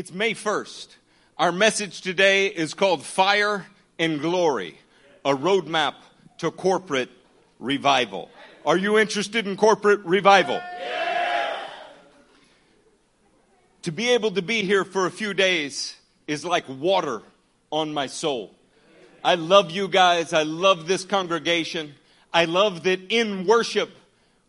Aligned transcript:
It's 0.00 0.14
May 0.14 0.32
1st. 0.32 0.96
Our 1.36 1.52
message 1.52 2.00
today 2.00 2.46
is 2.46 2.72
called 2.72 3.04
Fire 3.04 3.66
and 3.98 4.18
Glory, 4.18 4.78
a 5.26 5.36
roadmap 5.36 5.92
to 6.38 6.50
corporate 6.50 7.10
revival. 7.58 8.30
Are 8.64 8.78
you 8.78 8.98
interested 8.98 9.46
in 9.46 9.58
corporate 9.58 10.00
revival? 10.06 10.58
To 13.82 13.92
be 13.92 14.08
able 14.12 14.30
to 14.30 14.40
be 14.40 14.62
here 14.62 14.86
for 14.86 15.04
a 15.04 15.10
few 15.10 15.34
days 15.34 15.94
is 16.26 16.46
like 16.46 16.64
water 16.66 17.20
on 17.70 17.92
my 17.92 18.06
soul. 18.06 18.54
I 19.22 19.34
love 19.34 19.70
you 19.70 19.86
guys. 19.86 20.32
I 20.32 20.44
love 20.44 20.88
this 20.88 21.04
congregation. 21.04 21.94
I 22.32 22.46
love 22.46 22.84
that 22.84 23.00
in 23.12 23.44
worship 23.44 23.90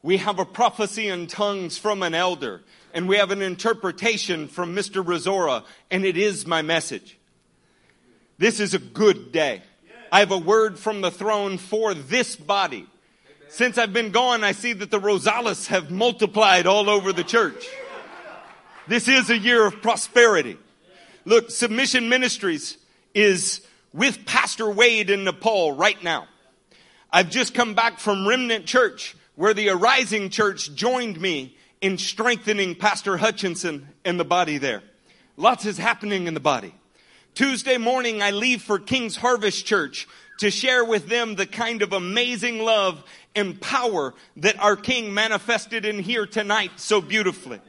we 0.03 0.17
have 0.17 0.39
a 0.39 0.45
prophecy 0.45 1.07
in 1.07 1.27
tongues 1.27 1.77
from 1.77 2.03
an 2.03 2.13
elder 2.13 2.61
and 2.93 3.07
we 3.07 3.17
have 3.17 3.31
an 3.31 3.41
interpretation 3.41 4.47
from 4.47 4.75
Mr. 4.75 5.03
Razora, 5.03 5.63
and 5.89 6.03
it 6.03 6.17
is 6.17 6.45
my 6.45 6.61
message. 6.61 7.17
This 8.37 8.59
is 8.59 8.73
a 8.73 8.79
good 8.79 9.31
day. 9.31 9.61
I 10.11 10.19
have 10.19 10.31
a 10.31 10.37
word 10.37 10.77
from 10.77 11.01
the 11.01 11.11
throne 11.11 11.57
for 11.57 11.93
this 11.93 12.35
body. 12.35 12.87
Since 13.49 13.77
I've 13.77 13.93
been 13.93 14.11
gone, 14.11 14.43
I 14.43 14.51
see 14.51 14.73
that 14.73 14.91
the 14.91 14.99
Rosales 14.99 15.67
have 15.67 15.91
multiplied 15.91 16.67
all 16.67 16.89
over 16.89 17.13
the 17.13 17.23
church. 17.23 17.65
This 18.87 19.07
is 19.07 19.29
a 19.29 19.37
year 19.37 19.65
of 19.65 19.81
prosperity. 19.81 20.57
Look, 21.23 21.51
Submission 21.51 22.09
Ministries 22.09 22.77
is 23.13 23.61
with 23.93 24.25
Pastor 24.25 24.69
Wade 24.69 25.09
in 25.09 25.23
Nepal 25.23 25.73
right 25.73 26.01
now. 26.03 26.27
I've 27.11 27.29
just 27.29 27.53
come 27.53 27.73
back 27.73 27.99
from 27.99 28.27
Remnant 28.27 28.65
Church 28.65 29.15
where 29.35 29.53
the 29.53 29.69
Arising 29.69 30.29
Church 30.29 30.73
joined 30.73 31.19
me 31.19 31.55
in 31.81 31.97
strengthening 31.97 32.75
Pastor 32.75 33.17
Hutchinson 33.17 33.87
and 34.05 34.19
the 34.19 34.25
body 34.25 34.57
there. 34.57 34.83
Lots 35.37 35.65
is 35.65 35.77
happening 35.77 36.27
in 36.27 36.33
the 36.33 36.39
body. 36.39 36.75
Tuesday 37.33 37.77
morning, 37.77 38.21
I 38.21 38.31
leave 38.31 38.61
for 38.61 38.77
King's 38.77 39.15
Harvest 39.15 39.65
Church 39.65 40.07
to 40.39 40.51
share 40.51 40.83
with 40.83 41.07
them 41.07 41.35
the 41.35 41.45
kind 41.45 41.81
of 41.81 41.93
amazing 41.93 42.59
love 42.59 43.03
and 43.35 43.59
power 43.59 44.13
that 44.37 44.59
our 44.59 44.75
King 44.75 45.13
manifested 45.13 45.85
in 45.85 45.99
here 45.99 46.25
tonight 46.25 46.71
so 46.75 46.99
beautifully. 46.99 47.61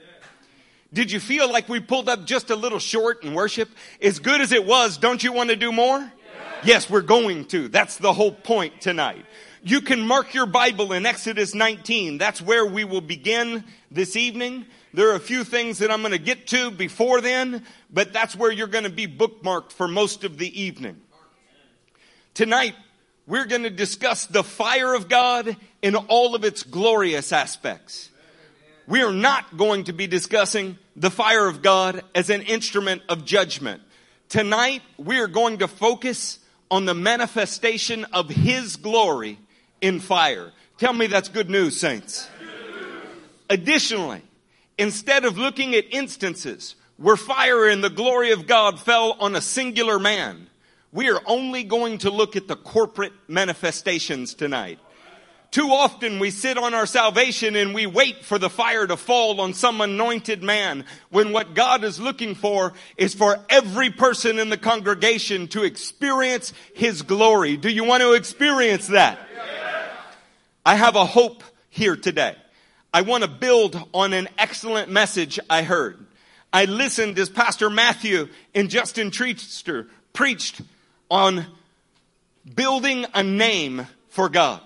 Did 0.92 1.10
you 1.10 1.20
feel 1.20 1.50
like 1.50 1.68
we 1.68 1.80
pulled 1.80 2.08
up 2.08 2.26
just 2.26 2.50
a 2.50 2.56
little 2.56 2.78
short 2.78 3.24
in 3.24 3.34
worship? 3.34 3.70
As 4.02 4.18
good 4.18 4.40
as 4.40 4.52
it 4.52 4.66
was, 4.66 4.98
don't 4.98 5.22
you 5.22 5.32
want 5.32 5.50
to 5.50 5.56
do 5.56 5.72
more? 5.72 6.12
Yes, 6.64 6.90
we're 6.90 7.00
going 7.00 7.46
to. 7.46 7.68
That's 7.68 7.96
the 7.96 8.12
whole 8.12 8.32
point 8.32 8.80
tonight. 8.80 9.24
You 9.64 9.80
can 9.80 10.00
mark 10.00 10.34
your 10.34 10.46
Bible 10.46 10.92
in 10.92 11.06
Exodus 11.06 11.54
19. 11.54 12.18
That's 12.18 12.42
where 12.42 12.66
we 12.66 12.82
will 12.82 13.00
begin 13.00 13.62
this 13.92 14.16
evening. 14.16 14.66
There 14.92 15.10
are 15.10 15.14
a 15.14 15.20
few 15.20 15.44
things 15.44 15.78
that 15.78 15.88
I'm 15.88 16.00
going 16.00 16.10
to 16.10 16.18
get 16.18 16.48
to 16.48 16.72
before 16.72 17.20
then, 17.20 17.64
but 17.88 18.12
that's 18.12 18.34
where 18.34 18.50
you're 18.50 18.66
going 18.66 18.84
to 18.84 18.90
be 18.90 19.06
bookmarked 19.06 19.70
for 19.70 19.86
most 19.86 20.24
of 20.24 20.36
the 20.36 20.60
evening. 20.60 21.00
Tonight, 22.34 22.74
we're 23.28 23.44
going 23.44 23.62
to 23.62 23.70
discuss 23.70 24.26
the 24.26 24.42
fire 24.42 24.94
of 24.94 25.08
God 25.08 25.56
in 25.80 25.94
all 25.94 26.34
of 26.34 26.42
its 26.42 26.64
glorious 26.64 27.32
aspects. 27.32 28.10
We 28.88 29.02
are 29.02 29.12
not 29.12 29.56
going 29.56 29.84
to 29.84 29.92
be 29.92 30.08
discussing 30.08 30.76
the 30.96 31.10
fire 31.10 31.46
of 31.46 31.62
God 31.62 32.02
as 32.16 32.30
an 32.30 32.42
instrument 32.42 33.02
of 33.08 33.24
judgment. 33.24 33.80
Tonight, 34.28 34.82
we 34.98 35.20
are 35.20 35.28
going 35.28 35.58
to 35.58 35.68
focus 35.68 36.40
on 36.68 36.84
the 36.84 36.94
manifestation 36.94 38.04
of 38.06 38.28
His 38.28 38.74
glory 38.74 39.38
in 39.82 40.00
fire. 40.00 40.52
Tell 40.78 40.94
me 40.94 41.06
that's 41.06 41.28
good 41.28 41.50
news, 41.50 41.78
saints. 41.78 42.28
Additionally, 43.50 44.22
instead 44.78 45.26
of 45.26 45.36
looking 45.36 45.74
at 45.74 45.84
instances 45.92 46.76
where 46.96 47.16
fire 47.16 47.68
and 47.68 47.84
the 47.84 47.90
glory 47.90 48.32
of 48.32 48.46
God 48.46 48.80
fell 48.80 49.12
on 49.20 49.36
a 49.36 49.42
singular 49.42 49.98
man, 49.98 50.46
we 50.92 51.10
are 51.10 51.20
only 51.26 51.64
going 51.64 51.98
to 51.98 52.10
look 52.10 52.36
at 52.36 52.48
the 52.48 52.56
corporate 52.56 53.12
manifestations 53.28 54.34
tonight. 54.34 54.78
Too 55.50 55.68
often 55.68 56.18
we 56.18 56.30
sit 56.30 56.56
on 56.56 56.72
our 56.72 56.86
salvation 56.86 57.56
and 57.56 57.74
we 57.74 57.84
wait 57.84 58.24
for 58.24 58.38
the 58.38 58.48
fire 58.48 58.86
to 58.86 58.96
fall 58.96 59.38
on 59.38 59.52
some 59.52 59.82
anointed 59.82 60.42
man 60.42 60.86
when 61.10 61.32
what 61.32 61.52
God 61.52 61.84
is 61.84 62.00
looking 62.00 62.34
for 62.34 62.72
is 62.96 63.14
for 63.14 63.38
every 63.50 63.90
person 63.90 64.38
in 64.38 64.48
the 64.48 64.56
congregation 64.56 65.48
to 65.48 65.62
experience 65.62 66.54
His 66.72 67.02
glory. 67.02 67.58
Do 67.58 67.68
you 67.68 67.84
want 67.84 68.02
to 68.02 68.14
experience 68.14 68.86
that? 68.86 69.18
I 70.64 70.76
have 70.76 70.94
a 70.94 71.04
hope 71.04 71.42
here 71.70 71.96
today. 71.96 72.36
I 72.94 73.02
want 73.02 73.24
to 73.24 73.28
build 73.28 73.80
on 73.92 74.12
an 74.12 74.28
excellent 74.38 74.90
message 74.90 75.40
I 75.50 75.62
heard. 75.62 76.04
I 76.52 76.66
listened 76.66 77.18
as 77.18 77.28
Pastor 77.28 77.68
Matthew 77.70 78.28
and 78.54 78.70
Justin 78.70 79.10
Treaster 79.10 79.88
preached 80.12 80.60
on 81.10 81.46
building 82.54 83.06
a 83.14 83.22
name 83.22 83.86
for 84.10 84.28
God. 84.28 84.60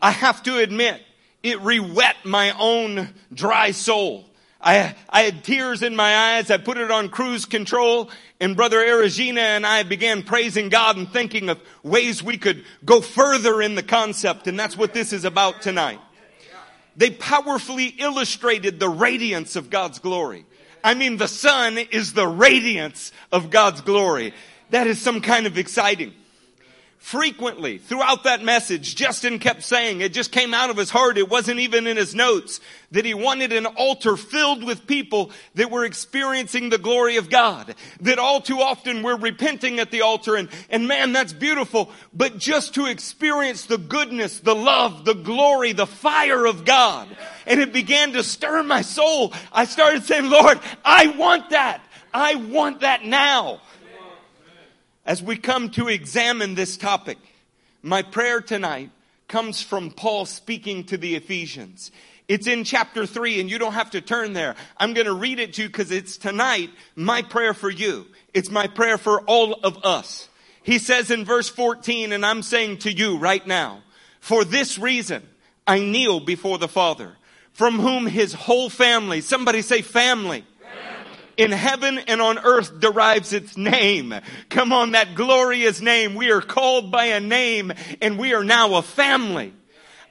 I 0.00 0.10
have 0.10 0.42
to 0.44 0.58
admit, 0.58 1.00
it 1.42 1.60
re-wet 1.60 2.16
my 2.24 2.54
own 2.58 3.10
dry 3.32 3.70
soul. 3.70 4.24
I, 4.62 4.94
I 5.08 5.22
had 5.22 5.42
tears 5.42 5.82
in 5.82 5.96
my 5.96 6.36
eyes. 6.36 6.50
I 6.50 6.56
put 6.56 6.78
it 6.78 6.90
on 6.90 7.08
cruise 7.08 7.46
control 7.46 8.10
and 8.40 8.56
brother 8.56 8.78
Erigena 8.78 9.38
and 9.38 9.66
I 9.66 9.82
began 9.82 10.22
praising 10.22 10.68
God 10.68 10.96
and 10.96 11.10
thinking 11.10 11.48
of 11.48 11.60
ways 11.82 12.22
we 12.22 12.38
could 12.38 12.64
go 12.84 13.00
further 13.00 13.60
in 13.60 13.74
the 13.74 13.82
concept. 13.82 14.46
And 14.46 14.58
that's 14.58 14.76
what 14.76 14.94
this 14.94 15.12
is 15.12 15.24
about 15.24 15.62
tonight. 15.62 16.00
They 16.96 17.10
powerfully 17.10 17.86
illustrated 17.86 18.78
the 18.78 18.88
radiance 18.88 19.56
of 19.56 19.70
God's 19.70 19.98
glory. 19.98 20.46
I 20.84 20.94
mean, 20.94 21.16
the 21.16 21.28
sun 21.28 21.78
is 21.78 22.12
the 22.12 22.26
radiance 22.26 23.12
of 23.32 23.50
God's 23.50 23.80
glory. 23.80 24.34
That 24.70 24.86
is 24.86 25.00
some 25.00 25.20
kind 25.20 25.46
of 25.46 25.58
exciting 25.58 26.12
frequently 27.02 27.78
throughout 27.78 28.22
that 28.22 28.44
message, 28.44 28.94
Justin 28.94 29.40
kept 29.40 29.64
saying, 29.64 30.00
it 30.00 30.12
just 30.12 30.30
came 30.30 30.54
out 30.54 30.70
of 30.70 30.76
his 30.76 30.88
heart, 30.88 31.18
it 31.18 31.28
wasn't 31.28 31.58
even 31.58 31.88
in 31.88 31.96
his 31.96 32.14
notes, 32.14 32.60
that 32.92 33.04
he 33.04 33.12
wanted 33.12 33.52
an 33.52 33.66
altar 33.66 34.16
filled 34.16 34.62
with 34.62 34.86
people 34.86 35.32
that 35.56 35.68
were 35.68 35.84
experiencing 35.84 36.70
the 36.70 36.78
glory 36.78 37.16
of 37.16 37.28
God. 37.28 37.74
That 38.02 38.20
all 38.20 38.40
too 38.40 38.60
often 38.60 39.02
we're 39.02 39.18
repenting 39.18 39.80
at 39.80 39.90
the 39.90 40.02
altar 40.02 40.36
and, 40.36 40.48
and 40.70 40.86
man, 40.86 41.12
that's 41.12 41.32
beautiful, 41.32 41.90
but 42.14 42.38
just 42.38 42.74
to 42.74 42.86
experience 42.86 43.66
the 43.66 43.78
goodness, 43.78 44.38
the 44.38 44.54
love, 44.54 45.04
the 45.04 45.14
glory, 45.14 45.72
the 45.72 45.86
fire 45.86 46.46
of 46.46 46.64
God. 46.64 47.08
And 47.46 47.60
it 47.60 47.72
began 47.72 48.12
to 48.12 48.22
stir 48.22 48.62
my 48.62 48.82
soul. 48.82 49.32
I 49.52 49.64
started 49.64 50.04
saying, 50.04 50.30
Lord, 50.30 50.60
I 50.84 51.08
want 51.08 51.50
that. 51.50 51.82
I 52.14 52.36
want 52.36 52.80
that 52.80 53.04
now. 53.04 53.60
As 55.04 55.22
we 55.22 55.36
come 55.36 55.70
to 55.70 55.88
examine 55.88 56.54
this 56.54 56.76
topic, 56.76 57.18
my 57.82 58.02
prayer 58.02 58.40
tonight 58.40 58.90
comes 59.26 59.60
from 59.60 59.90
Paul 59.90 60.26
speaking 60.26 60.84
to 60.84 60.96
the 60.96 61.16
Ephesians. 61.16 61.90
It's 62.28 62.46
in 62.46 62.62
chapter 62.62 63.04
3 63.04 63.40
and 63.40 63.50
you 63.50 63.58
don't 63.58 63.72
have 63.72 63.90
to 63.90 64.00
turn 64.00 64.32
there. 64.32 64.54
I'm 64.76 64.94
going 64.94 65.06
to 65.06 65.12
read 65.12 65.40
it 65.40 65.54
to 65.54 65.62
you 65.62 65.68
because 65.68 65.90
it's 65.90 66.16
tonight 66.16 66.70
my 66.94 67.22
prayer 67.22 67.52
for 67.52 67.68
you. 67.68 68.06
It's 68.32 68.50
my 68.50 68.68
prayer 68.68 68.96
for 68.96 69.22
all 69.22 69.54
of 69.64 69.84
us. 69.84 70.28
He 70.62 70.78
says 70.78 71.10
in 71.10 71.24
verse 71.24 71.48
14 71.48 72.12
and 72.12 72.24
I'm 72.24 72.42
saying 72.42 72.78
to 72.78 72.92
you 72.92 73.18
right 73.18 73.44
now, 73.44 73.82
for 74.20 74.44
this 74.44 74.78
reason 74.78 75.28
I 75.66 75.80
kneel 75.80 76.20
before 76.20 76.58
the 76.58 76.68
Father 76.68 77.16
from 77.52 77.80
whom 77.80 78.06
his 78.06 78.32
whole 78.32 78.70
family, 78.70 79.20
somebody 79.20 79.62
say 79.62 79.82
family, 79.82 80.44
in 81.42 81.52
heaven 81.52 81.98
and 81.98 82.20
on 82.22 82.38
earth 82.38 82.78
derives 82.80 83.32
its 83.32 83.56
name. 83.56 84.14
Come 84.48 84.72
on, 84.72 84.92
that 84.92 85.14
glorious 85.14 85.80
name. 85.80 86.14
We 86.14 86.30
are 86.30 86.40
called 86.40 86.90
by 86.90 87.06
a 87.06 87.20
name 87.20 87.72
and 88.00 88.18
we 88.18 88.34
are 88.34 88.44
now 88.44 88.76
a 88.76 88.82
family. 88.82 89.52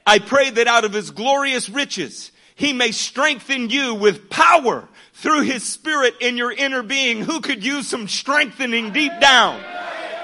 I 0.06 0.18
pray 0.18 0.50
that 0.50 0.66
out 0.66 0.84
of 0.84 0.92
his 0.92 1.10
glorious 1.10 1.68
riches, 1.68 2.32
he 2.54 2.72
may 2.72 2.92
strengthen 2.92 3.70
you 3.70 3.94
with 3.94 4.28
power 4.28 4.88
through 5.14 5.42
his 5.42 5.62
spirit 5.62 6.14
in 6.20 6.36
your 6.36 6.52
inner 6.52 6.82
being. 6.82 7.22
Who 7.22 7.40
could 7.40 7.64
use 7.64 7.88
some 7.88 8.08
strengthening 8.08 8.92
deep 8.92 9.12
down? 9.20 9.62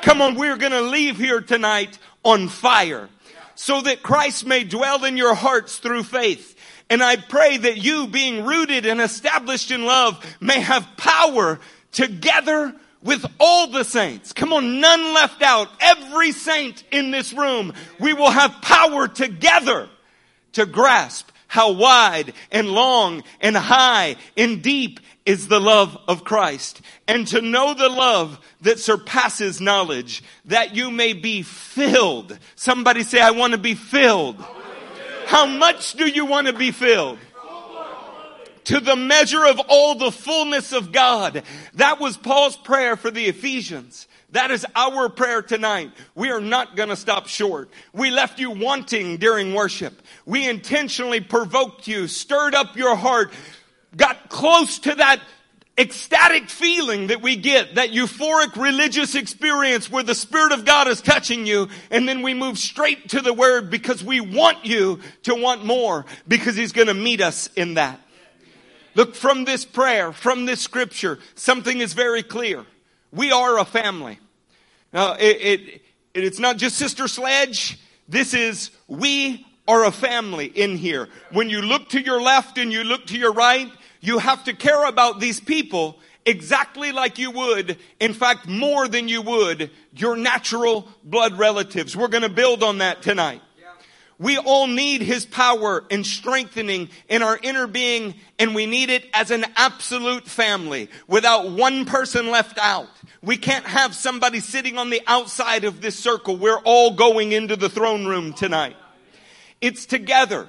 Come 0.02 0.20
on, 0.20 0.34
we're 0.34 0.56
going 0.56 0.72
to 0.72 0.82
leave 0.82 1.16
here 1.16 1.40
tonight 1.40 1.98
on 2.24 2.48
fire 2.48 3.08
so 3.54 3.80
that 3.80 4.02
Christ 4.02 4.46
may 4.46 4.64
dwell 4.64 5.04
in 5.04 5.16
your 5.16 5.34
hearts 5.34 5.78
through 5.78 6.04
faith 6.04 6.57
and 6.90 7.02
I 7.02 7.16
pray 7.16 7.56
that 7.58 7.78
you 7.78 8.06
being 8.06 8.44
rooted 8.44 8.86
and 8.86 9.00
established 9.00 9.70
in 9.70 9.84
love 9.84 10.24
may 10.40 10.60
have 10.60 10.88
power 10.96 11.60
together 11.92 12.74
with 13.02 13.24
all 13.38 13.68
the 13.68 13.84
saints. 13.84 14.32
Come 14.32 14.52
on, 14.52 14.80
none 14.80 15.14
left 15.14 15.42
out. 15.42 15.68
Every 15.80 16.32
saint 16.32 16.82
in 16.90 17.10
this 17.10 17.32
room, 17.32 17.72
we 18.00 18.12
will 18.12 18.30
have 18.30 18.62
power 18.62 19.06
together 19.06 19.88
to 20.52 20.66
grasp 20.66 21.30
how 21.46 21.72
wide 21.72 22.32
and 22.50 22.70
long 22.70 23.22
and 23.40 23.56
high 23.56 24.16
and 24.36 24.62
deep 24.62 25.00
is 25.24 25.48
the 25.48 25.60
love 25.60 25.96
of 26.08 26.24
Christ 26.24 26.80
and 27.06 27.26
to 27.28 27.40
know 27.40 27.74
the 27.74 27.88
love 27.88 28.38
that 28.62 28.78
surpasses 28.78 29.60
knowledge 29.60 30.22
that 30.46 30.74
you 30.74 30.90
may 30.90 31.12
be 31.12 31.42
filled. 31.42 32.38
Somebody 32.54 33.02
say, 33.02 33.20
I 33.20 33.30
want 33.30 33.52
to 33.52 33.58
be 33.58 33.74
filled 33.74 34.42
how 35.28 35.44
much 35.44 35.92
do 35.92 36.08
you 36.08 36.24
want 36.24 36.46
to 36.46 36.54
be 36.54 36.70
filled? 36.70 37.18
to 38.64 38.80
the 38.80 38.96
measure 38.96 39.46
of 39.46 39.58
all 39.68 39.94
the 39.94 40.12
fullness 40.12 40.74
of 40.74 40.92
God. 40.92 41.42
That 41.74 41.98
was 41.98 42.18
Paul's 42.18 42.54
prayer 42.54 42.96
for 42.96 43.10
the 43.10 43.24
Ephesians. 43.24 44.06
That 44.32 44.50
is 44.50 44.66
our 44.76 45.08
prayer 45.08 45.40
tonight. 45.40 45.90
We 46.14 46.30
are 46.30 46.40
not 46.40 46.76
going 46.76 46.90
to 46.90 46.96
stop 46.96 47.28
short. 47.28 47.70
We 47.94 48.10
left 48.10 48.38
you 48.38 48.50
wanting 48.50 49.16
during 49.16 49.54
worship. 49.54 50.02
We 50.26 50.46
intentionally 50.46 51.20
provoked 51.20 51.88
you, 51.88 52.08
stirred 52.08 52.54
up 52.54 52.76
your 52.76 52.94
heart, 52.94 53.32
got 53.96 54.28
close 54.28 54.78
to 54.80 54.94
that 54.96 55.20
ecstatic 55.78 56.50
feeling 56.50 57.06
that 57.06 57.22
we 57.22 57.36
get, 57.36 57.76
that 57.76 57.90
euphoric 57.90 58.56
religious 58.56 59.14
experience 59.14 59.90
where 59.90 60.02
the 60.02 60.14
Spirit 60.14 60.52
of 60.52 60.64
God 60.64 60.88
is 60.88 61.00
touching 61.00 61.46
you, 61.46 61.68
and 61.90 62.08
then 62.08 62.22
we 62.22 62.34
move 62.34 62.58
straight 62.58 63.10
to 63.10 63.20
the 63.20 63.32
Word 63.32 63.70
because 63.70 64.02
we 64.02 64.20
want 64.20 64.66
you 64.66 65.00
to 65.22 65.34
want 65.34 65.64
more 65.64 66.04
because 66.26 66.56
He's 66.56 66.72
going 66.72 66.88
to 66.88 66.94
meet 66.94 67.20
us 67.20 67.48
in 67.54 67.74
that. 67.74 68.00
Look, 68.94 69.14
from 69.14 69.44
this 69.44 69.64
prayer, 69.64 70.12
from 70.12 70.44
this 70.44 70.60
scripture, 70.60 71.20
something 71.36 71.80
is 71.80 71.92
very 71.92 72.24
clear. 72.24 72.66
We 73.12 73.30
are 73.30 73.58
a 73.58 73.64
family. 73.64 74.18
Now, 74.92 75.12
it, 75.14 75.22
it, 75.22 75.82
it's 76.14 76.40
not 76.40 76.56
just 76.56 76.76
Sister 76.76 77.06
Sledge. 77.06 77.78
This 78.08 78.34
is, 78.34 78.70
we 78.88 79.46
are 79.68 79.84
a 79.84 79.92
family 79.92 80.46
in 80.46 80.76
here. 80.76 81.08
When 81.30 81.50
you 81.50 81.60
look 81.60 81.90
to 81.90 82.00
your 82.00 82.20
left 82.20 82.58
and 82.58 82.72
you 82.72 82.82
look 82.82 83.06
to 83.06 83.18
your 83.18 83.32
right, 83.32 83.70
you 84.00 84.18
have 84.18 84.44
to 84.44 84.52
care 84.54 84.86
about 84.86 85.20
these 85.20 85.40
people 85.40 85.98
exactly 86.24 86.92
like 86.92 87.18
you 87.18 87.30
would, 87.30 87.78
in 88.00 88.12
fact, 88.12 88.46
more 88.46 88.86
than 88.86 89.08
you 89.08 89.22
would 89.22 89.70
your 89.94 90.16
natural 90.16 90.88
blood 91.02 91.38
relatives. 91.38 91.96
We're 91.96 92.08
going 92.08 92.22
to 92.22 92.28
build 92.28 92.62
on 92.62 92.78
that 92.78 93.02
tonight. 93.02 93.40
We 94.20 94.36
all 94.36 94.66
need 94.66 95.00
His 95.02 95.24
power 95.24 95.84
and 95.92 96.04
strengthening 96.04 96.88
in 97.08 97.22
our 97.22 97.38
inner 97.40 97.68
being, 97.68 98.16
and 98.38 98.52
we 98.52 98.66
need 98.66 98.90
it 98.90 99.06
as 99.14 99.30
an 99.30 99.44
absolute 99.54 100.26
family 100.26 100.90
without 101.06 101.52
one 101.52 101.84
person 101.84 102.28
left 102.28 102.58
out. 102.58 102.88
We 103.22 103.36
can't 103.36 103.64
have 103.64 103.94
somebody 103.94 104.40
sitting 104.40 104.76
on 104.76 104.90
the 104.90 105.02
outside 105.06 105.62
of 105.62 105.80
this 105.80 105.96
circle. 105.96 106.36
We're 106.36 106.58
all 106.58 106.94
going 106.94 107.30
into 107.30 107.54
the 107.54 107.68
throne 107.68 108.06
room 108.06 108.32
tonight. 108.32 108.76
It's 109.60 109.86
together, 109.86 110.48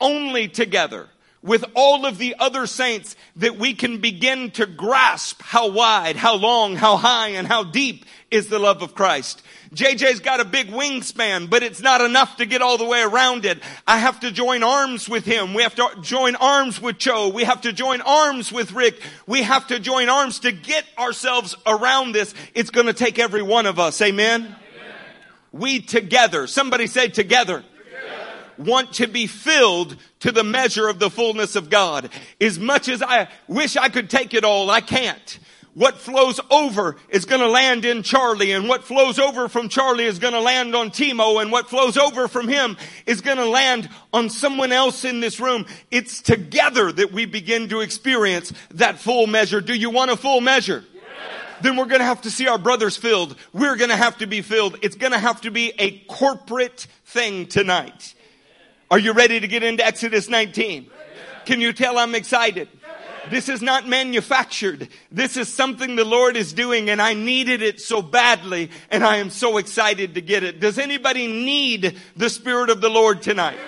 only 0.00 0.46
together 0.46 1.08
with 1.48 1.64
all 1.74 2.04
of 2.04 2.18
the 2.18 2.36
other 2.38 2.66
saints 2.66 3.16
that 3.36 3.56
we 3.56 3.72
can 3.72 3.98
begin 3.98 4.50
to 4.52 4.66
grasp 4.66 5.40
how 5.40 5.70
wide, 5.70 6.14
how 6.14 6.36
long, 6.36 6.76
how 6.76 6.98
high, 6.98 7.28
and 7.28 7.48
how 7.48 7.64
deep 7.64 8.04
is 8.30 8.48
the 8.48 8.58
love 8.58 8.82
of 8.82 8.94
Christ. 8.94 9.42
JJ's 9.74 10.20
got 10.20 10.40
a 10.40 10.44
big 10.44 10.68
wingspan, 10.68 11.48
but 11.48 11.62
it's 11.62 11.80
not 11.80 12.02
enough 12.02 12.36
to 12.36 12.46
get 12.46 12.60
all 12.60 12.76
the 12.76 12.84
way 12.84 13.02
around 13.02 13.46
it. 13.46 13.58
I 13.86 13.96
have 13.96 14.20
to 14.20 14.30
join 14.30 14.62
arms 14.62 15.08
with 15.08 15.24
him. 15.24 15.54
We 15.54 15.62
have 15.62 15.74
to 15.76 15.88
join 16.02 16.36
arms 16.36 16.80
with 16.80 16.98
Joe. 16.98 17.30
We 17.30 17.44
have 17.44 17.62
to 17.62 17.72
join 17.72 18.02
arms 18.02 18.52
with 18.52 18.72
Rick. 18.72 19.00
We 19.26 19.42
have 19.42 19.66
to 19.68 19.78
join 19.78 20.10
arms 20.10 20.40
to 20.40 20.52
get 20.52 20.84
ourselves 20.98 21.56
around 21.66 22.12
this. 22.12 22.34
It's 22.54 22.70
going 22.70 22.86
to 22.86 22.94
take 22.94 23.18
every 23.18 23.42
one 23.42 23.64
of 23.64 23.78
us. 23.78 24.00
Amen? 24.02 24.42
Amen. 24.42 24.56
We 25.50 25.80
together, 25.80 26.46
somebody 26.46 26.86
say 26.86 27.08
together 27.08 27.64
want 28.58 28.94
to 28.94 29.06
be 29.06 29.26
filled 29.26 29.96
to 30.20 30.32
the 30.32 30.44
measure 30.44 30.88
of 30.88 30.98
the 30.98 31.10
fullness 31.10 31.56
of 31.56 31.70
God. 31.70 32.10
As 32.40 32.58
much 32.58 32.88
as 32.88 33.02
I 33.02 33.28
wish 33.46 33.76
I 33.76 33.88
could 33.88 34.10
take 34.10 34.34
it 34.34 34.44
all, 34.44 34.70
I 34.70 34.80
can't. 34.80 35.38
What 35.74 35.98
flows 35.98 36.40
over 36.50 36.96
is 37.08 37.24
going 37.24 37.40
to 37.40 37.48
land 37.48 37.84
in 37.84 38.02
Charlie 38.02 38.50
and 38.50 38.68
what 38.68 38.82
flows 38.82 39.18
over 39.20 39.48
from 39.48 39.68
Charlie 39.68 40.06
is 40.06 40.18
going 40.18 40.32
to 40.32 40.40
land 40.40 40.74
on 40.74 40.90
Timo 40.90 41.40
and 41.40 41.52
what 41.52 41.70
flows 41.70 41.96
over 41.96 42.26
from 42.26 42.48
him 42.48 42.76
is 43.06 43.20
going 43.20 43.36
to 43.36 43.48
land 43.48 43.88
on 44.12 44.28
someone 44.28 44.72
else 44.72 45.04
in 45.04 45.20
this 45.20 45.38
room. 45.38 45.66
It's 45.92 46.20
together 46.20 46.90
that 46.90 47.12
we 47.12 47.26
begin 47.26 47.68
to 47.68 47.80
experience 47.80 48.52
that 48.72 48.98
full 48.98 49.28
measure. 49.28 49.60
Do 49.60 49.72
you 49.72 49.90
want 49.90 50.10
a 50.10 50.16
full 50.16 50.40
measure? 50.40 50.84
then 51.60 51.76
we're 51.76 51.86
going 51.86 52.00
to 52.00 52.06
have 52.06 52.22
to 52.22 52.30
see 52.30 52.48
our 52.48 52.58
brothers 52.58 52.96
filled. 52.96 53.36
We're 53.52 53.76
going 53.76 53.90
to 53.90 53.96
have 53.96 54.18
to 54.18 54.26
be 54.26 54.42
filled. 54.42 54.78
It's 54.82 54.96
going 54.96 55.12
to 55.12 55.18
have 55.18 55.40
to 55.42 55.50
be 55.50 55.72
a 55.78 55.98
corporate 56.06 56.86
thing 57.04 57.46
tonight. 57.46 58.14
Are 58.90 58.98
you 58.98 59.12
ready 59.12 59.38
to 59.38 59.46
get 59.46 59.62
into 59.62 59.84
Exodus 59.84 60.28
19? 60.28 60.90
Can 61.44 61.60
you 61.60 61.72
tell 61.72 61.98
I'm 61.98 62.14
excited? 62.14 62.68
This 63.30 63.50
is 63.50 63.60
not 63.60 63.86
manufactured. 63.86 64.88
This 65.12 65.36
is 65.36 65.52
something 65.52 65.96
the 65.96 66.04
Lord 66.04 66.36
is 66.36 66.54
doing 66.54 66.88
and 66.88 67.02
I 67.02 67.12
needed 67.12 67.60
it 67.60 67.80
so 67.80 68.00
badly 68.00 68.70
and 68.90 69.04
I 69.04 69.16
am 69.16 69.28
so 69.28 69.58
excited 69.58 70.14
to 70.14 70.22
get 70.22 70.42
it. 70.42 70.60
Does 70.60 70.78
anybody 70.78 71.26
need 71.26 71.98
the 72.16 72.30
Spirit 72.30 72.70
of 72.70 72.80
the 72.80 72.88
Lord 72.88 73.20
tonight? 73.20 73.58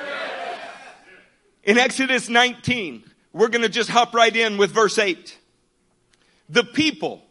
In 1.65 1.77
Exodus 1.77 2.31
19, 2.31 3.05
we're 3.35 3.49
going 3.49 3.63
to 3.63 3.69
just 3.69 3.91
hop 3.91 4.15
right 4.15 4.35
in 4.35 4.57
with 4.57 4.71
verse 4.71 4.99
8. 4.99 5.37
The 6.49 6.65
people 6.65 7.23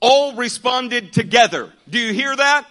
all 0.00 0.34
responded 0.34 1.12
together. 1.12 1.70
Do 1.88 1.98
you 1.98 2.14
hear 2.14 2.34
that? 2.34 2.66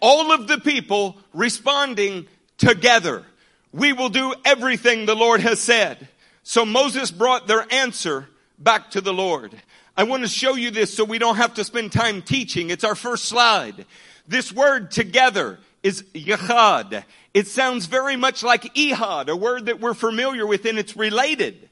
All 0.00 0.32
of 0.32 0.46
the 0.46 0.58
people 0.58 1.16
responding 1.32 2.26
together. 2.58 3.24
We 3.72 3.92
will 3.92 4.08
do 4.08 4.34
everything 4.44 5.06
the 5.06 5.14
Lord 5.14 5.40
has 5.40 5.60
said. 5.60 6.08
So 6.42 6.64
Moses 6.64 7.10
brought 7.10 7.46
their 7.46 7.66
answer 7.72 8.28
back 8.58 8.90
to 8.92 9.00
the 9.00 9.12
Lord. 9.12 9.54
I 9.96 10.04
want 10.04 10.22
to 10.22 10.28
show 10.28 10.54
you 10.54 10.70
this 10.70 10.94
so 10.94 11.04
we 11.04 11.18
don't 11.18 11.36
have 11.36 11.54
to 11.54 11.64
spend 11.64 11.92
time 11.92 12.22
teaching. 12.22 12.70
It's 12.70 12.84
our 12.84 12.94
first 12.94 13.26
slide. 13.26 13.84
This 14.26 14.52
word 14.52 14.90
together 14.90 15.58
is 15.82 16.02
yachad. 16.14 17.04
It 17.34 17.46
sounds 17.46 17.86
very 17.86 18.16
much 18.16 18.42
like 18.42 18.74
echad, 18.74 19.28
a 19.28 19.36
word 19.36 19.66
that 19.66 19.80
we're 19.80 19.94
familiar 19.94 20.46
with 20.46 20.64
and 20.64 20.78
it's 20.78 20.96
related. 20.96 21.68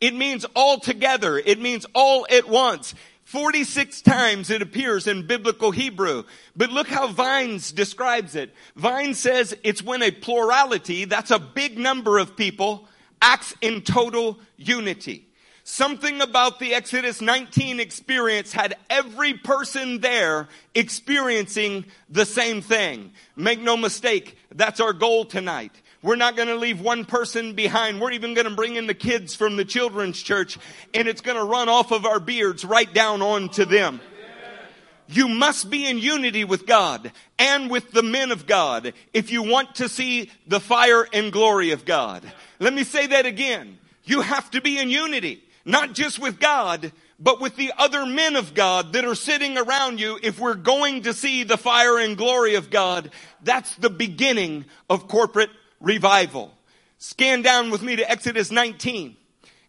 It 0.00 0.14
means 0.14 0.44
all 0.56 0.80
together. 0.80 1.38
It 1.38 1.60
means 1.60 1.86
all 1.94 2.26
at 2.30 2.48
once. 2.48 2.94
46 3.30 4.02
times 4.02 4.50
it 4.50 4.60
appears 4.60 5.06
in 5.06 5.24
biblical 5.24 5.70
Hebrew. 5.70 6.24
But 6.56 6.72
look 6.72 6.88
how 6.88 7.06
Vine's 7.06 7.70
describes 7.70 8.34
it. 8.34 8.52
Vine's 8.74 9.20
says 9.20 9.56
it's 9.62 9.84
when 9.84 10.02
a 10.02 10.10
plurality, 10.10 11.04
that's 11.04 11.30
a 11.30 11.38
big 11.38 11.78
number 11.78 12.18
of 12.18 12.36
people, 12.36 12.88
acts 13.22 13.54
in 13.60 13.82
total 13.82 14.40
unity. 14.56 15.28
Something 15.62 16.20
about 16.20 16.58
the 16.58 16.74
Exodus 16.74 17.20
19 17.20 17.78
experience 17.78 18.52
had 18.52 18.76
every 18.90 19.34
person 19.34 20.00
there 20.00 20.48
experiencing 20.74 21.84
the 22.08 22.26
same 22.26 22.60
thing. 22.60 23.12
Make 23.36 23.60
no 23.60 23.76
mistake, 23.76 24.38
that's 24.52 24.80
our 24.80 24.92
goal 24.92 25.24
tonight. 25.24 25.80
We're 26.02 26.16
not 26.16 26.34
going 26.34 26.48
to 26.48 26.56
leave 26.56 26.80
one 26.80 27.04
person 27.04 27.52
behind. 27.52 28.00
We're 28.00 28.12
even 28.12 28.32
going 28.32 28.48
to 28.48 28.54
bring 28.54 28.76
in 28.76 28.86
the 28.86 28.94
kids 28.94 29.34
from 29.34 29.56
the 29.56 29.66
children's 29.66 30.20
church 30.20 30.58
and 30.94 31.06
it's 31.06 31.20
going 31.20 31.36
to 31.36 31.44
run 31.44 31.68
off 31.68 31.92
of 31.92 32.06
our 32.06 32.20
beards 32.20 32.64
right 32.64 32.92
down 32.92 33.20
onto 33.20 33.66
them. 33.66 34.00
You 35.08 35.28
must 35.28 35.68
be 35.68 35.86
in 35.86 35.98
unity 35.98 36.44
with 36.44 36.66
God 36.66 37.10
and 37.38 37.68
with 37.68 37.90
the 37.90 38.02
men 38.02 38.30
of 38.30 38.46
God 38.46 38.94
if 39.12 39.30
you 39.30 39.42
want 39.42 39.74
to 39.76 39.88
see 39.88 40.30
the 40.46 40.60
fire 40.60 41.06
and 41.12 41.32
glory 41.32 41.72
of 41.72 41.84
God. 41.84 42.22
Let 42.60 42.72
me 42.72 42.84
say 42.84 43.08
that 43.08 43.26
again. 43.26 43.78
You 44.04 44.22
have 44.22 44.50
to 44.52 44.60
be 44.60 44.78
in 44.78 44.88
unity, 44.88 45.42
not 45.64 45.94
just 45.94 46.18
with 46.18 46.38
God, 46.38 46.92
but 47.18 47.40
with 47.40 47.56
the 47.56 47.72
other 47.76 48.06
men 48.06 48.36
of 48.36 48.54
God 48.54 48.92
that 48.94 49.04
are 49.04 49.14
sitting 49.14 49.58
around 49.58 50.00
you. 50.00 50.18
If 50.22 50.38
we're 50.38 50.54
going 50.54 51.02
to 51.02 51.12
see 51.12 51.42
the 51.42 51.58
fire 51.58 51.98
and 51.98 52.16
glory 52.16 52.54
of 52.54 52.70
God, 52.70 53.10
that's 53.42 53.74
the 53.76 53.90
beginning 53.90 54.64
of 54.88 55.08
corporate 55.08 55.50
revival. 55.80 56.52
Scan 56.98 57.42
down 57.42 57.70
with 57.70 57.82
me 57.82 57.96
to 57.96 58.10
Exodus 58.10 58.50
19 58.50 59.16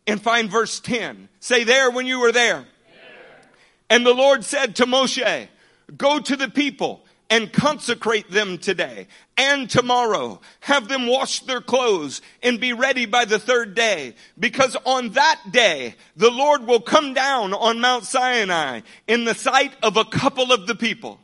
and 0.06 0.22
find 0.22 0.50
verse 0.50 0.80
10. 0.80 1.30
Say 1.40 1.64
there 1.64 1.90
when 1.90 2.06
you 2.06 2.20
were 2.20 2.32
there. 2.32 2.66
And 3.90 4.06
the 4.06 4.14
Lord 4.14 4.44
said 4.44 4.76
to 4.78 4.86
Moshe, 4.86 5.48
go 5.98 6.20
to 6.20 6.36
the 6.36 6.50
people 6.50 7.06
and 7.30 7.52
consecrate 7.52 8.30
them 8.30 8.58
today 8.58 9.08
and 9.38 9.70
tomorrow. 9.70 10.42
Have 10.60 10.90
them 10.90 11.08
wash 11.08 11.40
their 11.42 11.62
clothes 11.62 12.22
and 12.44 12.60
be 12.60 12.74
ready 12.74 13.06
by 13.06 13.24
the 13.24 13.40
third 13.40 13.74
day. 13.74 14.16
Because 14.38 14.76
on 14.86 15.12
that 15.12 15.40
day, 15.50 15.96
the 16.18 16.30
Lord 16.30 16.68
will 16.68 16.82
come 16.82 17.14
down 17.14 17.54
on 17.54 17.80
Mount 17.80 18.04
Sinai 18.04 18.82
in 19.08 19.24
the 19.24 19.34
sight 19.34 19.72
of 19.82 19.96
a 19.96 20.04
couple 20.04 20.52
of 20.52 20.68
the 20.68 20.76
people 20.76 21.21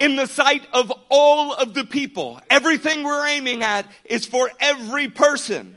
in 0.00 0.16
the 0.16 0.26
sight 0.26 0.66
of 0.72 0.92
all 1.08 1.54
of 1.54 1.74
the 1.74 1.84
people. 1.84 2.40
Everything 2.50 3.02
we're 3.02 3.26
aiming 3.26 3.62
at 3.62 3.86
is 4.04 4.26
for 4.26 4.50
every 4.60 5.08
person. 5.08 5.76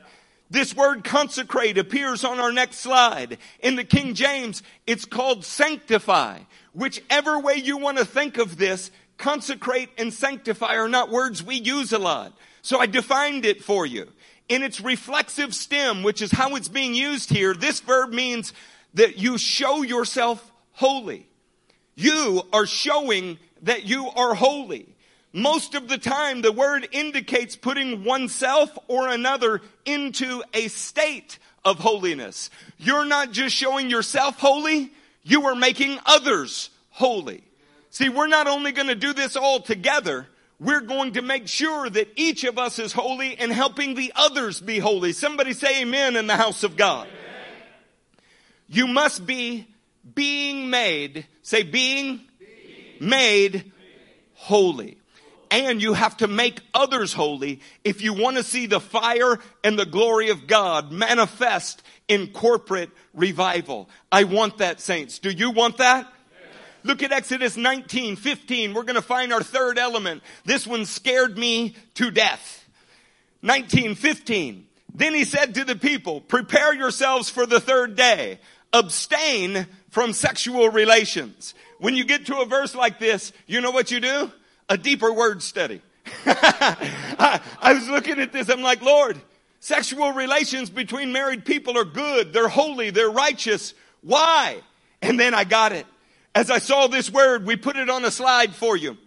This 0.49 0.75
word 0.75 1.03
consecrate 1.03 1.77
appears 1.77 2.23
on 2.23 2.39
our 2.39 2.51
next 2.51 2.77
slide. 2.77 3.37
In 3.59 3.75
the 3.75 3.83
King 3.83 4.13
James, 4.13 4.61
it's 4.85 5.05
called 5.05 5.43
sanctify. 5.43 6.39
Whichever 6.73 7.39
way 7.39 7.55
you 7.55 7.77
want 7.77 7.97
to 7.97 8.05
think 8.05 8.37
of 8.37 8.57
this, 8.57 8.91
consecrate 9.17 9.89
and 9.97 10.13
sanctify 10.13 10.75
are 10.75 10.89
not 10.89 11.09
words 11.09 11.43
we 11.43 11.55
use 11.55 11.93
a 11.93 11.99
lot. 11.99 12.33
So 12.61 12.79
I 12.79 12.85
defined 12.85 13.45
it 13.45 13.63
for 13.63 13.85
you. 13.85 14.07
In 14.47 14.61
its 14.61 14.79
reflexive 14.79 15.55
stem, 15.55 16.03
which 16.03 16.21
is 16.21 16.31
how 16.31 16.55
it's 16.55 16.67
being 16.67 16.93
used 16.93 17.31
here, 17.31 17.53
this 17.53 17.79
verb 17.79 18.11
means 18.11 18.53
that 18.93 19.17
you 19.17 19.37
show 19.37 19.81
yourself 19.81 20.51
holy. 20.73 21.27
You 21.95 22.43
are 22.53 22.65
showing 22.65 23.39
that 23.65 23.85
you 23.85 24.09
are 24.09 24.33
holy. 24.33 24.87
Most 25.33 25.75
of 25.75 25.89
the 25.89 25.97
time, 25.97 26.41
the 26.41 26.51
word 26.51 26.87
indicates 26.91 27.55
putting 27.55 28.05
oneself 28.05 28.75
or 28.87 29.09
another 29.09 29.61
into 29.83 30.41
a 30.53 30.69
state 30.69 31.37
of 31.65 31.77
holiness. 31.79 32.49
You're 32.77 33.05
not 33.05 33.31
just 33.31 33.53
showing 33.53 33.89
yourself 33.89 34.39
holy, 34.39 34.93
you 35.23 35.47
are 35.47 35.55
making 35.55 35.99
others 36.05 36.69
holy. 36.91 37.43
See, 37.89 38.07
we're 38.07 38.27
not 38.27 38.47
only 38.47 38.71
going 38.71 38.87
to 38.87 38.95
do 38.95 39.13
this 39.13 39.35
all 39.35 39.59
together, 39.59 40.27
we're 40.59 40.81
going 40.81 41.13
to 41.13 41.21
make 41.21 41.47
sure 41.47 41.89
that 41.89 42.07
each 42.15 42.43
of 42.43 42.57
us 42.57 42.79
is 42.79 42.93
holy 42.93 43.37
and 43.37 43.51
helping 43.51 43.95
the 43.95 44.13
others 44.15 44.61
be 44.61 44.79
holy. 44.79 45.11
Somebody 45.11 45.53
say 45.53 45.81
amen 45.81 46.15
in 46.15 46.27
the 46.27 46.35
house 46.35 46.63
of 46.63 46.77
God. 46.77 47.07
Amen. 47.07 48.23
You 48.67 48.87
must 48.87 49.25
be 49.25 49.67
being 50.13 50.69
made, 50.69 51.25
say 51.41 51.63
being, 51.63 52.17
being. 52.17 52.29
Made, 52.99 53.71
holy. 54.33 54.97
And 55.51 55.81
you 55.81 55.93
have 55.93 56.17
to 56.17 56.27
make 56.27 56.59
others 56.73 57.13
holy 57.13 57.61
if 57.83 58.01
you 58.01 58.13
want 58.13 58.37
to 58.37 58.43
see 58.43 58.65
the 58.65 58.79
fire 58.79 59.39
and 59.63 59.77
the 59.77 59.85
glory 59.85 60.29
of 60.29 60.47
God 60.47 60.91
manifest 60.91 61.83
in 62.07 62.27
corporate 62.27 62.89
revival. 63.13 63.89
I 64.11 64.25
want 64.25 64.57
that, 64.57 64.81
saints. 64.81 65.19
Do 65.19 65.29
you 65.29 65.51
want 65.51 65.77
that? 65.77 66.11
Look 66.83 67.01
at 67.01 67.11
Exodus 67.11 67.57
19, 67.57 68.15
15. 68.15 68.73
We're 68.73 68.83
going 68.83 68.95
to 68.95 69.01
find 69.01 69.33
our 69.33 69.41
third 69.41 69.79
element. 69.79 70.21
This 70.45 70.67
one 70.67 70.85
scared 70.85 71.37
me 71.37 71.75
to 71.95 72.11
death. 72.11 72.67
19, 73.41 73.95
15. 73.95 74.67
Then 74.93 75.13
he 75.13 75.25
said 75.25 75.55
to 75.55 75.63
the 75.63 75.75
people, 75.75 76.21
prepare 76.21 76.73
yourselves 76.73 77.29
for 77.29 77.45
the 77.45 77.59
third 77.59 77.95
day. 77.95 78.39
Abstain 78.71 79.67
from 79.89 80.13
sexual 80.13 80.69
relations. 80.69 81.55
When 81.79 81.95
you 81.95 82.05
get 82.05 82.27
to 82.27 82.39
a 82.39 82.45
verse 82.45 82.75
like 82.75 82.99
this, 82.99 83.33
you 83.47 83.61
know 83.61 83.71
what 83.71 83.91
you 83.91 83.99
do? 83.99 84.31
A 84.69 84.77
deeper 84.77 85.11
word 85.11 85.43
study. 85.43 85.81
I, 86.25 87.41
I 87.61 87.73
was 87.73 87.89
looking 87.89 88.19
at 88.19 88.31
this. 88.31 88.49
I'm 88.49 88.61
like, 88.61 88.81
Lord, 88.81 89.19
sexual 89.59 90.11
relations 90.11 90.69
between 90.69 91.11
married 91.11 91.45
people 91.45 91.77
are 91.77 91.85
good. 91.85 92.33
They're 92.33 92.47
holy. 92.47 92.91
They're 92.91 93.09
righteous. 93.09 93.73
Why? 94.01 94.61
And 95.01 95.19
then 95.19 95.33
I 95.33 95.43
got 95.43 95.71
it. 95.71 95.85
As 96.33 96.51
I 96.51 96.59
saw 96.59 96.87
this 96.87 97.11
word, 97.11 97.45
we 97.45 97.55
put 97.55 97.77
it 97.77 97.89
on 97.89 98.03
a 98.05 98.11
slide 98.11 98.53
for 98.53 98.75
you. 98.75 98.97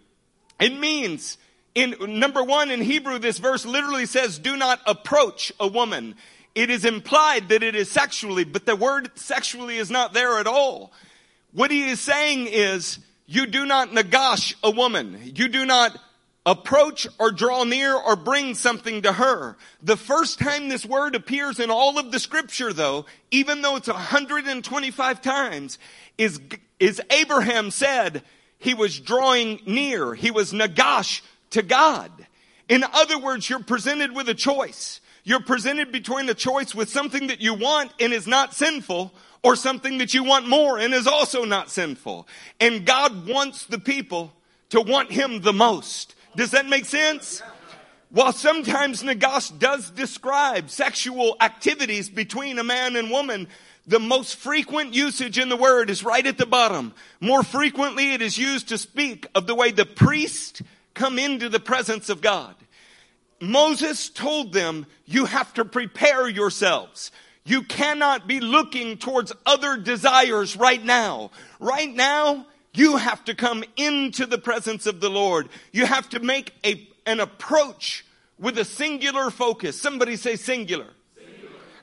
It 0.59 0.77
means, 0.77 1.37
in 1.75 1.95
number 2.19 2.43
one 2.43 2.71
in 2.71 2.81
Hebrew, 2.81 3.19
this 3.19 3.37
verse 3.37 3.65
literally 3.65 4.05
says, 4.05 4.39
do 4.39 4.57
not 4.57 4.81
approach 4.85 5.53
a 5.59 5.67
woman. 5.67 6.15
It 6.55 6.69
is 6.69 6.85
implied 6.85 7.49
that 7.49 7.63
it 7.63 7.75
is 7.75 7.89
sexually, 7.89 8.43
but 8.43 8.65
the 8.65 8.75
word 8.75 9.11
sexually 9.15 9.77
is 9.77 9.89
not 9.89 10.13
there 10.13 10.39
at 10.39 10.47
all. 10.47 10.91
What 11.51 11.71
he 11.71 11.89
is 11.89 11.99
saying 11.99 12.47
is, 12.47 12.99
you 13.25 13.45
do 13.45 13.65
not 13.65 13.89
nagash 13.89 14.55
a 14.63 14.71
woman. 14.71 15.19
You 15.35 15.47
do 15.47 15.65
not 15.65 15.97
approach 16.45 17.07
or 17.19 17.31
draw 17.31 17.63
near 17.63 17.93
or 17.93 18.15
bring 18.15 18.55
something 18.55 19.03
to 19.03 19.13
her. 19.13 19.55
The 19.83 19.97
first 19.97 20.39
time 20.39 20.67
this 20.67 20.85
word 20.85 21.13
appears 21.15 21.59
in 21.59 21.69
all 21.69 21.99
of 21.99 22.11
the 22.11 22.19
scripture 22.19 22.73
though, 22.73 23.05
even 23.29 23.61
though 23.61 23.75
it's 23.75 23.87
125 23.87 25.21
times, 25.21 25.77
is 26.17 26.39
is 26.79 27.01
Abraham 27.11 27.71
said 27.71 28.23
he 28.57 28.73
was 28.73 28.99
drawing 28.99 29.59
near. 29.65 30.15
He 30.15 30.31
was 30.31 30.53
nagash 30.53 31.21
to 31.51 31.61
God. 31.61 32.11
In 32.67 32.83
other 32.83 33.19
words, 33.19 33.49
you're 33.49 33.59
presented 33.59 34.15
with 34.15 34.29
a 34.29 34.33
choice. 34.33 35.01
You're 35.23 35.41
presented 35.41 35.91
between 35.91 36.29
a 36.29 36.33
choice 36.33 36.73
with 36.73 36.89
something 36.89 37.27
that 37.27 37.41
you 37.41 37.53
want 37.53 37.91
and 37.99 38.13
is 38.13 38.25
not 38.25 38.55
sinful 38.55 39.13
or 39.43 39.55
something 39.55 39.99
that 39.99 40.13
you 40.13 40.23
want 40.23 40.47
more 40.47 40.77
and 40.77 40.93
is 40.93 41.07
also 41.07 41.45
not 41.45 41.69
sinful. 41.69 42.27
And 42.59 42.85
God 42.85 43.27
wants 43.27 43.65
the 43.65 43.79
people 43.79 44.33
to 44.69 44.81
want 44.81 45.11
Him 45.11 45.41
the 45.41 45.53
most. 45.53 46.15
Does 46.35 46.51
that 46.51 46.67
make 46.67 46.85
sense? 46.85 47.41
While 48.11 48.33
sometimes 48.33 49.03
Nagash 49.03 49.57
does 49.57 49.91
describe 49.91 50.69
sexual 50.69 51.37
activities 51.39 52.09
between 52.09 52.57
a 52.57 52.63
man 52.63 52.95
and 52.95 53.11
woman, 53.11 53.47
the 53.85 53.99
most 53.99 54.35
frequent 54.35 54.93
usage 54.93 55.37
in 55.37 55.49
the 55.49 55.55
word 55.55 55.89
is 55.89 56.03
right 56.03 56.25
at 56.25 56.37
the 56.37 56.45
bottom. 56.45 56.93
More 57.19 57.43
frequently, 57.43 58.13
it 58.13 58.21
is 58.21 58.37
used 58.37 58.69
to 58.69 58.77
speak 58.77 59.27
of 59.35 59.47
the 59.47 59.55
way 59.55 59.71
the 59.71 59.85
priest 59.85 60.61
come 60.93 61.17
into 61.17 61.49
the 61.49 61.59
presence 61.59 62.09
of 62.09 62.21
God. 62.21 62.55
Moses 63.41 64.09
told 64.09 64.53
them, 64.53 64.85
you 65.05 65.25
have 65.25 65.53
to 65.53 65.65
prepare 65.65 66.27
yourselves. 66.27 67.11
You 67.49 67.63
cannot 67.63 68.27
be 68.27 68.39
looking 68.39 68.97
towards 68.97 69.33
other 69.43 69.75
desires 69.75 70.55
right 70.55 70.83
now. 70.85 71.31
Right 71.59 71.91
now, 71.91 72.45
you 72.75 72.97
have 72.97 73.25
to 73.25 73.33
come 73.33 73.63
into 73.75 74.27
the 74.27 74.37
presence 74.37 74.85
of 74.85 75.01
the 75.01 75.09
Lord. 75.09 75.49
You 75.71 75.87
have 75.87 76.07
to 76.09 76.19
make 76.19 76.53
a, 76.63 76.87
an 77.07 77.19
approach 77.19 78.05
with 78.37 78.59
a 78.59 78.65
singular 78.65 79.31
focus. 79.31 79.81
Somebody 79.81 80.15
say 80.15 80.35
singular. 80.35 80.85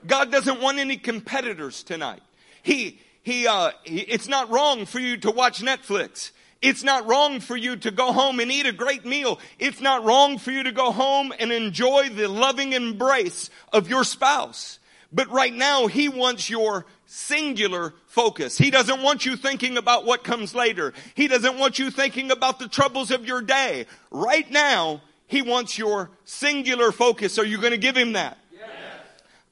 God 0.07 0.31
doesn't 0.31 0.61
want 0.61 0.79
any 0.79 0.99
competitors 0.99 1.83
tonight. 1.83 2.23
He, 2.63 3.01
he, 3.25 3.49
uh, 3.49 3.73
he, 3.83 4.03
it's 4.03 4.29
not 4.29 4.49
wrong 4.51 4.87
for 4.87 5.01
you 5.01 5.17
to 5.17 5.33
watch 5.33 5.63
Netflix. 5.63 6.31
It's 6.63 6.85
not 6.85 7.09
wrong 7.09 7.41
for 7.41 7.57
you 7.57 7.75
to 7.75 7.91
go 7.91 8.13
home 8.13 8.39
and 8.39 8.53
eat 8.53 8.67
a 8.67 8.73
great 8.73 9.05
meal. 9.05 9.41
It's 9.59 9.81
not 9.81 10.05
wrong 10.05 10.39
for 10.39 10.53
you 10.53 10.63
to 10.63 10.71
go 10.71 10.93
home 10.93 11.33
and 11.41 11.51
enjoy 11.51 12.11
the 12.11 12.29
loving 12.29 12.73
embrace 12.73 13.51
of 13.73 13.89
your 13.89 14.05
spouse. 14.05 14.79
But 15.13 15.31
right 15.31 15.55
now, 15.55 15.87
he 15.87 16.09
wants 16.09 16.51
your 16.51 16.87
singular 17.07 17.95
focus. 18.07 18.59
He 18.59 18.71
doesn't 18.71 19.03
want 19.03 19.25
you 19.25 19.37
thinking 19.37 19.77
about 19.77 20.05
what 20.05 20.25
comes 20.25 20.55
later. 20.55 20.93
He 21.15 21.29
doesn't 21.29 21.59
want 21.59 21.79
you 21.79 21.91
thinking 21.91 22.31
about 22.31 22.59
the 22.59 22.69
troubles 22.69 23.11
of 23.11 23.25
your 23.25 23.41
day. 23.41 23.87
Right 24.11 24.51
now, 24.51 25.03
he 25.27 25.43
wants 25.43 25.79
your 25.79 26.11
singular 26.25 26.93
focus. 26.93 27.39
Are 27.39 27.45
you 27.45 27.59
going 27.59 27.73
to 27.73 27.79
give 27.79 27.97
him 27.97 28.13
that? 28.13 28.39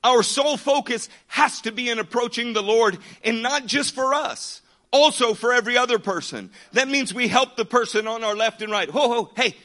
Our 0.03 0.23
sole 0.23 0.59
focus 0.59 1.09
has 1.29 1.63
to 1.63 1.73
be 1.73 1.89
in 1.89 1.99
approaching 1.99 2.53
the 2.53 2.63
Lord 2.63 2.99
and 3.25 3.43
not 3.43 3.65
just 3.65 3.95
for 3.95 4.13
us, 4.13 4.61
also 4.91 5.33
for 5.33 5.53
every 5.53 5.79
other 5.79 5.99
person. 5.99 6.51
That 6.73 6.89
means 6.89 7.15
we 7.15 7.27
help 7.27 7.57
the 7.57 7.65
person 7.65 8.07
on 8.07 8.23
our 8.23 8.37
left 8.37 8.61
and 8.61 8.71
right. 8.71 8.91
Ho, 8.91 9.09
ho, 9.09 9.31
hey, 9.35 9.57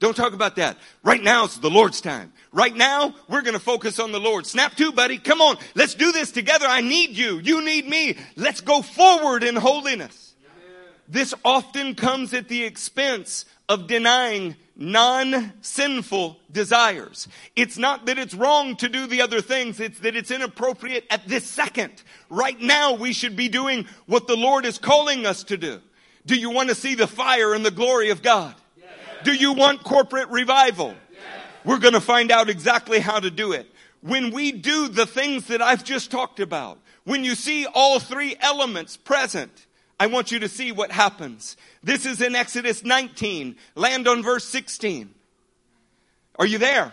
don't 0.00 0.16
talk 0.16 0.32
about 0.32 0.56
that. 0.56 0.76
Right 1.02 1.22
now 1.22 1.44
it's 1.44 1.58
the 1.58 1.70
Lord's 1.70 2.00
time. 2.00 2.32
Right 2.52 2.74
now, 2.74 3.14
we're 3.28 3.42
gonna 3.42 3.58
focus 3.58 3.98
on 3.98 4.12
the 4.12 4.20
Lord. 4.20 4.46
Snap 4.46 4.74
to, 4.76 4.92
buddy. 4.92 5.18
Come 5.18 5.40
on. 5.40 5.56
Let's 5.74 5.94
do 5.94 6.12
this 6.12 6.30
together. 6.30 6.66
I 6.66 6.80
need 6.80 7.10
you. 7.10 7.38
You 7.38 7.64
need 7.64 7.88
me. 7.88 8.16
Let's 8.36 8.60
go 8.60 8.82
forward 8.82 9.42
in 9.42 9.56
holiness. 9.56 10.34
This 11.08 11.34
often 11.44 11.94
comes 11.94 12.34
at 12.34 12.48
the 12.48 12.64
expense 12.64 13.46
of 13.68 13.86
denying 13.86 14.56
non-sinful 14.76 16.38
desires. 16.52 17.28
It's 17.56 17.76
not 17.76 18.06
that 18.06 18.18
it's 18.18 18.34
wrong 18.34 18.76
to 18.76 18.88
do 18.88 19.06
the 19.06 19.22
other 19.22 19.40
things, 19.40 19.80
it's 19.80 19.98
that 20.00 20.14
it's 20.14 20.30
inappropriate 20.30 21.04
at 21.10 21.26
this 21.26 21.44
second. 21.44 21.92
Right 22.30 22.60
now 22.60 22.94
we 22.94 23.12
should 23.12 23.34
be 23.34 23.48
doing 23.48 23.86
what 24.06 24.26
the 24.26 24.36
Lord 24.36 24.64
is 24.64 24.78
calling 24.78 25.26
us 25.26 25.42
to 25.44 25.56
do. 25.56 25.80
Do 26.26 26.36
you 26.36 26.50
want 26.50 26.68
to 26.68 26.74
see 26.74 26.94
the 26.94 27.06
fire 27.06 27.54
and 27.54 27.64
the 27.64 27.70
glory 27.70 28.10
of 28.10 28.22
God? 28.22 28.54
Do 29.24 29.32
you 29.32 29.52
want 29.52 29.82
corporate 29.82 30.28
revival? 30.28 30.94
We're 31.64 31.78
going 31.78 31.94
to 31.94 32.00
find 32.00 32.30
out 32.30 32.48
exactly 32.48 33.00
how 33.00 33.18
to 33.18 33.30
do 33.30 33.52
it. 33.52 33.66
When 34.00 34.30
we 34.30 34.52
do 34.52 34.88
the 34.88 35.06
things 35.06 35.48
that 35.48 35.60
I've 35.60 35.84
just 35.84 36.10
talked 36.10 36.40
about, 36.40 36.78
when 37.04 37.24
you 37.24 37.34
see 37.34 37.66
all 37.66 37.98
three 37.98 38.36
elements 38.40 38.96
present, 38.96 39.66
I 39.98 40.06
want 40.06 40.30
you 40.30 40.38
to 40.40 40.48
see 40.48 40.70
what 40.70 40.92
happens. 40.92 41.56
This 41.82 42.06
is 42.06 42.20
in 42.20 42.36
Exodus 42.36 42.84
19. 42.84 43.56
Land 43.74 44.06
on 44.06 44.22
verse 44.22 44.44
16. 44.44 45.12
Are 46.38 46.46
you 46.46 46.58
there? 46.58 46.92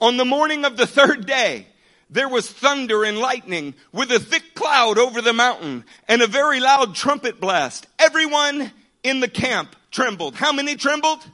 On 0.00 0.16
the 0.16 0.24
morning 0.24 0.64
of 0.64 0.76
the 0.76 0.86
third 0.86 1.26
day, 1.26 1.66
there 2.10 2.28
was 2.28 2.50
thunder 2.50 3.04
and 3.04 3.18
lightning 3.18 3.74
with 3.92 4.12
a 4.12 4.18
thick 4.18 4.54
cloud 4.54 4.98
over 4.98 5.22
the 5.22 5.32
mountain 5.32 5.84
and 6.08 6.20
a 6.20 6.26
very 6.26 6.60
loud 6.60 6.94
trumpet 6.94 7.40
blast. 7.40 7.86
Everyone 7.98 8.70
in 9.02 9.20
the 9.20 9.28
camp 9.28 9.74
trembled. 9.92 10.34
How 10.34 10.52
many 10.52 10.74
trembled? 10.74 11.24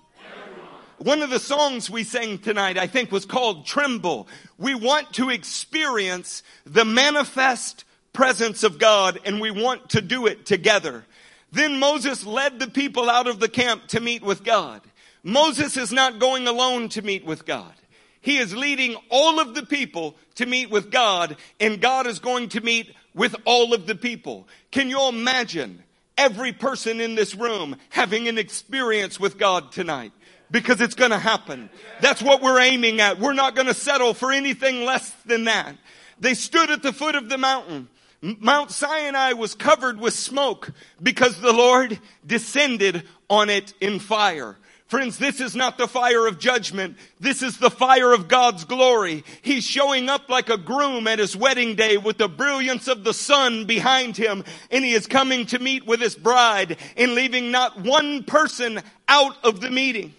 One 0.99 1.23
of 1.23 1.31
the 1.31 1.38
songs 1.38 1.88
we 1.88 2.03
sang 2.03 2.38
tonight, 2.38 2.77
I 2.77 2.88
think, 2.88 3.12
was 3.12 3.25
called 3.25 3.65
Tremble. 3.65 4.27
We 4.59 4.75
want 4.75 5.12
to 5.15 5.31
experience 5.31 6.43
the 6.67 6.85
manifest 6.85 7.85
presence 8.12 8.65
of 8.65 8.81
God 8.81 9.21
and 9.25 9.41
we 9.41 9.53
want 9.53 9.91
to 9.91 10.00
do 10.00 10.27
it 10.27 10.45
together. 10.45 11.05
Then 11.53 11.79
Moses 11.79 12.27
led 12.27 12.59
the 12.59 12.67
people 12.67 13.09
out 13.09 13.29
of 13.29 13.38
the 13.38 13.49
camp 13.49 13.87
to 13.88 14.00
meet 14.00 14.25
with 14.25 14.43
God. 14.43 14.83
Moses 15.23 15.77
is 15.77 15.93
not 15.93 16.19
going 16.19 16.49
alone 16.49 16.88
to 16.91 17.03
meet 17.03 17.25
with 17.25 17.47
God. 17.47 17.73
He 18.21 18.38
is 18.38 18.57
leading 18.57 18.97
all 19.09 19.38
of 19.38 19.55
the 19.55 19.65
people 19.65 20.17
to 20.35 20.47
meet 20.47 20.69
with 20.69 20.91
God 20.91 21.37
and 21.61 21.81
God 21.81 22.09
is 22.09 22.19
going 22.19 22.49
to 22.50 22.61
meet 22.61 22.93
with 23.15 23.37
all 23.45 23.73
of 23.73 23.87
the 23.87 23.95
people. 23.95 24.49
Can 24.73 24.91
you 24.91 25.09
imagine 25.09 25.85
every 26.19 26.53
person 26.53 27.01
in 27.01 27.15
this 27.15 27.35
room 27.35 27.77
having 27.89 28.29
an 28.29 28.37
experience 28.37 29.19
with 29.19 29.39
God 29.39 29.73
tonight? 29.73 30.13
Because 30.51 30.81
it's 30.81 30.95
gonna 30.95 31.19
happen. 31.19 31.71
That's 32.01 32.21
what 32.21 32.43
we're 32.43 32.61
aiming 32.61 33.01
at. 33.01 33.19
We're 33.19 33.33
not 33.33 33.55
gonna 33.55 33.75
settle 33.75 34.13
for 34.13 34.33
anything 34.33 34.85
less 34.85 35.11
than 35.25 35.45
that. 35.45 35.77
They 36.21 36.35
stood 36.35 36.71
at 36.71 36.83
the 36.83 36.93
foot 36.93 37.15
of 37.15 37.31
the 37.31 37.39
mountain 37.39 37.89
Mount 38.21 38.73
Sinai 38.73 39.33
was 39.33 39.55
covered 39.55 40.01
with 40.01 40.15
smoke 40.15 40.73
because 41.01 41.41
the 41.41 41.53
Lord 41.53 42.01
descended 42.27 43.05
on 43.31 43.49
it 43.49 43.75
in 43.81 44.01
fire. 44.01 44.57
Friends, 44.88 45.18
this 45.18 45.38
is 45.38 45.54
not 45.54 45.76
the 45.76 45.87
fire 45.87 46.26
of 46.26 46.38
judgment. 46.38 46.97
This 47.21 47.42
is 47.42 47.59
the 47.59 47.71
fire 47.71 48.14
of 48.14 48.26
God's 48.26 48.64
glory. 48.64 49.23
He's 49.42 49.64
showing 49.64 50.09
up 50.09 50.30
like 50.30 50.49
a 50.49 50.57
groom 50.57 51.07
at 51.07 51.18
his 51.18 51.37
wedding 51.37 51.75
day 51.75 51.99
with 51.99 52.16
the 52.16 52.26
brilliance 52.26 52.88
of 52.88 53.04
the 53.04 53.12
sun 53.12 53.66
behind 53.66 54.16
him. 54.16 54.45
And 54.71 54.83
he 54.83 54.95
is 54.95 55.07
coming 55.07 55.45
to 55.47 55.59
meet 55.59 55.87
with 55.87 56.00
his 56.00 56.14
bride 56.14 56.78
and 56.97 57.14
leaving 57.14 57.50
not 57.50 57.78
one 57.78 58.25
person 58.25 58.80
out 59.07 59.37
of 59.45 59.61
the 59.61 59.71
meeting. 59.71 60.14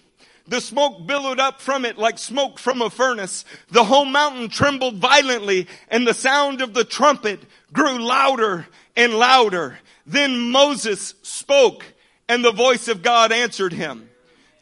The 0.47 0.61
smoke 0.61 1.07
billowed 1.07 1.39
up 1.39 1.61
from 1.61 1.83
it 1.83 1.97
like 1.97 2.19
smoke 2.19 2.59
from 2.59 2.83
a 2.83 2.91
furnace. 2.91 3.45
The 3.71 3.83
whole 3.83 4.05
mountain 4.05 4.49
trembled 4.49 4.97
violently 4.97 5.67
and 5.89 6.05
the 6.05 6.13
sound 6.13 6.61
of 6.61 6.75
the 6.75 6.85
trumpet 6.85 7.39
grew 7.73 7.97
louder 7.97 8.67
and 8.95 9.15
louder. 9.15 9.79
Then 10.05 10.51
Moses 10.51 11.15
spoke 11.23 11.85
and 12.27 12.45
the 12.45 12.51
voice 12.51 12.87
of 12.87 13.01
God 13.01 13.31
answered 13.31 13.73
him. 13.73 14.08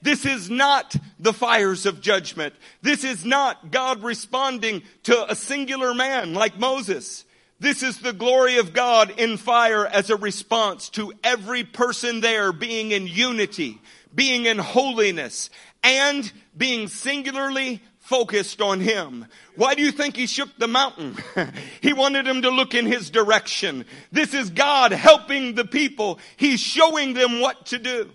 This 0.07 0.25
is 0.25 0.49
not 0.49 0.95
the 1.19 1.33
fires 1.33 1.85
of 1.85 1.99
judgment. 1.99 2.53
This 2.81 3.03
is 3.03 3.25
not 3.25 3.71
God 3.71 4.03
responding 4.03 4.83
to 5.03 5.29
a 5.29 5.35
singular 5.35 5.93
man 5.93 6.33
like 6.33 6.57
Moses. 6.57 7.25
This 7.59 7.83
is 7.83 7.99
the 7.99 8.13
glory 8.13 8.57
of 8.57 8.71
God 8.71 9.19
in 9.19 9.35
fire 9.35 9.85
as 9.85 10.09
a 10.09 10.15
response 10.15 10.87
to 10.91 11.11
every 11.25 11.65
person 11.65 12.21
there 12.21 12.53
being 12.53 12.91
in 12.91 13.05
unity, 13.05 13.81
being 14.15 14.45
in 14.45 14.59
holiness, 14.59 15.49
and 15.83 16.31
being 16.55 16.87
singularly 16.87 17.81
focused 17.99 18.61
on 18.61 18.79
him. 18.79 19.25
Why 19.57 19.75
do 19.75 19.81
you 19.81 19.91
think 19.91 20.15
he 20.15 20.25
shook 20.25 20.57
the 20.57 20.69
mountain? 20.69 21.17
he 21.81 21.91
wanted 21.91 22.25
him 22.25 22.43
to 22.43 22.49
look 22.49 22.73
in 22.73 22.85
his 22.85 23.09
direction. 23.09 23.83
This 24.13 24.33
is 24.33 24.51
God 24.51 24.93
helping 24.93 25.55
the 25.55 25.65
people. 25.65 26.19
He's 26.37 26.61
showing 26.61 27.13
them 27.13 27.41
what 27.41 27.65
to 27.65 27.77
do. 27.77 28.09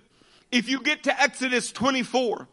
If 0.53 0.69
you 0.69 0.81
get 0.81 1.05
to 1.05 1.21
Exodus 1.21 1.73
24 1.73 2.47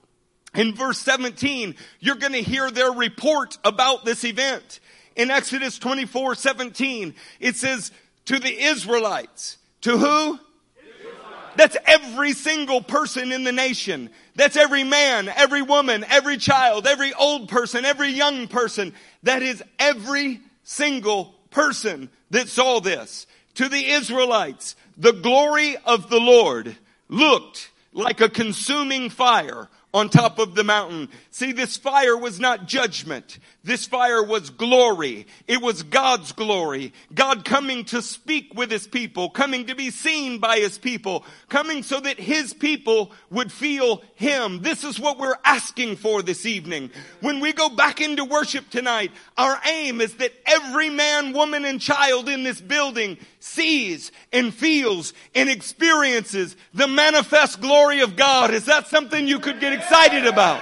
in 0.56 0.74
verse 0.74 0.98
17, 1.00 1.76
you're 2.00 2.16
going 2.16 2.34
to 2.34 2.42
hear 2.42 2.72
their 2.72 2.92
report 2.92 3.58
about 3.64 4.06
this 4.06 4.24
event. 4.24 4.80
In 5.18 5.30
Exodus 5.30 5.78
24, 5.78 6.34
17, 6.36 7.14
it 7.42 7.58
says, 7.58 7.92
to 8.26 8.40
the 8.40 8.64
Israelites. 8.64 9.58
To 9.82 9.98
who? 9.98 10.40
That's 11.56 11.76
every 11.86 12.32
single 12.34 12.82
person 12.82 13.34
in 13.34 13.44
the 13.44 13.52
nation. 13.52 14.12
That's 14.36 14.56
every 14.56 14.84
man, 14.84 15.28
every 15.28 15.62
woman, 15.62 16.06
every 16.08 16.38
child, 16.38 16.88
every 16.88 17.14
old 17.14 17.50
person, 17.50 17.84
every 17.84 18.10
young 18.10 18.48
person. 18.48 18.94
That 19.24 19.44
is 19.44 19.62
every 19.78 20.40
single 20.64 21.36
person 21.50 22.10
that 22.30 22.48
saw 22.48 22.80
this. 22.80 23.28
To 23.56 23.68
the 23.68 23.84
Israelites, 23.84 24.78
the 24.96 25.12
glory 25.12 25.76
of 25.86 26.10
the 26.10 26.20
Lord 26.20 26.78
looked 27.10 27.69
like 27.94 28.22
a 28.22 28.30
consuming 28.30 29.10
fire 29.10 29.70
on 29.94 30.10
top 30.10 30.38
of 30.38 30.56
the 30.56 30.64
mountain. 30.64 31.10
See, 31.32 31.52
this 31.52 31.76
fire 31.78 32.16
was 32.16 32.40
not 32.40 32.68
judgment. 32.68 33.40
This 33.64 33.86
fire 33.86 34.24
was 34.24 34.52
glory. 34.52 35.28
It 35.48 35.62
was 35.62 35.84
God's 35.84 36.32
glory. 36.32 36.94
God 37.14 37.44
coming 37.44 37.86
to 37.86 38.02
speak 38.02 38.54
with 38.54 38.72
his 38.72 38.88
people, 38.88 39.30
coming 39.30 39.66
to 39.66 39.76
be 39.76 39.90
seen 39.90 40.38
by 40.38 40.60
his 40.60 40.78
people, 40.78 41.26
coming 41.50 41.84
so 41.84 42.00
that 42.00 42.20
his 42.20 42.54
people 42.54 43.12
would 43.30 43.52
feel 43.52 44.04
him. 44.16 44.62
This 44.62 44.84
is 44.84 45.00
what 45.00 45.18
we're 45.18 45.38
asking 45.44 45.98
for 45.98 46.22
this 46.22 46.46
evening. 46.46 46.92
When 47.22 47.40
we 47.40 47.52
go 47.52 47.70
back 47.70 48.00
into 48.00 48.26
worship 48.26 48.70
tonight, 48.70 49.12
our 49.38 49.60
aim 49.68 50.02
is 50.02 50.16
that 50.16 50.34
every 50.46 50.90
man, 50.90 51.34
woman, 51.34 51.66
and 51.66 51.82
child 51.82 52.30
in 52.30 52.44
this 52.44 52.62
building 52.62 53.18
sees 53.40 54.12
and 54.32 54.54
feels 54.54 55.14
and 55.34 55.50
experiences 55.50 56.56
the 56.74 56.88
manifest 56.88 57.60
glory 57.62 58.02
of 58.02 58.16
God. 58.16 58.54
Is 58.54 58.66
that 58.66 58.88
something 58.88 59.28
you 59.28 59.40
could 59.40 59.60
get 59.60 59.79
excited 59.80 60.26
about? 60.26 60.62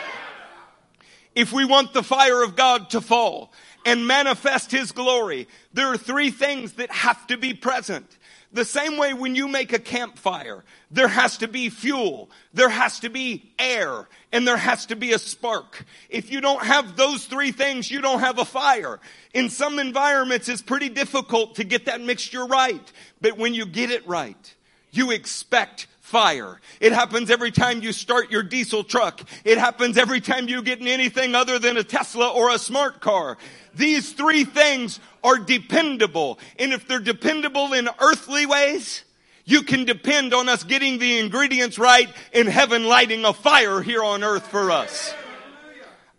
If 1.34 1.52
we 1.52 1.66
want 1.66 1.94
the 1.94 2.04
fire 2.04 2.44
of 2.44 2.56
God 2.56 2.92
to 2.92 3.02
fall 3.02 3.52
and 3.84 4.06
manifest 4.06 4.72
His 4.72 4.92
glory, 4.92 5.48
there 5.74 5.88
are 5.88 5.98
three 5.98 6.30
things 6.30 6.74
that 6.74 6.92
have 6.92 7.26
to 7.28 7.38
be 7.38 7.54
present. 7.54 8.18
The 8.54 8.64
same 8.64 8.98
way 8.98 9.14
when 9.14 9.36
you 9.36 9.48
make 9.48 9.74
a 9.74 9.80
campfire, 9.80 10.64
there 10.92 11.08
has 11.08 11.40
to 11.40 11.48
be 11.48 11.70
fuel, 11.70 12.30
there 12.54 12.70
has 12.70 13.00
to 13.02 13.10
be 13.10 13.52
air, 13.60 14.08
and 14.32 14.48
there 14.48 14.58
has 14.58 14.86
to 14.88 14.96
be 14.96 15.14
a 15.14 15.20
spark. 15.20 15.86
If 16.10 16.32
you 16.32 16.40
don't 16.40 16.64
have 16.64 16.96
those 16.96 17.26
three 17.26 17.52
things, 17.52 17.90
you 17.90 18.02
don't 18.02 18.20
have 18.20 18.38
a 18.40 18.46
fire. 18.46 19.00
In 19.34 19.50
some 19.50 19.80
environments, 19.80 20.48
it's 20.48 20.62
pretty 20.62 20.90
difficult 20.90 21.56
to 21.56 21.64
get 21.64 21.86
that 21.86 22.02
mixture 22.02 22.46
right. 22.46 22.92
But 23.20 23.38
when 23.38 23.54
you 23.54 23.66
get 23.66 23.92
it 23.92 24.08
right, 24.08 24.56
you 24.92 25.12
expect 25.12 25.88
fire. 26.08 26.62
It 26.80 26.94
happens 26.94 27.30
every 27.30 27.52
time 27.52 27.82
you 27.82 27.92
start 27.92 28.32
your 28.32 28.42
diesel 28.42 28.86
truck. 28.86 29.22
It 29.44 29.58
happens 29.58 29.98
every 29.98 30.22
time 30.22 30.48
you 30.48 30.62
get 30.62 30.80
in 30.80 30.88
anything 30.88 31.36
other 31.36 31.60
than 31.60 31.76
a 31.76 31.84
Tesla 31.84 32.30
or 32.30 32.50
a 32.50 32.58
smart 32.58 33.02
car. 33.02 33.38
These 33.76 34.14
three 34.14 34.46
things 34.46 35.02
are 35.22 35.38
dependable. 35.38 36.40
And 36.58 36.72
if 36.72 36.88
they're 36.88 37.00
dependable 37.00 37.74
in 37.74 37.90
earthly 38.00 38.46
ways, 38.46 39.04
you 39.44 39.64
can 39.64 39.84
depend 39.84 40.34
on 40.34 40.48
us 40.48 40.64
getting 40.64 40.98
the 40.98 41.20
ingredients 41.20 41.78
right 41.78 42.10
in 42.32 42.48
heaven 42.48 42.86
lighting 42.86 43.26
a 43.26 43.34
fire 43.34 43.82
here 43.82 44.04
on 44.04 44.24
earth 44.24 44.48
for 44.48 44.72
us. 44.72 45.14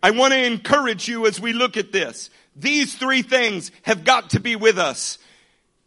I 0.03 0.11
want 0.11 0.33
to 0.33 0.45
encourage 0.45 1.07
you 1.07 1.25
as 1.25 1.41
we 1.41 1.51
look 1.51 1.77
at 1.77 1.91
this. 1.91 2.29
These 2.55 2.93
three 2.93 3.23
things 3.23 3.71
have 3.81 4.03
got 4.03 4.31
to 4.31 4.39
be 4.39 4.55
with 4.55 4.77
us. 4.77 5.17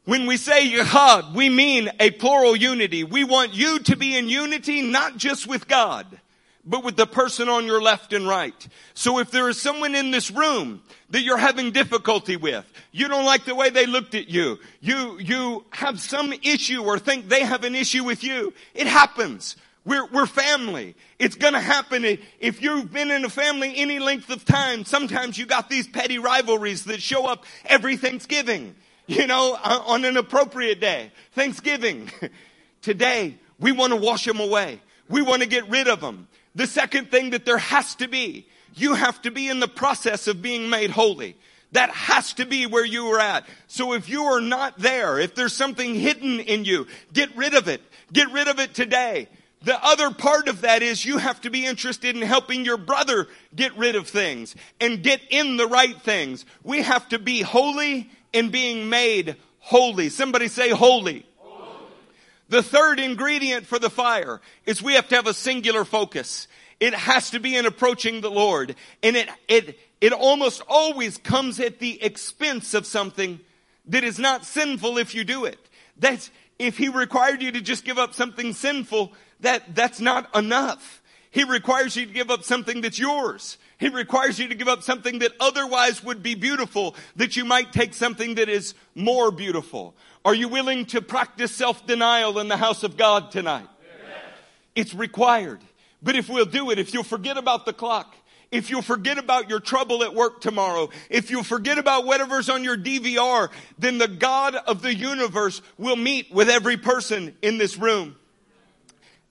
When 0.05 0.27
we 0.27 0.37
say 0.37 0.69
Yahad, 0.69 1.33
we 1.33 1.49
mean 1.49 1.89
a 2.01 2.11
plural 2.11 2.57
unity. 2.57 3.05
We 3.05 3.23
want 3.23 3.55
you 3.55 3.79
to 3.81 3.97
be 3.97 4.17
in 4.17 4.29
unity, 4.29 4.83
not 4.83 5.17
just 5.17 5.47
with 5.47 5.69
God, 5.69 6.07
but 6.65 6.83
with 6.83 6.97
the 6.97 7.07
person 7.07 7.49
on 7.49 7.67
your 7.67 7.81
left 7.81 8.13
and 8.13 8.27
right. 8.27 8.67
So 8.95 9.21
if 9.21 9.31
there 9.31 9.49
is 9.49 9.61
someone 9.63 9.95
in 9.95 10.11
this 10.11 10.29
room 10.29 10.83
that 11.11 11.23
you're 11.23 11.39
having 11.39 11.71
difficulty 11.71 12.35
with, 12.37 12.65
you 12.91 13.07
don't 13.07 13.25
like 13.25 13.45
the 13.45 13.55
way 13.55 13.71
they 13.71 13.87
looked 13.87 14.17
at 14.17 14.29
you, 14.29 14.59
you, 14.81 15.21
you 15.21 15.65
have 15.71 16.01
some 16.01 16.33
issue 16.43 16.83
or 16.83 16.99
think 16.99 17.29
they 17.29 17.45
have 17.45 17.63
an 17.63 17.77
issue 17.77 18.03
with 18.03 18.25
you, 18.25 18.53
it 18.75 18.89
happens. 18.89 19.55
We're, 19.85 20.07
we're 20.07 20.27
family. 20.27 20.97
It's 21.21 21.37
gonna 21.37 21.61
happen. 21.61 22.05
If 22.41 22.61
you've 22.61 22.93
been 22.93 23.13
in 23.13 23.25
a 23.25 23.31
family 23.31 23.75
any 23.77 24.01
length 24.01 24.31
of 24.31 24.45
time, 24.45 24.85
sometimes 24.85 25.39
you 25.39 25.47
got 25.47 25.71
these 25.71 25.87
petty 25.87 26.19
rivalries 26.19 26.85
that 26.85 27.01
show 27.01 27.27
up 27.27 27.45
every 27.67 27.97
Thanksgiving 27.97 28.75
you 29.07 29.27
know, 29.27 29.59
uh, 29.63 29.83
on 29.87 30.05
an 30.05 30.17
appropriate 30.17 30.81
day, 30.81 31.11
Thanksgiving. 31.33 32.11
Today, 32.83 33.37
we 33.59 33.73
want 33.73 33.93
to 33.93 33.97
wash 33.97 34.25
them 34.25 34.41
away. 34.41 34.81
We 35.09 35.23
want 35.23 35.43
to 35.43 35.49
get 35.49 35.69
rid 35.69 35.89
of 35.89 36.01
them. 36.01 36.29
The 36.55 36.67
second 36.67 37.11
thing 37.11 37.31
that 37.31 37.45
there 37.45 37.59
has 37.59 37.95
to 37.97 38.09
be, 38.09 38.47
you 38.75 38.95
have 38.95 39.21
to 39.23 39.31
be 39.31 39.49
in 39.49 39.61
the 39.61 39.69
process 39.69 40.27
of 40.27 40.43
being 40.43 40.69
made 40.69 40.91
holy. 40.91 41.37
That 41.73 41.91
has 41.91 42.35
to 42.35 42.45
be 42.45 42.67
where 42.67 42.85
you 42.85 43.07
are 43.13 43.21
at. 43.21 43.47
So 43.67 43.95
if 43.95 44.09
you 44.09 44.25
are 44.25 44.41
not 44.41 44.79
there, 44.79 45.19
if 45.19 45.35
there's 45.35 45.55
something 45.55 45.95
hidden 45.95 46.41
in 46.41 46.65
you, 46.65 46.87
get 47.13 47.35
rid 47.35 47.55
of 47.55 47.69
it. 47.69 47.81
Get 48.13 48.31
rid 48.31 48.49
of 48.49 48.59
it 48.59 48.75
today. 48.75 49.29
The 49.63 49.83
other 49.83 50.11
part 50.11 50.49
of 50.49 50.63
that 50.63 50.83
is 50.83 51.05
you 51.05 51.19
have 51.19 51.41
to 51.43 51.51
be 51.51 51.65
interested 51.65 52.17
in 52.17 52.23
helping 52.23 52.65
your 52.65 52.77
brother 52.77 53.29
get 53.55 53.77
rid 53.77 53.95
of 53.95 54.09
things 54.09 54.55
and 54.81 55.03
get 55.03 55.21
in 55.31 55.57
the 55.57 55.67
right 55.67 56.01
things. 56.03 56.45
We 56.63 56.83
have 56.83 57.09
to 57.11 57.19
be 57.19 57.43
holy 57.43 58.11
in 58.33 58.51
being 58.51 58.89
made 58.89 59.37
holy. 59.59 60.09
Somebody 60.09 60.49
say 60.49 60.71
holy. 60.71 61.27
holy. 61.37 61.87
The 62.49 62.63
third 62.63 63.01
ingredient 63.01 63.67
for 63.67 63.79
the 63.79 63.91
fire 63.91 64.41
is 64.67 64.83
we 64.83 64.95
have 64.95 65.09
to 65.09 65.17
have 65.17 65.27
a 65.27 65.35
singular 65.35 65.85
focus. 65.85 66.49
It 66.81 66.95
has 66.95 67.31
to 67.31 67.41
be 67.41 67.57
in 67.57 67.67
approaching 67.67 68.21
the 68.21 68.31
Lord. 68.31 68.75
And 69.03 69.17
it, 69.17 69.29
it, 69.49 69.79
it 70.01 70.13
almost 70.13 70.63
always 70.69 71.19
comes 71.19 71.61
at 71.61 71.79
the 71.79 72.03
expense 72.03 72.75
of 72.75 72.87
something 72.87 73.41
that 73.87 74.05
is 74.05 74.19
not 74.19 74.45
sinful 74.45 74.99
if 74.99 75.15
you 75.15 75.25
do 75.25 75.45
it. 75.45 75.59
That's, 75.97 76.31
if 76.59 76.79
he 76.79 76.89
required 76.89 77.43
you 77.43 77.53
to 77.53 77.61
just 77.61 77.85
give 77.85 77.99
up 77.99 78.15
something 78.15 78.53
sinful, 78.53 79.13
that, 79.41 79.75
that's 79.75 80.01
not 80.01 80.35
enough. 80.37 81.02
He 81.33 81.45
requires 81.45 81.97
you 81.97 82.05
to 82.05 82.13
give 82.13 82.31
up 82.31 82.45
something 82.45 82.83
that's 82.83 82.99
yours. 82.99 83.57
He 83.79 83.89
requires 83.89 84.39
you 84.39 84.49
to 84.49 84.55
give 84.55 84.69
up 84.69 84.83
something 84.83 85.21
that 85.21 85.33
otherwise 85.41 86.05
would 86.05 86.23
be 86.23 86.35
beautiful, 86.35 86.95
that 87.17 87.37
you 87.37 87.47
might 87.47 87.73
take 87.73 87.95
something 87.95 88.35
that 88.35 88.51
is 88.51 88.75
more 88.95 89.31
beautiful. 89.31 89.95
Are 90.27 90.35
you 90.35 90.49
willing 90.49 90.85
to 90.87 91.01
practice 91.01 91.51
self-denial 91.53 92.39
in 92.39 92.49
the 92.49 92.59
house 92.59 92.83
of 92.83 92.99
God 92.99 93.31
tonight? 93.31 93.67
Yes. 93.83 94.23
It's 94.77 94.95
required. 94.95 95.63
But 96.03 96.17
if 96.17 96.29
we'll 96.29 96.45
do 96.45 96.71
it, 96.71 96.79
if 96.79 96.93
you'll 96.93 97.03
forget 97.03 97.39
about 97.39 97.65
the 97.65 97.73
clock, 97.73 98.15
if 98.51 98.69
you'll 98.69 98.83
forget 98.83 99.17
about 99.17 99.49
your 99.49 99.61
trouble 99.61 100.05
at 100.05 100.15
work 100.15 100.43
tomorrow, 100.43 100.91
if 101.09 101.31
you'll 101.31 101.45
forget 101.45 101.79
about 101.79 102.05
whatever's 102.05 102.51
on 102.51 102.63
your 102.63 102.77
DVR, 102.77 103.49
then 103.79 103.97
the 103.97 104.07
God 104.07 104.55
of 104.55 104.83
the 104.83 104.95
universe 104.95 105.63
will 105.79 105.97
meet 105.97 106.31
with 106.31 106.51
every 106.51 106.77
person 106.77 107.35
in 107.41 107.57
this 107.57 107.79
room. 107.79 108.17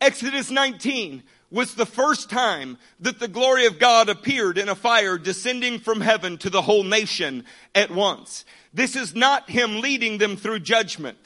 Exodus 0.02 0.50
19, 0.50 1.22
was 1.52 1.76
the 1.76 1.86
first 1.86 2.30
time 2.30 2.78
that 3.02 3.20
the 3.20 3.28
glory 3.28 3.66
of 3.66 3.78
God 3.78 4.08
appeared 4.10 4.58
in 4.58 4.70
a 4.70 4.76
fire 4.76 5.18
descending 5.18 5.80
from 5.80 6.00
heaven 6.02 6.38
to 6.40 6.50
the 6.50 6.62
whole 6.62 6.84
nation 6.84 7.44
at 7.76 7.92
once. 7.92 8.46
This 8.74 8.96
is 8.96 9.14
not 9.14 9.50
him 9.50 9.82
leading 9.82 10.18
them 10.18 10.38
through 10.38 10.60
judgment. 10.62 11.18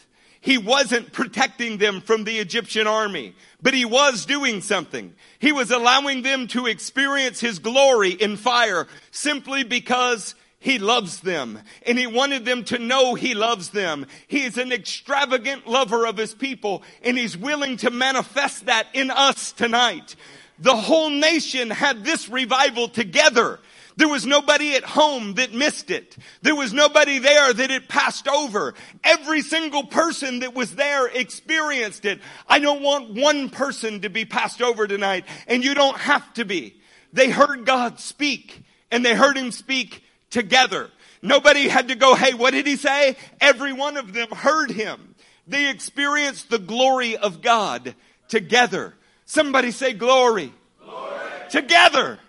he 0.46 0.60
wasn't 0.60 1.12
protecting 1.12 1.80
them 1.80 2.02
from 2.02 2.24
the 2.24 2.38
Egyptian 2.38 2.86
army, 2.86 3.34
but 3.64 3.74
he 3.74 3.84
was 3.84 4.28
doing 4.28 4.62
something. 4.62 5.16
He 5.40 5.52
was 5.52 5.72
allowing 5.72 6.22
them 6.22 6.46
to 6.50 6.68
experience 6.68 7.40
his 7.40 7.58
glory 7.58 8.12
in 8.12 8.38
fire 8.38 8.86
simply 9.10 9.64
because 9.64 10.36
he 10.66 10.80
loves 10.80 11.20
them 11.20 11.60
and 11.86 11.96
he 12.00 12.08
wanted 12.08 12.44
them 12.44 12.64
to 12.64 12.80
know 12.80 13.14
he 13.14 13.36
loves 13.36 13.70
them. 13.70 14.08
He 14.26 14.42
is 14.42 14.58
an 14.58 14.72
extravagant 14.72 15.68
lover 15.68 16.08
of 16.08 16.18
his 16.18 16.34
people 16.34 16.82
and 17.04 17.16
he's 17.16 17.38
willing 17.38 17.78
to 17.78 17.92
manifest 17.92 18.66
that 18.66 18.88
in 18.96 19.12
us 19.12 19.52
tonight. 19.52 20.16
The 20.58 20.76
whole 20.76 21.12
nation 21.12 21.70
had 21.70 22.04
this 22.04 22.30
revival 22.30 22.88
together. 22.88 23.60
There 23.98 24.08
was 24.08 24.26
nobody 24.26 24.74
at 24.74 24.84
home 24.84 25.36
that 25.36 25.54
missed 25.54 25.92
it. 25.92 26.18
There 26.42 26.56
was 26.56 26.74
nobody 26.74 27.20
there 27.20 27.54
that 27.54 27.70
it 27.70 27.88
passed 27.88 28.28
over. 28.28 28.74
Every 29.04 29.44
single 29.44 29.84
person 29.84 30.40
that 30.40 30.56
was 30.56 30.74
there 30.74 31.06
experienced 31.06 32.06
it. 32.06 32.20
I 32.50 32.58
don't 32.58 32.82
want 32.82 33.14
one 33.14 33.52
person 33.52 34.02
to 34.02 34.10
be 34.10 34.26
passed 34.26 34.64
over 34.64 34.88
tonight, 34.88 35.26
and 35.46 35.64
you 35.64 35.76
don't 35.76 35.98
have 35.98 36.34
to 36.34 36.44
be. 36.44 36.82
They 37.14 37.30
heard 37.30 37.68
God 37.68 38.00
speak, 38.00 38.64
and 38.90 39.06
they 39.06 39.14
heard 39.14 39.38
Him 39.38 39.52
speak 39.52 40.02
together. 40.36 40.92
Nobody 41.22 41.70
had 41.70 41.88
to 41.88 41.96
go, 41.96 42.14
hey, 42.14 42.34
what 42.34 42.52
did 42.52 42.68
He 42.68 42.76
say? 42.76 43.16
Every 43.40 43.72
one 43.72 43.96
of 43.96 44.12
them 44.12 44.28
heard 44.30 44.70
Him. 44.70 45.16
They 45.48 45.70
experienced 45.70 46.50
the 46.50 46.60
glory 46.60 47.16
of 47.16 47.42
God 47.42 47.96
together. 48.28 48.94
Somebody 49.24 49.72
say 49.72 49.94
glory. 49.94 50.54
glory. 50.84 51.22
Together. 51.50 52.20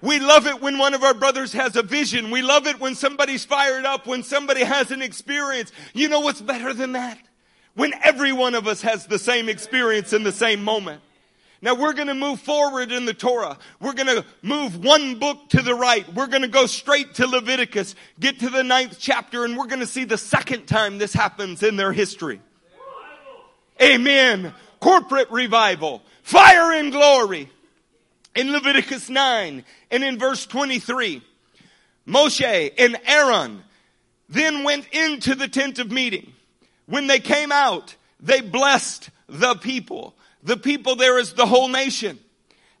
We 0.00 0.18
love 0.18 0.46
it 0.46 0.62
when 0.62 0.78
one 0.78 0.94
of 0.94 1.04
our 1.04 1.12
brothers 1.12 1.52
has 1.52 1.76
a 1.76 1.82
vision. 1.82 2.30
We 2.30 2.40
love 2.40 2.66
it 2.66 2.80
when 2.80 2.94
somebody's 2.94 3.44
fired 3.44 3.84
up, 3.84 4.06
when 4.06 4.22
somebody 4.22 4.64
has 4.64 4.90
an 4.90 5.02
experience. 5.02 5.70
You 5.92 6.08
know 6.08 6.20
what's 6.20 6.40
better 6.40 6.72
than 6.72 6.92
that? 6.92 7.18
When 7.74 7.92
every 8.02 8.32
one 8.32 8.54
of 8.54 8.66
us 8.66 8.80
has 8.80 9.06
the 9.06 9.18
same 9.18 9.50
experience 9.50 10.14
in 10.14 10.22
the 10.22 10.32
same 10.32 10.64
moment. 10.64 11.02
Now 11.64 11.74
we're 11.74 11.94
going 11.94 12.08
to 12.08 12.14
move 12.14 12.40
forward 12.40 12.92
in 12.92 13.06
the 13.06 13.14
Torah. 13.14 13.56
We're 13.80 13.94
going 13.94 14.14
to 14.14 14.22
move 14.42 14.84
one 14.84 15.18
book 15.18 15.48
to 15.48 15.62
the 15.62 15.74
right. 15.74 16.06
We're 16.12 16.26
going 16.26 16.42
to 16.42 16.48
go 16.48 16.66
straight 16.66 17.14
to 17.14 17.26
Leviticus, 17.26 17.94
get 18.20 18.40
to 18.40 18.50
the 18.50 18.62
ninth 18.62 18.98
chapter, 19.00 19.46
and 19.46 19.56
we're 19.56 19.68
going 19.68 19.80
to 19.80 19.86
see 19.86 20.04
the 20.04 20.18
second 20.18 20.66
time 20.66 20.98
this 20.98 21.14
happens 21.14 21.62
in 21.62 21.76
their 21.76 21.90
history. 21.90 22.42
Amen. 23.80 24.52
Corporate 24.78 25.30
revival. 25.30 26.02
Fire 26.22 26.72
and 26.72 26.92
glory 26.92 27.48
in 28.36 28.52
Leviticus 28.52 29.08
9 29.08 29.64
and 29.90 30.04
in 30.04 30.18
verse 30.18 30.44
23, 30.44 31.22
Moshe 32.06 32.74
and 32.76 33.00
Aaron 33.06 33.62
then 34.28 34.64
went 34.64 34.86
into 34.92 35.34
the 35.34 35.48
tent 35.48 35.78
of 35.78 35.90
meeting. 35.90 36.30
When 36.84 37.06
they 37.06 37.20
came 37.20 37.52
out, 37.52 37.96
they 38.20 38.42
blessed 38.42 39.08
the 39.30 39.54
people. 39.54 40.14
The 40.44 40.56
people 40.56 40.96
there 40.96 41.18
is 41.18 41.32
the 41.32 41.46
whole 41.46 41.68
nation. 41.68 42.18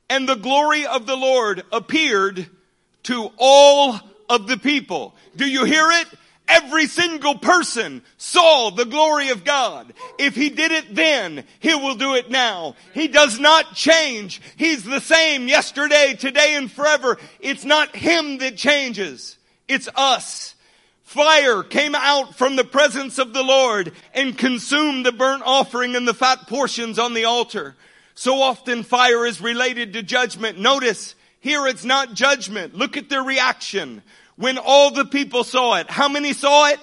And 0.08 0.28
the 0.28 0.36
glory 0.36 0.86
of 0.86 1.06
the 1.06 1.16
Lord 1.16 1.64
appeared 1.72 2.46
to 3.04 3.30
all 3.38 3.98
of 4.28 4.46
the 4.46 4.58
people. 4.58 5.14
Do 5.34 5.46
you 5.46 5.64
hear 5.64 5.90
it? 5.90 6.06
Every 6.46 6.86
single 6.86 7.36
person 7.38 8.02
saw 8.18 8.70
the 8.70 8.84
glory 8.84 9.30
of 9.30 9.44
God. 9.44 9.94
If 10.18 10.34
he 10.34 10.50
did 10.50 10.72
it 10.72 10.94
then, 10.94 11.44
he 11.58 11.74
will 11.74 11.94
do 11.94 12.14
it 12.14 12.30
now. 12.30 12.76
He 12.92 13.08
does 13.08 13.40
not 13.40 13.74
change. 13.74 14.42
He's 14.56 14.84
the 14.84 15.00
same 15.00 15.48
yesterday, 15.48 16.14
today, 16.18 16.54
and 16.56 16.70
forever. 16.70 17.18
It's 17.40 17.64
not 17.64 17.96
him 17.96 18.38
that 18.38 18.58
changes. 18.58 19.38
It's 19.68 19.88
us. 19.94 20.53
Fire 21.04 21.62
came 21.62 21.94
out 21.94 22.34
from 22.34 22.56
the 22.56 22.64
presence 22.64 23.18
of 23.18 23.32
the 23.32 23.42
Lord 23.42 23.92
and 24.14 24.36
consumed 24.36 25.04
the 25.04 25.12
burnt 25.12 25.42
offering 25.44 25.94
and 25.94 26.08
the 26.08 26.14
fat 26.14 26.48
portions 26.48 26.98
on 26.98 27.14
the 27.14 27.26
altar. 27.26 27.76
So 28.14 28.40
often 28.40 28.82
fire 28.82 29.26
is 29.26 29.40
related 29.40 29.92
to 29.92 30.02
judgment. 30.02 30.58
Notice, 30.58 31.14
here 31.40 31.66
it's 31.66 31.84
not 31.84 32.14
judgment. 32.14 32.74
Look 32.74 32.96
at 32.96 33.10
their 33.10 33.22
reaction. 33.22 34.02
When 34.36 34.56
all 34.56 34.90
the 34.90 35.04
people 35.04 35.44
saw 35.44 35.74
it, 35.74 35.90
how 35.90 36.08
many 36.08 36.32
saw 36.32 36.68
it? 36.68 36.80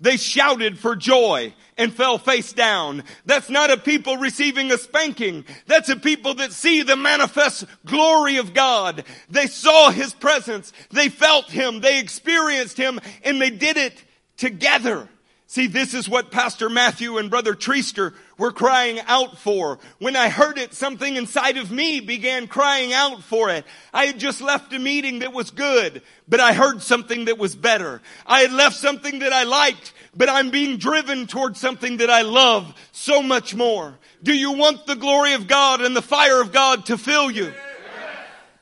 They 0.00 0.16
shouted 0.16 0.78
for 0.78 0.94
joy 0.94 1.54
and 1.78 1.92
fell 1.92 2.18
face 2.18 2.52
down. 2.52 3.04
That's 3.24 3.50
not 3.50 3.70
a 3.70 3.76
people 3.76 4.16
receiving 4.16 4.72
a 4.72 4.78
spanking. 4.78 5.44
That's 5.66 5.88
a 5.88 5.96
people 5.96 6.34
that 6.34 6.52
see 6.52 6.82
the 6.82 6.96
manifest 6.96 7.64
glory 7.84 8.36
of 8.36 8.54
God. 8.54 9.04
They 9.28 9.46
saw 9.46 9.90
His 9.90 10.14
presence. 10.14 10.72
They 10.90 11.08
felt 11.08 11.50
Him. 11.50 11.80
They 11.80 12.00
experienced 12.00 12.76
Him 12.78 13.00
and 13.22 13.40
they 13.40 13.50
did 13.50 13.76
it 13.76 14.02
together. 14.36 15.08
See, 15.48 15.68
this 15.68 15.94
is 15.94 16.08
what 16.08 16.32
Pastor 16.32 16.68
Matthew 16.68 17.18
and 17.18 17.30
Brother 17.30 17.54
Treaster 17.54 18.14
were 18.36 18.50
crying 18.50 18.98
out 19.06 19.38
for. 19.38 19.78
When 20.00 20.16
I 20.16 20.28
heard 20.28 20.58
it, 20.58 20.74
something 20.74 21.14
inside 21.14 21.56
of 21.56 21.70
me 21.70 22.00
began 22.00 22.48
crying 22.48 22.92
out 22.92 23.22
for 23.22 23.48
it. 23.50 23.64
I 23.94 24.06
had 24.06 24.18
just 24.18 24.40
left 24.40 24.72
a 24.72 24.78
meeting 24.80 25.20
that 25.20 25.32
was 25.32 25.52
good, 25.52 26.02
but 26.28 26.40
I 26.40 26.52
heard 26.52 26.82
something 26.82 27.26
that 27.26 27.38
was 27.38 27.54
better. 27.54 28.02
I 28.26 28.40
had 28.40 28.52
left 28.52 28.74
something 28.74 29.20
that 29.20 29.32
I 29.32 29.44
liked, 29.44 29.92
but 30.16 30.28
I'm 30.28 30.50
being 30.50 30.78
driven 30.78 31.28
towards 31.28 31.60
something 31.60 31.98
that 31.98 32.10
I 32.10 32.22
love 32.22 32.74
so 32.90 33.22
much 33.22 33.54
more. 33.54 33.96
Do 34.24 34.34
you 34.34 34.50
want 34.50 34.86
the 34.86 34.96
glory 34.96 35.34
of 35.34 35.46
God 35.46 35.80
and 35.80 35.94
the 35.94 36.02
fire 36.02 36.40
of 36.40 36.52
God 36.52 36.86
to 36.86 36.98
fill 36.98 37.30
you? 37.30 37.52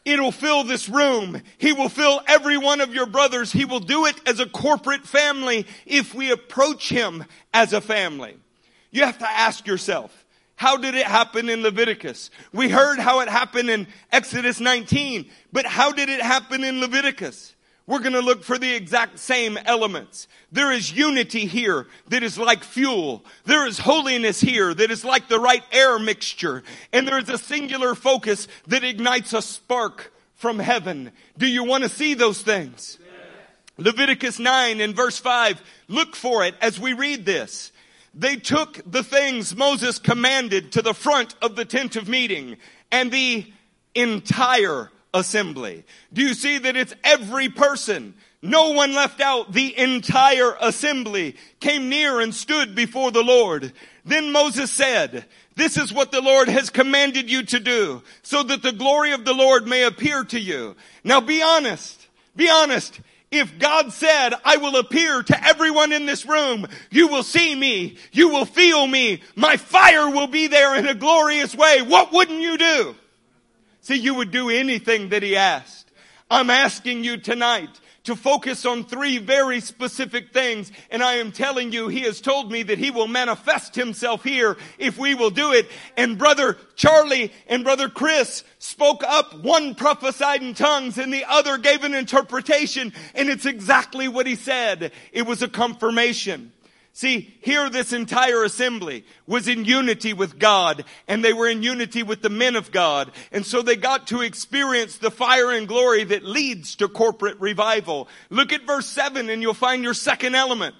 It'll 0.04 0.32
fill 0.32 0.64
this 0.64 0.88
room. 0.88 1.40
He 1.56 1.72
will 1.72 1.88
fill 1.88 2.20
every 2.26 2.58
one 2.58 2.80
of 2.80 2.94
your 2.94 3.06
brothers. 3.06 3.52
He 3.52 3.64
will 3.64 3.80
do 3.80 4.04
it 4.04 4.16
as 4.26 4.38
a 4.38 4.46
corporate 4.46 5.06
family 5.06 5.66
if 5.86 6.14
we 6.14 6.30
approach 6.30 6.90
Him 6.90 7.24
as 7.54 7.72
a 7.72 7.80
family. 7.80 8.36
You 8.90 9.04
have 9.04 9.18
to 9.18 9.28
ask 9.28 9.66
yourself, 9.66 10.24
how 10.56 10.76
did 10.76 10.94
it 10.94 11.06
happen 11.06 11.48
in 11.48 11.62
Leviticus? 11.62 12.30
We 12.52 12.68
heard 12.68 12.98
how 12.98 13.20
it 13.20 13.28
happened 13.28 13.70
in 13.70 13.86
Exodus 14.12 14.60
19, 14.60 15.28
but 15.52 15.66
how 15.66 15.90
did 15.90 16.08
it 16.08 16.20
happen 16.20 16.62
in 16.62 16.80
Leviticus? 16.80 17.53
We're 17.86 18.00
going 18.00 18.14
to 18.14 18.20
look 18.20 18.44
for 18.44 18.56
the 18.56 18.74
exact 18.74 19.18
same 19.18 19.58
elements. 19.58 20.26
There 20.50 20.72
is 20.72 20.92
unity 20.92 21.44
here 21.44 21.86
that 22.08 22.22
is 22.22 22.38
like 22.38 22.64
fuel. 22.64 23.24
There 23.44 23.66
is 23.66 23.78
holiness 23.78 24.40
here 24.40 24.72
that 24.72 24.90
is 24.90 25.04
like 25.04 25.28
the 25.28 25.38
right 25.38 25.62
air 25.70 25.98
mixture. 25.98 26.62
And 26.94 27.06
there 27.06 27.18
is 27.18 27.28
a 27.28 27.36
singular 27.36 27.94
focus 27.94 28.48
that 28.68 28.84
ignites 28.84 29.34
a 29.34 29.42
spark 29.42 30.14
from 30.34 30.58
heaven. 30.58 31.12
Do 31.36 31.46
you 31.46 31.62
want 31.62 31.84
to 31.84 31.90
see 31.90 32.14
those 32.14 32.40
things? 32.40 32.98
Leviticus 33.76 34.38
9 34.38 34.80
and 34.80 34.94
verse 34.94 35.18
5, 35.18 35.60
look 35.88 36.14
for 36.14 36.44
it 36.44 36.54
as 36.62 36.78
we 36.78 36.92
read 36.92 37.26
this. 37.26 37.72
They 38.14 38.36
took 38.36 38.80
the 38.90 39.02
things 39.02 39.56
Moses 39.56 39.98
commanded 39.98 40.72
to 40.72 40.82
the 40.82 40.94
front 40.94 41.34
of 41.42 41.56
the 41.56 41.64
tent 41.64 41.96
of 41.96 42.08
meeting 42.08 42.56
and 42.92 43.10
the 43.10 43.52
entire 43.94 44.90
assembly. 45.14 45.84
Do 46.12 46.20
you 46.20 46.34
see 46.34 46.58
that 46.58 46.76
it's 46.76 46.94
every 47.02 47.48
person? 47.48 48.12
No 48.42 48.72
one 48.72 48.92
left 48.92 49.22
out. 49.22 49.52
The 49.52 49.78
entire 49.78 50.54
assembly 50.60 51.36
came 51.60 51.88
near 51.88 52.20
and 52.20 52.34
stood 52.34 52.74
before 52.74 53.10
the 53.10 53.22
Lord. 53.22 53.72
Then 54.04 54.32
Moses 54.32 54.70
said, 54.70 55.24
this 55.56 55.78
is 55.78 55.92
what 55.92 56.12
the 56.12 56.20
Lord 56.20 56.48
has 56.48 56.68
commanded 56.68 57.30
you 57.30 57.44
to 57.44 57.60
do 57.60 58.02
so 58.22 58.42
that 58.42 58.62
the 58.62 58.72
glory 58.72 59.12
of 59.12 59.24
the 59.24 59.32
Lord 59.32 59.66
may 59.66 59.84
appear 59.84 60.24
to 60.24 60.38
you. 60.38 60.76
Now 61.04 61.22
be 61.22 61.42
honest. 61.42 62.06
Be 62.36 62.50
honest. 62.50 63.00
If 63.30 63.58
God 63.58 63.92
said, 63.92 64.34
I 64.44 64.58
will 64.58 64.76
appear 64.76 65.22
to 65.22 65.46
everyone 65.46 65.92
in 65.92 66.06
this 66.06 66.26
room, 66.26 66.66
you 66.90 67.08
will 67.08 67.22
see 67.22 67.54
me, 67.54 67.96
you 68.12 68.28
will 68.28 68.44
feel 68.44 68.86
me, 68.86 69.22
my 69.34 69.56
fire 69.56 70.08
will 70.08 70.28
be 70.28 70.46
there 70.46 70.76
in 70.76 70.86
a 70.86 70.94
glorious 70.94 71.54
way, 71.54 71.82
what 71.82 72.12
wouldn't 72.12 72.40
you 72.40 72.56
do? 72.56 72.94
See, 73.84 73.96
you 73.96 74.14
would 74.14 74.30
do 74.30 74.48
anything 74.48 75.10
that 75.10 75.22
he 75.22 75.36
asked. 75.36 75.90
I'm 76.30 76.48
asking 76.48 77.04
you 77.04 77.18
tonight 77.18 77.68
to 78.04 78.16
focus 78.16 78.64
on 78.64 78.84
three 78.84 79.18
very 79.18 79.60
specific 79.60 80.32
things. 80.32 80.72
And 80.90 81.02
I 81.02 81.16
am 81.16 81.32
telling 81.32 81.70
you, 81.70 81.88
he 81.88 82.00
has 82.00 82.22
told 82.22 82.50
me 82.50 82.62
that 82.62 82.78
he 82.78 82.90
will 82.90 83.06
manifest 83.06 83.74
himself 83.74 84.24
here 84.24 84.56
if 84.78 84.96
we 84.96 85.14
will 85.14 85.28
do 85.28 85.52
it. 85.52 85.68
And 85.98 86.16
brother 86.16 86.56
Charlie 86.76 87.30
and 87.46 87.62
brother 87.62 87.90
Chris 87.90 88.42
spoke 88.58 89.04
up. 89.04 89.34
One 89.44 89.74
prophesied 89.74 90.42
in 90.42 90.54
tongues 90.54 90.96
and 90.96 91.12
the 91.12 91.26
other 91.26 91.58
gave 91.58 91.84
an 91.84 91.92
interpretation. 91.92 92.94
And 93.14 93.28
it's 93.28 93.44
exactly 93.44 94.08
what 94.08 94.26
he 94.26 94.34
said. 94.34 94.92
It 95.12 95.26
was 95.26 95.42
a 95.42 95.48
confirmation. 95.48 96.52
See, 96.96 97.36
here 97.40 97.68
this 97.68 97.92
entire 97.92 98.44
assembly 98.44 99.04
was 99.26 99.48
in 99.48 99.64
unity 99.64 100.12
with 100.12 100.38
God 100.38 100.84
and 101.08 101.24
they 101.24 101.32
were 101.32 101.48
in 101.48 101.64
unity 101.64 102.04
with 102.04 102.22
the 102.22 102.28
men 102.28 102.54
of 102.54 102.70
God. 102.70 103.10
And 103.32 103.44
so 103.44 103.62
they 103.62 103.74
got 103.74 104.06
to 104.06 104.20
experience 104.20 104.98
the 104.98 105.10
fire 105.10 105.50
and 105.50 105.66
glory 105.66 106.04
that 106.04 106.22
leads 106.22 106.76
to 106.76 106.86
corporate 106.86 107.40
revival. 107.40 108.06
Look 108.30 108.52
at 108.52 108.64
verse 108.64 108.86
7 108.86 109.28
and 109.28 109.42
you'll 109.42 109.54
find 109.54 109.82
your 109.82 109.92
second 109.92 110.36
element. 110.36 110.76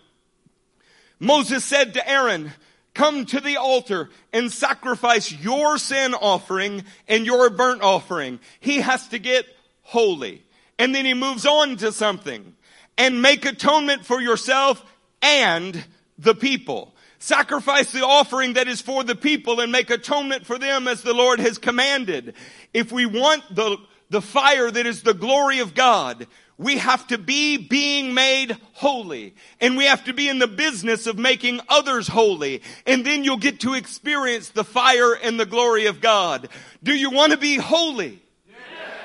Moses 1.18 1.64
said 1.64 1.94
to 1.94 2.09
Aaron, 2.09 2.53
come 2.94 3.27
to 3.27 3.40
the 3.40 3.57
altar 3.57 4.09
and 4.33 4.53
sacrifice 4.53 5.33
your 5.33 5.79
sin 5.79 6.14
offering 6.14 6.85
and 7.09 7.27
your 7.27 7.50
burnt 7.50 7.83
offering. 7.83 8.38
He 8.61 8.83
has 8.83 9.09
to 9.09 9.18
get 9.18 9.46
holy. 9.83 10.44
And 10.79 10.94
then 10.94 11.07
he 11.07 11.14
moves 11.14 11.44
on 11.44 11.77
to 11.79 11.90
something 11.90 12.55
and 12.96 13.20
make 13.20 13.44
atonement 13.44 14.07
for 14.07 14.20
yourself 14.20 14.85
and 15.20 15.85
the 16.18 16.35
people. 16.35 16.94
Sacrifice 17.18 17.90
the 17.90 18.05
offering 18.05 18.55
that 18.55 18.68
is 18.68 18.81
for 18.81 19.03
the 19.03 19.14
people 19.14 19.61
and 19.61 19.72
make 19.72 19.90
atonement 19.90 20.44
for 20.44 20.59
them 20.59 20.87
as 20.87 21.03
the 21.03 21.14
Lord 21.14 21.40
has 21.40 21.59
commanded. 21.59 22.35
If 22.72 22.92
we 22.92 23.07
want 23.07 23.42
the, 23.55 23.79
the 24.11 24.20
fire 24.20 24.70
that 24.70 24.87
is 24.87 25.03
the 25.03 25.14
glory 25.14 25.61
of 25.61 25.74
God, 25.74 26.27
we 26.57 26.79
have 26.79 27.07
to 27.09 27.18
be 27.18 27.57
being 27.57 28.14
made 28.14 28.57
holy. 28.74 29.35
And 29.61 29.77
we 29.77 29.87
have 29.87 30.05
to 30.05 30.12
be 30.12 30.29
in 30.29 30.38
the 30.38 30.46
business 30.46 31.07
of 31.07 31.18
making 31.18 31.61
others 31.68 32.07
holy. 32.07 32.62
And 32.87 33.05
then 33.05 33.24
you'll 33.24 33.38
get 33.38 33.61
to 33.61 33.74
experience 33.74 34.50
the 34.50 34.64
fire 34.64 35.14
and 35.14 35.38
the 35.38 35.46
glory 35.46 35.87
of 35.87 36.00
God. 36.00 36.48
Do 36.83 36.94
you 36.94 37.11
want 37.11 37.33
to 37.33 37.38
be 37.38 37.57
holy? 37.57 38.24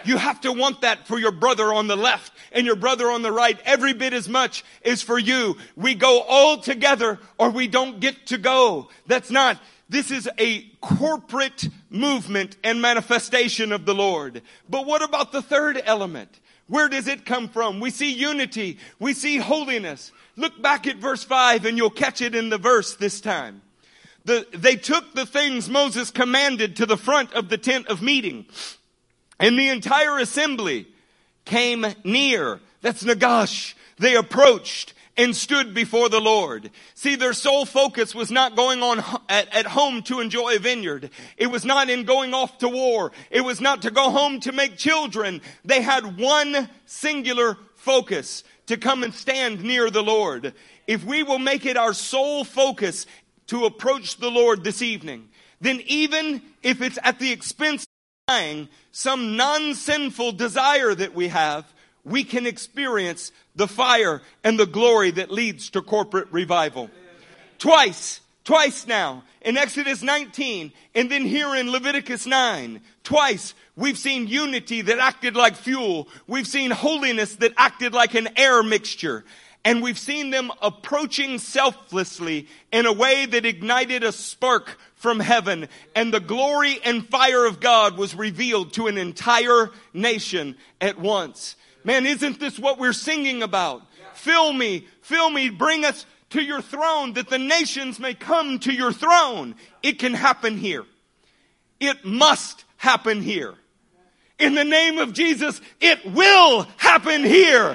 You 0.06 0.18
have 0.18 0.42
to 0.42 0.52
want 0.52 0.82
that 0.82 1.08
for 1.08 1.20
your 1.20 1.32
brother 1.32 1.74
on 1.74 1.88
the 1.88 1.96
left 1.96 2.32
and 2.52 2.66
your 2.66 2.76
brother 2.76 3.10
on 3.10 3.22
the 3.22 3.32
right 3.32 3.60
every 3.66 3.94
bit 3.94 4.14
as 4.14 4.28
much 4.28 4.64
is 4.84 5.02
for 5.02 5.18
you. 5.18 5.58
We 5.76 5.96
go 5.96 6.22
all 6.22 6.58
together 6.58 7.20
or 7.38 7.50
we 7.50 7.68
don't 7.68 8.00
get 8.00 8.28
to 8.28 8.38
go. 8.38 8.90
That's 9.08 9.32
not, 9.32 9.60
this 9.90 10.12
is 10.12 10.30
a 10.38 10.62
corporate 10.82 11.68
movement 11.90 12.58
and 12.64 12.82
manifestation 12.82 13.72
of 13.72 13.86
the 13.86 13.96
Lord. 13.96 14.42
But 14.70 14.86
what 14.86 15.02
about 15.02 15.32
the 15.32 15.42
third 15.42 15.82
element? 15.84 16.40
Where 16.68 16.88
does 16.88 17.08
it 17.08 17.26
come 17.26 17.50
from? 17.50 17.80
We 17.80 17.90
see 17.90 18.14
unity. 18.14 18.78
We 19.00 19.14
see 19.14 19.38
holiness. 19.38 20.12
Look 20.36 20.62
back 20.62 20.86
at 20.86 20.98
verse 20.98 21.24
5 21.24 21.66
and 21.66 21.78
you'll 21.78 21.90
catch 21.90 22.22
it 22.22 22.36
in 22.36 22.50
the 22.50 22.60
verse 22.60 22.96
this 22.96 23.20
time. 23.20 23.64
The, 24.26 24.46
they 24.52 24.76
took 24.76 25.16
the 25.16 25.26
things 25.26 25.70
Moses 25.70 26.12
commanded 26.12 26.76
to 26.76 26.86
the 26.86 26.98
front 26.98 27.34
of 27.34 27.50
the 27.50 27.58
tent 27.58 27.88
of 27.88 28.04
meeting. 28.04 28.46
And 29.40 29.58
the 29.58 29.70
entire 29.70 30.18
assembly 30.20 30.88
came 31.46 31.86
near. 32.04 32.60
That's 32.82 33.04
Nagash. 33.04 33.74
They 33.98 34.16
approached 34.16 34.94
and 35.20 35.36
stood 35.36 35.74
before 35.74 36.08
the 36.08 36.22
Lord. 36.22 36.72
See, 36.94 37.16
their 37.16 37.34
sole 37.34 37.66
focus 37.66 38.16
was 38.16 38.32
not 38.32 38.56
going 38.56 38.82
on 38.82 39.04
at, 39.28 39.54
at, 39.54 39.66
home 39.66 40.02
to 40.04 40.22
enjoy 40.22 40.56
a 40.56 40.60
vineyard. 40.60 41.10
It 41.36 41.48
was 41.48 41.66
not 41.66 41.90
in 41.90 42.06
going 42.06 42.34
off 42.34 42.58
to 42.60 42.70
war. 42.70 43.12
It 43.30 43.42
was 43.42 43.60
not 43.60 43.82
to 43.82 43.92
go 43.92 44.12
home 44.12 44.40
to 44.42 44.54
make 44.54 44.78
children. 44.78 45.42
They 45.66 45.82
had 45.82 46.18
one 46.18 46.70
singular 46.86 47.58
focus 47.76 48.46
to 48.68 48.78
come 48.78 49.04
and 49.04 49.14
stand 49.14 49.62
near 49.62 49.90
the 49.90 50.04
Lord. 50.04 50.54
If 50.88 51.04
we 51.04 51.24
will 51.24 51.40
make 51.40 51.66
it 51.66 51.76
our 51.76 51.94
sole 51.94 52.46
focus 52.46 53.06
to 53.48 53.66
approach 53.66 54.18
the 54.18 54.32
Lord 54.32 54.64
this 54.64 54.82
evening, 54.82 55.28
then 55.60 55.82
even 55.88 56.42
if 56.64 56.82
it's 56.82 57.00
at 57.04 57.20
the 57.20 57.32
expense 57.34 57.86
some 58.92 59.36
non-sinful 59.36 60.34
desire 60.34 60.94
that 60.96 61.14
we 61.14 61.30
have, 61.30 61.66
we 62.04 62.24
can 62.24 62.46
experience 62.46 63.32
the 63.56 63.68
fire 63.68 64.22
and 64.44 64.60
the 64.60 64.66
glory 64.66 65.12
that 65.12 65.32
leads 65.32 65.70
to 65.72 65.82
corporate 65.82 66.28
revival. 66.32 66.90
Twice, 67.58 68.22
twice 68.44 68.88
now, 68.88 69.24
in 69.42 69.58
Exodus 69.58 70.02
19, 70.02 70.72
and 70.96 71.12
then 71.12 71.26
here 71.26 71.56
in 71.56 71.72
Leviticus 71.72 72.26
9, 72.26 72.82
twice 73.04 73.54
we've 73.76 73.98
seen 73.98 74.28
unity 74.28 74.82
that 74.82 75.00
acted 75.00 75.36
like 75.36 75.56
fuel. 75.56 76.08
We've 76.28 76.48
seen 76.48 76.72
holiness 76.72 77.36
that 77.38 77.54
acted 77.58 77.94
like 77.94 78.16
an 78.16 78.30
air 78.36 78.64
mixture. 78.64 79.24
And 79.66 79.84
we've 79.84 80.00
seen 80.00 80.30
them 80.30 80.52
approaching 80.62 81.38
selflessly 81.38 82.48
in 82.72 82.86
a 82.86 82.94
way 82.94 83.26
that 83.26 83.46
ignited 83.46 84.04
a 84.04 84.12
spark 84.12 84.78
from 85.00 85.22
heaven 85.22 85.68
and 85.96 86.14
the 86.14 86.20
glory 86.20 86.78
and 86.84 87.08
fire 87.08 87.46
of 87.46 87.62
God 87.62 87.98
was 87.98 88.14
revealed 88.14 88.74
to 88.74 88.88
an 88.88 88.98
entire 88.98 89.72
nation 89.94 90.58
at 90.80 91.00
once. 91.00 91.56
Man, 91.86 92.06
isn't 92.06 92.40
this 92.40 92.60
what 92.60 92.78
we're 92.78 92.94
singing 92.94 93.42
about? 93.42 93.82
Fill 94.14 94.52
me, 94.52 94.86
fill 95.02 95.30
me, 95.30 95.50
bring 95.50 95.86
us 95.86 96.06
to 96.32 96.42
your 96.42 96.62
throne 96.62 97.14
that 97.14 97.30
the 97.30 97.40
nations 97.40 97.98
may 97.98 98.14
come 98.14 98.60
to 98.60 98.74
your 98.74 98.92
throne. 98.92 99.56
It 99.82 100.00
can 100.00 100.14
happen 100.14 100.58
here. 100.58 100.84
It 101.80 102.04
must 102.04 102.66
happen 102.76 103.22
here. 103.22 103.56
In 104.38 104.54
the 104.54 104.66
name 104.66 104.98
of 104.98 105.14
Jesus, 105.14 105.62
it 105.80 106.06
will 106.06 106.68
happen 106.76 107.24
here 107.24 107.74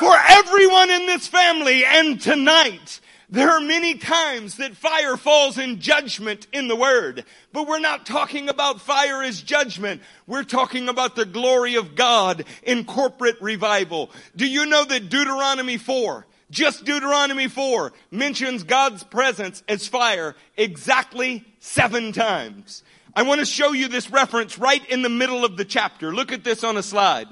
for 0.00 0.16
everyone 0.28 0.90
in 0.90 1.06
this 1.06 1.28
family 1.28 1.84
and 1.84 2.20
tonight. 2.20 3.00
There 3.28 3.50
are 3.50 3.60
many 3.60 3.96
times 3.96 4.56
that 4.58 4.76
fire 4.76 5.16
falls 5.16 5.58
in 5.58 5.80
judgment 5.80 6.46
in 6.52 6.68
the 6.68 6.76
Word, 6.76 7.24
but 7.52 7.66
we're 7.66 7.80
not 7.80 8.06
talking 8.06 8.48
about 8.48 8.80
fire 8.80 9.20
as 9.22 9.42
judgment. 9.42 10.00
We're 10.28 10.44
talking 10.44 10.88
about 10.88 11.16
the 11.16 11.24
glory 11.24 11.74
of 11.74 11.96
God 11.96 12.44
in 12.62 12.84
corporate 12.84 13.40
revival. 13.40 14.10
Do 14.36 14.46
you 14.46 14.64
know 14.64 14.84
that 14.84 15.08
Deuteronomy 15.08 15.76
4, 15.76 16.24
just 16.52 16.84
Deuteronomy 16.84 17.48
4, 17.48 17.92
mentions 18.12 18.62
God's 18.62 19.02
presence 19.02 19.64
as 19.68 19.88
fire 19.88 20.36
exactly 20.56 21.44
seven 21.58 22.12
times? 22.12 22.84
I 23.16 23.22
want 23.22 23.40
to 23.40 23.46
show 23.46 23.72
you 23.72 23.88
this 23.88 24.08
reference 24.08 24.56
right 24.56 24.88
in 24.88 25.02
the 25.02 25.08
middle 25.08 25.44
of 25.44 25.56
the 25.56 25.64
chapter. 25.64 26.14
Look 26.14 26.30
at 26.30 26.44
this 26.44 26.62
on 26.62 26.76
a 26.76 26.82
slide. 26.82 27.26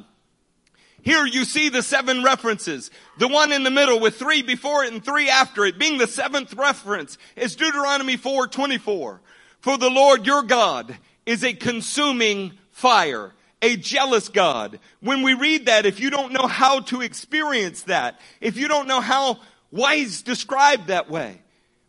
Here 1.04 1.26
you 1.26 1.44
see 1.44 1.68
the 1.68 1.82
seven 1.82 2.24
references. 2.24 2.90
The 3.18 3.28
one 3.28 3.52
in 3.52 3.62
the 3.62 3.70
middle 3.70 4.00
with 4.00 4.16
three 4.16 4.40
before 4.40 4.84
it 4.84 4.92
and 4.92 5.04
three 5.04 5.28
after 5.28 5.66
it 5.66 5.78
being 5.78 5.98
the 5.98 6.06
seventh 6.06 6.54
reference 6.54 7.18
is 7.36 7.56
Deuteronomy 7.56 8.16
4:24. 8.16 9.20
For 9.60 9.78
the 9.78 9.90
Lord 9.90 10.26
your 10.26 10.42
God 10.42 10.96
is 11.26 11.44
a 11.44 11.52
consuming 11.52 12.52
fire, 12.70 13.34
a 13.60 13.76
jealous 13.76 14.30
God. 14.30 14.80
When 15.00 15.22
we 15.22 15.34
read 15.34 15.66
that, 15.66 15.84
if 15.84 16.00
you 16.00 16.08
don't 16.08 16.32
know 16.32 16.46
how 16.46 16.80
to 16.80 17.02
experience 17.02 17.82
that, 17.82 18.18
if 18.40 18.56
you 18.56 18.66
don't 18.66 18.88
know 18.88 19.02
how, 19.02 19.40
why 19.68 19.96
he's 19.96 20.22
described 20.22 20.86
that 20.86 21.10
way, 21.10 21.42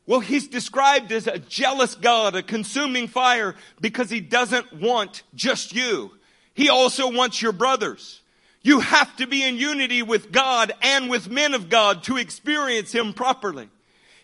well, 0.06 0.19
he's 0.19 0.49
described 0.49 1.13
as 1.13 1.25
a 1.25 1.39
jealous 1.39 1.95
God, 1.95 2.36
a 2.36 2.43
consuming 2.43 3.08
fire, 3.08 3.56
because 3.80 4.10
he 4.10 4.19
doesn't 4.19 4.73
want 4.73 5.23
just 5.34 5.73
you. 5.73 6.12
He 6.54 6.69
also 6.69 7.10
wants 7.12 7.41
your 7.41 7.54
brothers. 7.54 8.21
You 8.65 8.80
have 8.80 9.15
to 9.17 9.28
be 9.28 9.43
in 9.43 9.58
unity 9.58 10.01
with 10.01 10.32
God 10.32 10.73
and 10.82 11.08
with 11.08 11.30
men 11.30 11.54
of 11.54 11.69
God 11.69 12.01
to 12.06 12.17
experience 12.17 12.91
Him 12.91 13.13
properly. 13.13 13.69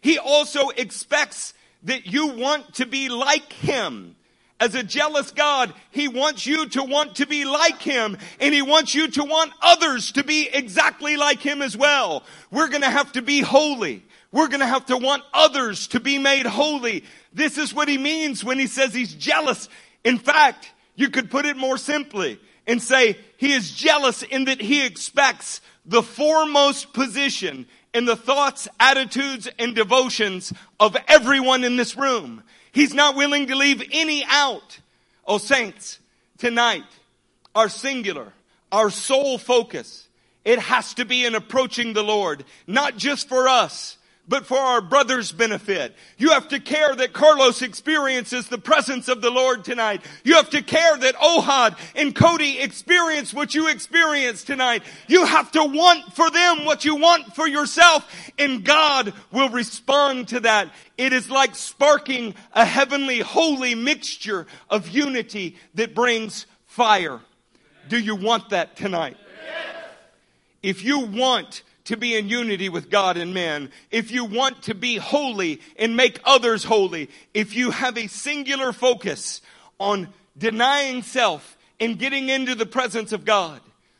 He 0.02 0.18
also 0.18 0.70
expects 0.70 1.54
that 1.84 2.08
you 2.08 2.26
want 2.26 2.74
to 2.76 2.88
be 2.88 3.08
like 3.08 3.54
Him. 3.54 4.16
As 4.60 4.74
a 4.74 4.82
jealous 4.82 5.30
God, 5.30 5.76
He 5.92 6.08
wants 6.08 6.48
you 6.48 6.68
to 6.70 6.82
want 6.82 7.18
to 7.18 7.28
be 7.28 7.46
like 7.46 7.84
Him 7.84 8.18
and 8.40 8.52
He 8.52 8.64
wants 8.64 8.96
you 8.96 9.10
to 9.10 9.24
want 9.24 9.54
others 9.62 10.12
to 10.14 10.24
be 10.24 10.50
exactly 10.52 11.18
like 11.18 11.42
Him 11.42 11.62
as 11.62 11.78
well. 11.78 12.24
We're 12.50 12.70
gonna 12.70 12.90
have 12.90 13.12
to 13.12 13.22
be 13.22 13.42
holy. 13.42 14.04
We're 14.32 14.48
gonna 14.48 14.66
have 14.66 14.88
to 14.88 14.98
want 14.98 15.22
others 15.36 15.86
to 15.90 16.00
be 16.00 16.18
made 16.18 16.48
holy. 16.48 17.04
This 17.32 17.60
is 17.60 17.76
what 17.76 17.88
He 17.88 18.00
means 18.00 18.44
when 18.44 18.58
He 18.58 18.66
says 18.66 18.92
He's 18.92 19.14
jealous. 19.14 19.70
In 20.04 20.18
fact, 20.18 20.72
you 20.96 21.10
could 21.10 21.30
put 21.30 21.46
it 21.46 21.58
more 21.58 21.78
simply 21.78 22.40
and 22.68 22.82
say 22.82 23.18
he 23.38 23.54
is 23.54 23.72
jealous 23.72 24.24
in 24.24 24.46
that 24.46 24.62
he 24.62 24.86
expects 24.86 25.62
the 25.86 26.04
foremost 26.04 26.94
position 26.94 27.66
in 27.94 28.06
the 28.06 28.16
thoughts, 28.16 28.68
attitudes, 28.80 29.50
and 29.60 29.76
devotions 29.76 30.54
of 30.80 30.96
everyone 31.08 31.64
in 31.64 31.76
this 31.76 31.98
room. 31.98 32.44
He's 32.72 32.94
not 32.94 33.16
willing 33.16 33.48
to 33.48 33.56
leave 33.56 33.84
any 33.92 34.24
out. 34.28 34.80
Oh 35.26 35.38
saints, 35.38 36.00
tonight, 36.38 36.86
our 37.54 37.70
singular, 37.70 38.32
our 38.72 38.90
sole 38.90 39.38
focus, 39.38 40.08
it 40.46 40.60
has 40.60 40.94
to 40.96 41.06
be 41.06 41.26
in 41.26 41.36
approaching 41.36 41.94
the 41.94 42.04
Lord, 42.04 42.44
not 42.66 42.98
just 42.98 43.28
for 43.28 43.48
us, 43.48 43.98
but 44.28 44.46
for 44.46 44.58
our 44.58 44.82
brother's 44.82 45.32
benefit. 45.32 45.96
You 46.18 46.30
have 46.30 46.48
to 46.50 46.60
care 46.60 46.96
that 46.96 47.12
Carlos 47.12 47.62
experiences 47.62 48.48
the 48.48 48.58
presence 48.58 49.08
of 49.08 49.22
the 49.22 49.32
Lord 49.32 49.64
tonight. 49.64 50.02
You 50.24 50.36
have 50.36 50.50
to 50.52 50.62
care 50.62 50.96
that 50.98 51.16
Ohad 51.16 51.78
and 51.96 52.16
Cody 52.16 52.60
experience 52.60 53.34
what 53.34 53.54
you 53.54 53.68
experience 53.68 54.44
tonight. 54.44 54.84
You 55.08 55.26
have 55.26 55.52
to 55.54 55.64
want 55.64 56.14
for 56.14 56.30
them 56.30 56.66
what 56.66 56.86
you 56.86 56.96
want 56.96 57.36
for 57.36 57.48
yourself 57.48 58.08
and 58.38 58.64
God 58.64 59.14
will 59.32 59.50
respond 59.50 60.30
to 60.30 60.40
that. 60.42 60.70
It 60.98 61.14
is 61.14 61.30
like 61.30 61.56
sparking 61.56 62.36
a 62.54 62.66
heavenly 62.66 63.20
holy 63.20 63.76
mixture 63.76 64.48
of 64.70 64.88
unity 64.90 65.58
that 65.76 65.96
brings 65.96 66.46
fire. 66.66 67.20
Do 67.90 68.00
you 68.00 68.16
want 68.16 68.50
that 68.50 68.76
tonight? 68.76 69.18
If 70.64 70.84
you 70.84 71.00
want 71.00 71.64
to 71.92 71.98
be 71.98 72.16
in 72.16 72.30
unity 72.30 72.70
with 72.70 72.90
God 72.90 73.18
and 73.18 73.34
men, 73.34 73.70
if 73.92 74.12
you 74.12 74.24
want 74.24 74.64
to 74.64 74.74
be 74.74 74.96
holy 74.96 75.60
and 75.76 75.98
make 75.98 76.22
others 76.24 76.64
holy, 76.64 77.10
if 77.34 77.54
you 77.54 77.72
have 77.72 77.98
a 77.98 78.08
singular 78.08 78.72
focus 78.72 79.42
on 79.78 80.08
denying 80.38 81.04
self 81.04 81.58
and 81.82 82.00
getting 82.00 82.30
into 82.30 82.56
the 82.56 82.66
presence 82.66 83.12
of 83.12 83.26
God, 83.26 83.60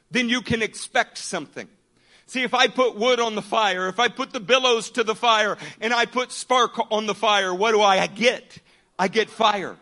then 0.10 0.30
you 0.30 0.42
can 0.42 0.62
expect 0.62 1.18
something. 1.18 1.68
See, 2.28 2.44
if 2.44 2.54
I 2.54 2.68
put 2.68 2.96
wood 2.96 3.20
on 3.20 3.36
the 3.36 3.42
fire, 3.42 3.90
if 3.90 4.00
I 4.00 4.08
put 4.08 4.32
the 4.32 4.40
billows 4.40 4.92
to 4.92 5.04
the 5.04 5.14
fire 5.16 5.58
and 5.82 5.94
I 5.94 6.06
put 6.06 6.32
spark 6.32 6.80
on 6.92 7.08
the 7.08 7.16
fire, 7.16 7.54
what 7.54 7.74
do 7.74 7.82
I 7.82 8.08
get? 8.08 8.58
I 8.98 9.10
get 9.10 9.30
fire. 9.30 9.76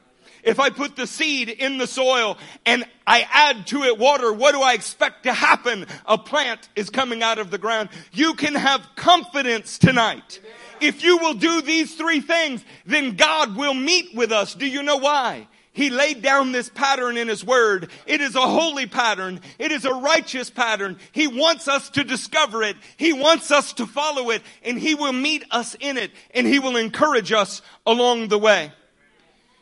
If 0.49 0.59
I 0.59 0.71
put 0.71 0.95
the 0.95 1.05
seed 1.05 1.49
in 1.49 1.77
the 1.77 1.85
soil 1.85 2.37
and 2.65 2.83
I 3.05 3.27
add 3.31 3.67
to 3.67 3.83
it 3.83 3.99
water, 3.99 4.33
what 4.33 4.53
do 4.53 4.61
I 4.61 4.73
expect 4.73 5.23
to 5.23 5.33
happen? 5.33 5.85
A 6.05 6.17
plant 6.17 6.67
is 6.75 6.89
coming 6.89 7.21
out 7.21 7.37
of 7.37 7.51
the 7.51 7.57
ground. 7.57 7.89
You 8.11 8.33
can 8.33 8.55
have 8.55 8.87
confidence 8.95 9.77
tonight 9.77 10.39
If 10.81 11.03
you 11.03 11.17
will 11.17 11.33
do 11.33 11.61
these 11.61 11.93
three 11.95 12.21
things, 12.21 12.63
then 12.85 13.15
God 13.15 13.55
will 13.55 13.73
meet 13.73 14.15
with 14.15 14.31
us. 14.31 14.55
Do 14.55 14.65
you 14.65 14.81
know 14.81 14.97
why? 14.97 15.47
He 15.71 15.89
laid 15.89 16.21
down 16.21 16.51
this 16.51 16.67
pattern 16.69 17.15
in 17.15 17.27
His 17.27 17.45
Word. 17.45 17.89
It 18.05 18.21
is 18.21 18.35
a 18.35 18.41
holy 18.41 18.87
pattern. 18.87 19.41
It 19.59 19.71
is 19.71 19.85
a 19.85 19.93
righteous 19.93 20.49
pattern. 20.49 20.97
He 21.11 21.27
wants 21.27 21.67
us 21.67 21.89
to 21.91 22.03
discover 22.03 22.63
it. 22.63 22.75
He 22.97 23.13
wants 23.13 23.51
us 23.51 23.73
to 23.73 23.85
follow 23.85 24.31
it 24.31 24.41
and 24.63 24.79
He 24.79 24.95
will 24.95 25.13
meet 25.13 25.45
us 25.51 25.75
in 25.79 25.97
it 25.97 26.11
and 26.33 26.47
He 26.47 26.59
will 26.59 26.75
encourage 26.75 27.31
us 27.31 27.61
along 27.85 28.29
the 28.29 28.39
way. 28.39 28.71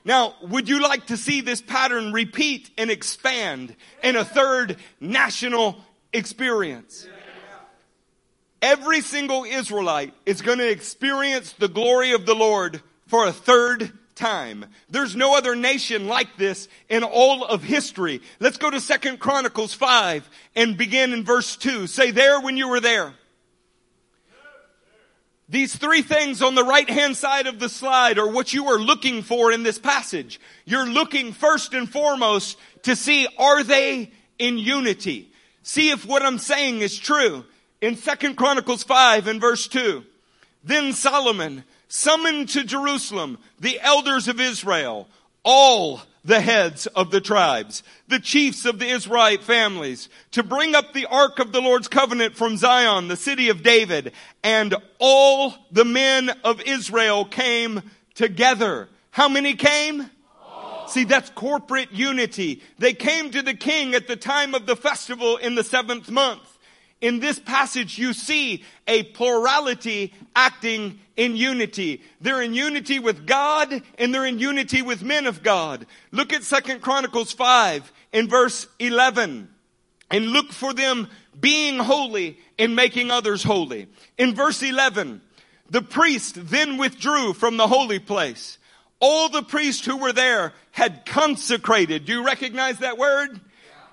Now, 0.08 0.36
would 0.42 0.70
you 0.70 0.82
like 0.82 1.08
to 1.08 1.18
see 1.18 1.42
this 1.42 1.62
pattern 1.62 2.14
repeat 2.14 2.72
and 2.78 2.90
expand 2.90 3.76
in 4.02 4.16
a 4.16 4.24
third 4.24 4.78
national 5.02 5.84
experience? 6.14 7.06
Every 8.62 9.02
single 9.02 9.44
Israelite 9.44 10.14
is 10.26 10.42
going 10.42 10.60
to 10.60 10.72
experience 10.72 11.52
the 11.52 11.68
glory 11.68 12.14
of 12.14 12.26
the 12.26 12.36
Lord 12.36 12.82
for 13.08 13.28
a 13.28 13.34
third 13.34 13.92
time. 14.16 14.68
There's 14.90 15.18
no 15.18 15.36
other 15.36 15.58
nation 15.58 16.08
like 16.08 16.38
this 16.38 16.70
in 16.88 17.04
all 17.04 17.44
of 17.44 17.62
history. 17.62 18.22
Let's 18.40 18.58
go 18.58 18.70
to 18.70 18.80
Second 18.80 19.20
Chronicles 19.20 19.74
5 19.74 20.30
and 20.56 20.78
begin 20.78 21.12
in 21.12 21.26
verse 21.26 21.58
2. 21.58 21.86
Say 21.86 22.12
there 22.12 22.40
when 22.40 22.56
you 22.56 22.70
were 22.70 22.80
there. 22.80 23.14
These 25.50 25.78
three 25.78 26.02
things 26.02 26.42
on 26.42 26.56
the 26.56 26.64
right 26.64 26.90
hand 26.90 27.16
side 27.16 27.48
of 27.48 27.60
the 27.60 27.70
slide 27.70 28.20
are 28.20 28.30
what 28.30 28.54
you 28.54 28.68
are 28.68 28.80
looking 28.80 29.22
for 29.22 29.52
in 29.52 29.64
this 29.64 29.80
passage. 29.80 30.42
You're 30.66 30.88
looking 30.88 31.32
first 31.32 31.74
and 31.74 31.90
foremost 31.90 32.58
to 32.84 32.98
see 32.98 33.28
are 33.38 33.64
they 33.64 34.12
in 34.38 34.58
unity? 34.58 35.32
See 35.64 35.90
if 35.90 36.06
what 36.06 36.22
I'm 36.22 36.38
saying 36.38 36.80
is 36.82 36.98
true. 36.98 37.46
In 37.80 37.96
Second 37.96 38.36
Chronicles 38.36 38.84
5 38.84 39.28
and 39.28 39.40
verse 39.40 39.68
2, 39.68 40.04
then 40.64 40.94
Solomon 40.94 41.64
summoned 41.88 42.50
to 42.50 42.64
Jerusalem 42.64 43.38
the 43.60 43.80
elders 43.80 44.28
of 44.28 44.42
Israel, 44.42 45.08
all 45.44 46.02
the 46.28 46.42
heads 46.42 46.88
of 46.88 47.10
the 47.10 47.22
tribes, 47.22 47.84
the 48.10 48.20
chiefs 48.20 48.66
of 48.66 48.80
the 48.80 48.86
Israelite 48.86 49.42
families, 49.42 50.10
to 50.32 50.44
bring 50.44 50.76
up 50.76 50.92
the 50.92 51.06
ark 51.06 51.40
of 51.40 51.54
the 51.54 51.62
Lord's 51.62 51.88
covenant 51.88 52.36
from 52.36 52.58
Zion, 52.58 53.08
the 53.08 53.16
city 53.16 53.48
of 53.48 53.64
David, 53.64 54.12
and 54.44 54.76
all 55.00 55.56
the 55.72 55.86
men 55.86 56.30
of 56.44 56.62
Israel 56.62 57.24
came 57.24 57.82
together. 58.14 58.90
How 59.10 59.30
many 59.30 59.54
came? 59.54 60.10
See, 60.88 61.06
that's 61.06 61.30
corporate 61.30 61.94
unity. 61.94 62.62
They 62.78 62.94
came 62.94 63.32
to 63.32 63.42
the 63.42 63.54
king 63.54 63.94
at 63.94 64.08
the 64.08 64.18
time 64.18 64.54
of 64.54 64.66
the 64.66 64.76
festival 64.76 65.38
in 65.38 65.56
the 65.56 65.64
seventh 65.64 66.12
month. 66.12 66.57
In 67.00 67.20
this 67.20 67.38
passage, 67.38 68.00
you 68.00 68.14
see 68.14 68.64
a 68.88 69.04
plurality 69.04 70.14
acting 70.36 71.00
in 71.16 71.36
unity. 71.36 72.02
They're 72.22 72.42
in 72.42 72.56
unity 72.56 73.00
with 73.00 73.28
God 73.28 73.84
and 74.00 74.14
they're 74.14 74.26
in 74.26 74.40
unity 74.40 74.82
with 74.82 75.04
men 75.04 75.28
of 75.28 75.44
God. 75.44 75.86
Look 76.12 76.34
at 76.34 76.44
Second 76.44 76.82
Chronicles 76.82 77.32
5 77.34 77.92
in 78.14 78.28
verse 78.28 78.68
11 78.80 79.48
and 80.10 80.26
look 80.28 80.52
for 80.52 80.74
them 80.74 81.08
being 81.40 81.78
holy 81.78 82.40
and 82.58 82.76
making 82.76 83.12
others 83.12 83.44
holy. 83.44 83.88
In 84.18 84.34
verse 84.34 84.64
11, 84.64 85.22
the 85.70 85.82
priest 85.84 86.50
then 86.50 86.78
withdrew 86.78 87.34
from 87.34 87.58
the 87.58 87.68
holy 87.68 88.00
place. 88.00 88.58
All 89.00 89.30
the 89.30 89.44
priests 89.44 89.86
who 89.86 89.98
were 89.98 90.14
there 90.14 90.54
had 90.72 91.06
consecrated. 91.06 92.06
Do 92.06 92.14
you 92.14 92.26
recognize 92.26 92.80
that 92.80 92.98
word? 92.98 93.40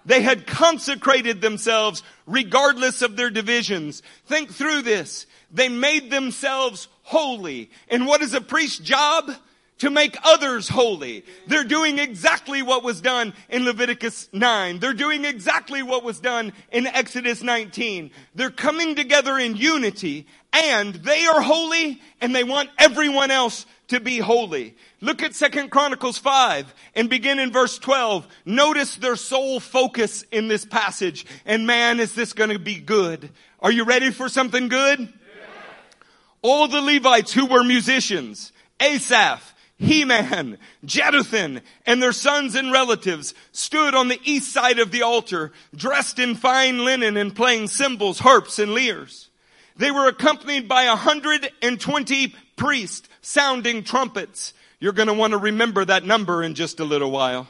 They 0.06 0.22
had 0.22 0.46
consecrated 0.46 1.40
themselves 1.40 2.02
regardless 2.26 3.02
of 3.02 3.16
their 3.16 3.30
divisions. 3.30 4.02
Think 4.26 4.52
through 4.52 4.82
this. 4.82 5.26
They 5.50 5.68
made 5.68 6.10
themselves 6.10 6.88
holy. 7.02 7.70
And 7.88 8.06
what 8.06 8.22
is 8.22 8.34
a 8.34 8.40
priest's 8.40 8.78
job? 8.78 9.30
To 9.78 9.90
make 9.90 10.16
others 10.24 10.68
holy. 10.68 11.24
They're 11.48 11.64
doing 11.64 11.98
exactly 11.98 12.62
what 12.62 12.84
was 12.84 13.00
done 13.00 13.34
in 13.50 13.64
Leviticus 13.64 14.28
9. 14.32 14.78
They're 14.78 14.94
doing 14.94 15.24
exactly 15.24 15.82
what 15.82 16.04
was 16.04 16.20
done 16.20 16.52
in 16.70 16.86
Exodus 16.86 17.42
19. 17.42 18.12
They're 18.36 18.50
coming 18.50 18.94
together 18.94 19.36
in 19.36 19.56
unity 19.56 20.28
and 20.54 20.94
they 20.94 21.26
are 21.26 21.40
holy 21.40 22.00
and 22.20 22.34
they 22.34 22.44
want 22.44 22.70
everyone 22.78 23.30
else 23.30 23.66
to 23.88 24.00
be 24.00 24.18
holy. 24.18 24.76
Look 25.00 25.22
at 25.22 25.34
Second 25.34 25.70
Chronicles 25.70 26.16
5 26.16 26.72
and 26.94 27.10
begin 27.10 27.38
in 27.38 27.52
verse 27.52 27.78
12. 27.78 28.26
Notice 28.44 28.96
their 28.96 29.16
sole 29.16 29.60
focus 29.60 30.24
in 30.30 30.48
this 30.48 30.64
passage. 30.64 31.26
And 31.44 31.66
man, 31.66 32.00
is 32.00 32.14
this 32.14 32.32
going 32.32 32.50
to 32.50 32.58
be 32.58 32.76
good. 32.76 33.30
Are 33.60 33.72
you 33.72 33.84
ready 33.84 34.10
for 34.10 34.28
something 34.28 34.68
good? 34.68 35.00
Yeah. 35.00 35.06
All 36.42 36.68
the 36.68 36.80
Levites 36.80 37.32
who 37.32 37.46
were 37.46 37.64
musicians, 37.64 38.52
Asaph, 38.80 39.54
Heman, 39.78 40.58
Jeduthun, 40.86 41.60
and 41.84 42.00
their 42.00 42.12
sons 42.12 42.54
and 42.54 42.70
relatives 42.70 43.34
stood 43.50 43.94
on 43.94 44.08
the 44.08 44.20
east 44.24 44.52
side 44.52 44.78
of 44.78 44.92
the 44.92 45.02
altar, 45.02 45.52
dressed 45.74 46.20
in 46.20 46.36
fine 46.36 46.84
linen 46.84 47.16
and 47.16 47.34
playing 47.34 47.66
cymbals, 47.68 48.20
harps, 48.20 48.60
and 48.60 48.72
lyres. 48.72 49.30
They 49.76 49.90
were 49.90 50.08
accompanied 50.08 50.68
by 50.68 50.86
120 50.86 52.34
priests 52.56 53.08
sounding 53.22 53.82
trumpets. 53.82 54.54
You're 54.78 54.92
going 54.92 55.08
to 55.08 55.14
want 55.14 55.32
to 55.32 55.38
remember 55.38 55.84
that 55.84 56.04
number 56.04 56.42
in 56.42 56.54
just 56.54 56.78
a 56.80 56.84
little 56.84 57.10
while. 57.10 57.48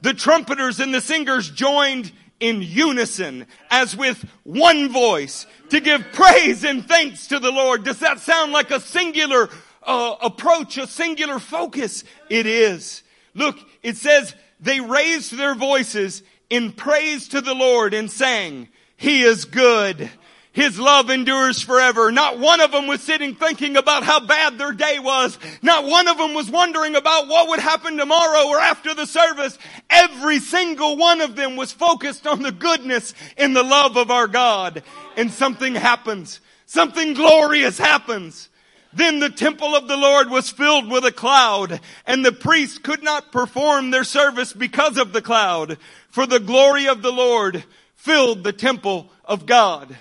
The 0.00 0.14
trumpeters 0.14 0.80
and 0.80 0.94
the 0.94 1.00
singers 1.00 1.50
joined 1.50 2.12
in 2.40 2.62
unison 2.62 3.46
as 3.70 3.96
with 3.96 4.24
one 4.44 4.88
voice 4.90 5.46
to 5.70 5.80
give 5.80 6.12
praise 6.12 6.64
and 6.64 6.86
thanks 6.86 7.26
to 7.28 7.38
the 7.38 7.50
Lord. 7.50 7.84
Does 7.84 7.98
that 7.98 8.20
sound 8.20 8.52
like 8.52 8.70
a 8.70 8.80
singular 8.80 9.48
uh, 9.82 10.16
approach, 10.22 10.78
a 10.78 10.86
singular 10.86 11.38
focus? 11.38 12.04
It 12.30 12.46
is. 12.46 13.02
Look, 13.34 13.58
it 13.82 13.96
says 13.96 14.34
they 14.60 14.80
raised 14.80 15.36
their 15.36 15.54
voices 15.54 16.22
in 16.48 16.72
praise 16.72 17.28
to 17.28 17.40
the 17.40 17.54
Lord 17.54 17.92
and 17.92 18.10
sang, 18.10 18.68
He 18.96 19.22
is 19.22 19.44
good 19.44 20.10
his 20.52 20.78
love 20.78 21.10
endures 21.10 21.62
forever. 21.62 22.10
Not 22.10 22.38
one 22.38 22.60
of 22.60 22.72
them 22.72 22.86
was 22.86 23.02
sitting 23.02 23.34
thinking 23.34 23.76
about 23.76 24.02
how 24.02 24.20
bad 24.20 24.58
their 24.58 24.72
day 24.72 24.98
was. 24.98 25.38
Not 25.62 25.84
one 25.84 26.08
of 26.08 26.18
them 26.18 26.34
was 26.34 26.50
wondering 26.50 26.96
about 26.96 27.28
what 27.28 27.48
would 27.48 27.60
happen 27.60 27.96
tomorrow 27.96 28.48
or 28.48 28.58
after 28.58 28.94
the 28.94 29.06
service. 29.06 29.58
Every 29.88 30.40
single 30.40 30.96
one 30.96 31.20
of 31.20 31.36
them 31.36 31.56
was 31.56 31.70
focused 31.70 32.26
on 32.26 32.42
the 32.42 32.52
goodness 32.52 33.14
and 33.36 33.54
the 33.54 33.62
love 33.62 33.96
of 33.96 34.10
our 34.10 34.26
God. 34.26 34.82
And 35.16 35.30
something 35.30 35.74
happens. 35.74 36.40
Something 36.66 37.14
glorious 37.14 37.78
happens. 37.78 38.48
Then 38.92 39.20
the 39.20 39.30
temple 39.30 39.76
of 39.76 39.86
the 39.86 39.96
Lord 39.96 40.30
was 40.30 40.50
filled 40.50 40.90
with 40.90 41.04
a 41.04 41.12
cloud, 41.12 41.80
and 42.06 42.24
the 42.24 42.32
priests 42.32 42.78
could 42.78 43.02
not 43.02 43.30
perform 43.30 43.90
their 43.90 44.04
service 44.04 44.52
because 44.52 44.96
of 44.96 45.12
the 45.12 45.20
cloud, 45.20 45.76
for 46.08 46.26
the 46.26 46.40
glory 46.40 46.88
of 46.88 47.02
the 47.02 47.12
Lord 47.12 47.64
filled 47.94 48.44
the 48.44 48.52
temple 48.52 49.12
of 49.26 49.44
God. 49.44 49.96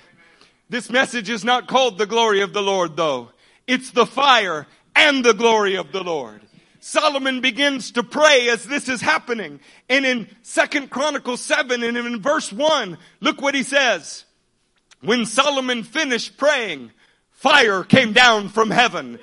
This 0.70 0.90
message 0.90 1.30
is 1.30 1.46
not 1.46 1.68
called 1.68 1.98
the 1.98 2.06
glory 2.06 2.42
of 2.42 2.54
the 2.54 2.62
Lord 2.62 2.96
though. 2.96 3.30
It's 3.68 3.92
the 3.92 4.06
fire 4.06 4.68
and 4.96 5.24
the 5.24 5.34
glory 5.34 5.76
of 5.76 5.92
the 5.92 6.04
Lord. 6.04 6.42
Solomon 6.80 7.42
begins 7.42 7.92
to 7.92 8.04
pray 8.04 8.50
as 8.50 8.64
this 8.64 8.88
is 8.88 9.02
happening. 9.02 9.60
And 9.90 10.06
in 10.06 10.28
Second 10.42 10.90
Chronicles 10.90 11.42
7 11.42 11.84
and 11.84 11.98
in 11.98 12.22
verse 12.22 12.52
1, 12.52 12.98
look 13.20 13.42
what 13.42 13.56
he 13.56 13.64
says. 13.64 14.26
When 15.02 15.26
Solomon 15.26 15.84
finished 15.84 16.38
praying, 16.38 16.92
fire 17.32 17.84
came 17.84 18.14
down 18.14 18.50
from 18.50 18.72
heaven. 18.72 19.20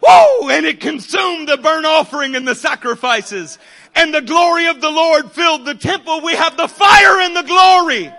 Whoa! 0.00 0.48
And 0.48 0.64
it 0.64 0.80
consumed 0.80 1.48
the 1.48 1.56
burnt 1.56 1.86
offering 1.86 2.36
and 2.36 2.46
the 2.46 2.54
sacrifices. 2.54 3.58
And 3.94 4.14
the 4.14 4.22
glory 4.22 4.66
of 4.68 4.80
the 4.80 4.90
Lord 4.90 5.32
filled 5.32 5.64
the 5.64 5.74
temple. 5.74 6.20
We 6.20 6.34
have 6.34 6.56
the 6.56 6.68
fire 6.68 7.20
and 7.20 7.36
the 7.36 7.42
glory. 7.42 8.12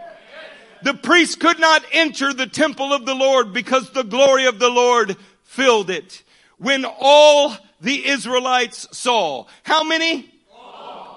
The 0.84 0.94
priests 0.94 1.36
could 1.36 1.60
not 1.60 1.84
enter 1.92 2.34
the 2.34 2.48
temple 2.48 2.94
of 2.94 3.06
the 3.06 3.15
Lord 3.15 3.54
because 3.54 3.89
the 3.92 4.04
glory 4.04 4.46
of 4.46 4.60
the 4.60 4.70
Lord 4.70 5.18
filled 5.44 5.89
it. 5.89 6.24
When 6.58 6.86
all 6.86 7.56
the 7.82 8.08
Israelites 8.08 8.88
saw, 8.98 9.46
how 9.63 9.84
many? 9.84 10.34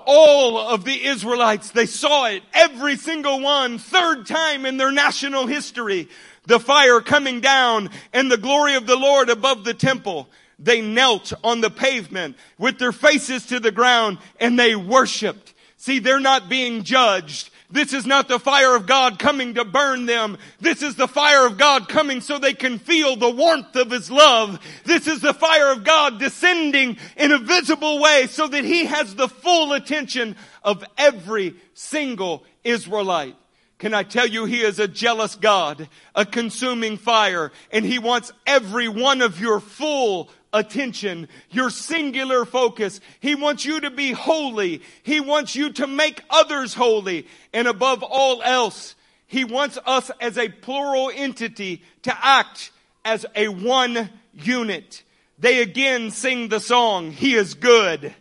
all 0.04 0.58
of 0.58 0.84
the 0.84 1.04
Israelites, 1.04 1.70
they 1.70 1.86
saw 1.86 2.26
it, 2.26 2.42
every 2.52 2.96
single 2.96 3.40
one, 3.40 3.78
third 3.78 4.26
time 4.26 4.66
in 4.66 4.76
their 4.76 4.92
national 4.92 5.46
history, 5.46 6.08
the 6.46 6.60
fire 6.60 7.00
coming 7.00 7.40
down 7.40 7.90
and 8.12 8.30
the 8.30 8.36
glory 8.36 8.74
of 8.74 8.86
the 8.86 8.96
Lord 8.96 9.30
above 9.30 9.64
the 9.64 9.74
temple. 9.74 10.28
They 10.58 10.80
knelt 10.80 11.32
on 11.42 11.60
the 11.60 11.70
pavement 11.70 12.36
with 12.58 12.78
their 12.78 12.92
faces 12.92 13.46
to 13.46 13.60
the 13.60 13.72
ground 13.72 14.18
and 14.40 14.58
they 14.58 14.74
worshiped. 14.74 15.54
See, 15.76 15.98
they're 15.98 16.20
not 16.20 16.48
being 16.48 16.84
judged. 16.84 17.50
This 17.72 17.94
is 17.94 18.04
not 18.04 18.28
the 18.28 18.38
fire 18.38 18.76
of 18.76 18.84
God 18.84 19.18
coming 19.18 19.54
to 19.54 19.64
burn 19.64 20.04
them. 20.04 20.36
This 20.60 20.82
is 20.82 20.94
the 20.94 21.08
fire 21.08 21.46
of 21.46 21.56
God 21.56 21.88
coming 21.88 22.20
so 22.20 22.38
they 22.38 22.52
can 22.52 22.78
feel 22.78 23.16
the 23.16 23.30
warmth 23.30 23.74
of 23.76 23.90
His 23.90 24.10
love. 24.10 24.60
This 24.84 25.06
is 25.06 25.22
the 25.22 25.32
fire 25.32 25.72
of 25.72 25.82
God 25.82 26.18
descending 26.18 26.98
in 27.16 27.32
a 27.32 27.38
visible 27.38 27.98
way 27.98 28.26
so 28.28 28.46
that 28.46 28.64
He 28.64 28.84
has 28.84 29.14
the 29.14 29.26
full 29.26 29.72
attention 29.72 30.36
of 30.62 30.84
every 30.98 31.54
single 31.72 32.44
Israelite. 32.62 33.36
Can 33.78 33.94
I 33.94 34.02
tell 34.02 34.26
you, 34.26 34.44
He 34.44 34.60
is 34.60 34.78
a 34.78 34.86
jealous 34.86 35.34
God, 35.34 35.88
a 36.14 36.26
consuming 36.26 36.98
fire, 36.98 37.52
and 37.72 37.86
He 37.86 37.98
wants 37.98 38.32
every 38.46 38.88
one 38.88 39.22
of 39.22 39.40
your 39.40 39.60
full 39.60 40.28
attention, 40.52 41.28
your 41.50 41.70
singular 41.70 42.44
focus. 42.44 43.00
He 43.20 43.34
wants 43.34 43.64
you 43.64 43.80
to 43.80 43.90
be 43.90 44.12
holy. 44.12 44.82
He 45.02 45.20
wants 45.20 45.56
you 45.56 45.72
to 45.74 45.86
make 45.86 46.22
others 46.30 46.74
holy. 46.74 47.26
And 47.52 47.66
above 47.68 48.02
all 48.02 48.42
else, 48.42 48.94
He 49.26 49.44
wants 49.44 49.78
us 49.86 50.10
as 50.20 50.38
a 50.38 50.48
plural 50.48 51.10
entity 51.14 51.82
to 52.02 52.16
act 52.24 52.70
as 53.04 53.26
a 53.34 53.48
one 53.48 54.10
unit. 54.34 55.02
They 55.38 55.60
again 55.60 56.10
sing 56.10 56.48
the 56.48 56.60
song, 56.60 57.10
He 57.10 57.34
is 57.34 57.54
good. 57.54 58.14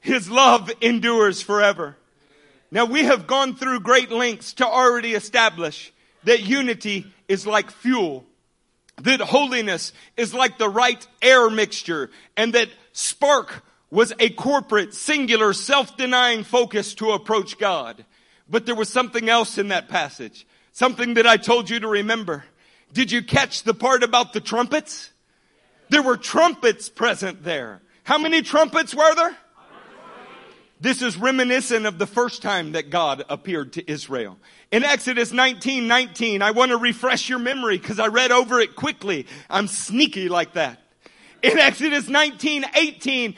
His 0.00 0.28
love 0.28 0.70
endures 0.82 1.40
forever. 1.40 1.96
Now 2.70 2.84
we 2.84 3.04
have 3.04 3.26
gone 3.26 3.54
through 3.54 3.80
great 3.80 4.10
lengths 4.10 4.52
to 4.54 4.66
already 4.66 5.14
establish 5.14 5.92
that 6.24 6.42
unity 6.42 7.06
is 7.28 7.46
like 7.46 7.70
fuel, 7.70 8.24
that 9.02 9.20
holiness 9.20 9.92
is 10.16 10.32
like 10.32 10.58
the 10.58 10.68
right 10.68 11.06
air 11.20 11.50
mixture, 11.50 12.10
and 12.36 12.52
that 12.54 12.68
spark 12.92 13.64
was 13.90 14.12
a 14.18 14.30
corporate, 14.30 14.94
singular, 14.94 15.52
self-denying 15.52 16.44
focus 16.44 16.94
to 16.94 17.12
approach 17.12 17.58
God. 17.58 18.04
But 18.48 18.66
there 18.66 18.74
was 18.74 18.88
something 18.88 19.28
else 19.28 19.58
in 19.58 19.68
that 19.68 19.88
passage. 19.88 20.46
Something 20.72 21.14
that 21.14 21.26
I 21.26 21.36
told 21.36 21.70
you 21.70 21.80
to 21.80 21.88
remember. 21.88 22.44
Did 22.92 23.12
you 23.12 23.22
catch 23.22 23.62
the 23.62 23.74
part 23.74 24.02
about 24.02 24.32
the 24.32 24.40
trumpets? 24.40 25.10
There 25.88 26.02
were 26.02 26.16
trumpets 26.16 26.88
present 26.88 27.44
there. 27.44 27.80
How 28.02 28.18
many 28.18 28.42
trumpets 28.42 28.94
were 28.94 29.14
there? 29.14 29.36
This 30.84 31.00
is 31.00 31.16
reminiscent 31.16 31.86
of 31.86 31.96
the 31.96 32.06
first 32.06 32.42
time 32.42 32.72
that 32.72 32.90
God 32.90 33.24
appeared 33.30 33.72
to 33.72 33.90
Israel. 33.90 34.36
In 34.70 34.84
Exodus 34.84 35.32
19, 35.32 35.88
19, 35.88 36.42
I 36.42 36.50
want 36.50 36.72
to 36.72 36.76
refresh 36.76 37.26
your 37.26 37.38
memory 37.38 37.78
because 37.78 37.98
I 37.98 38.08
read 38.08 38.30
over 38.30 38.60
it 38.60 38.76
quickly. 38.76 39.26
I'm 39.48 39.66
sneaky 39.66 40.28
like 40.28 40.52
that. 40.52 40.82
In 41.42 41.58
Exodus 41.58 42.06
19, 42.06 42.66
18, 42.74 43.34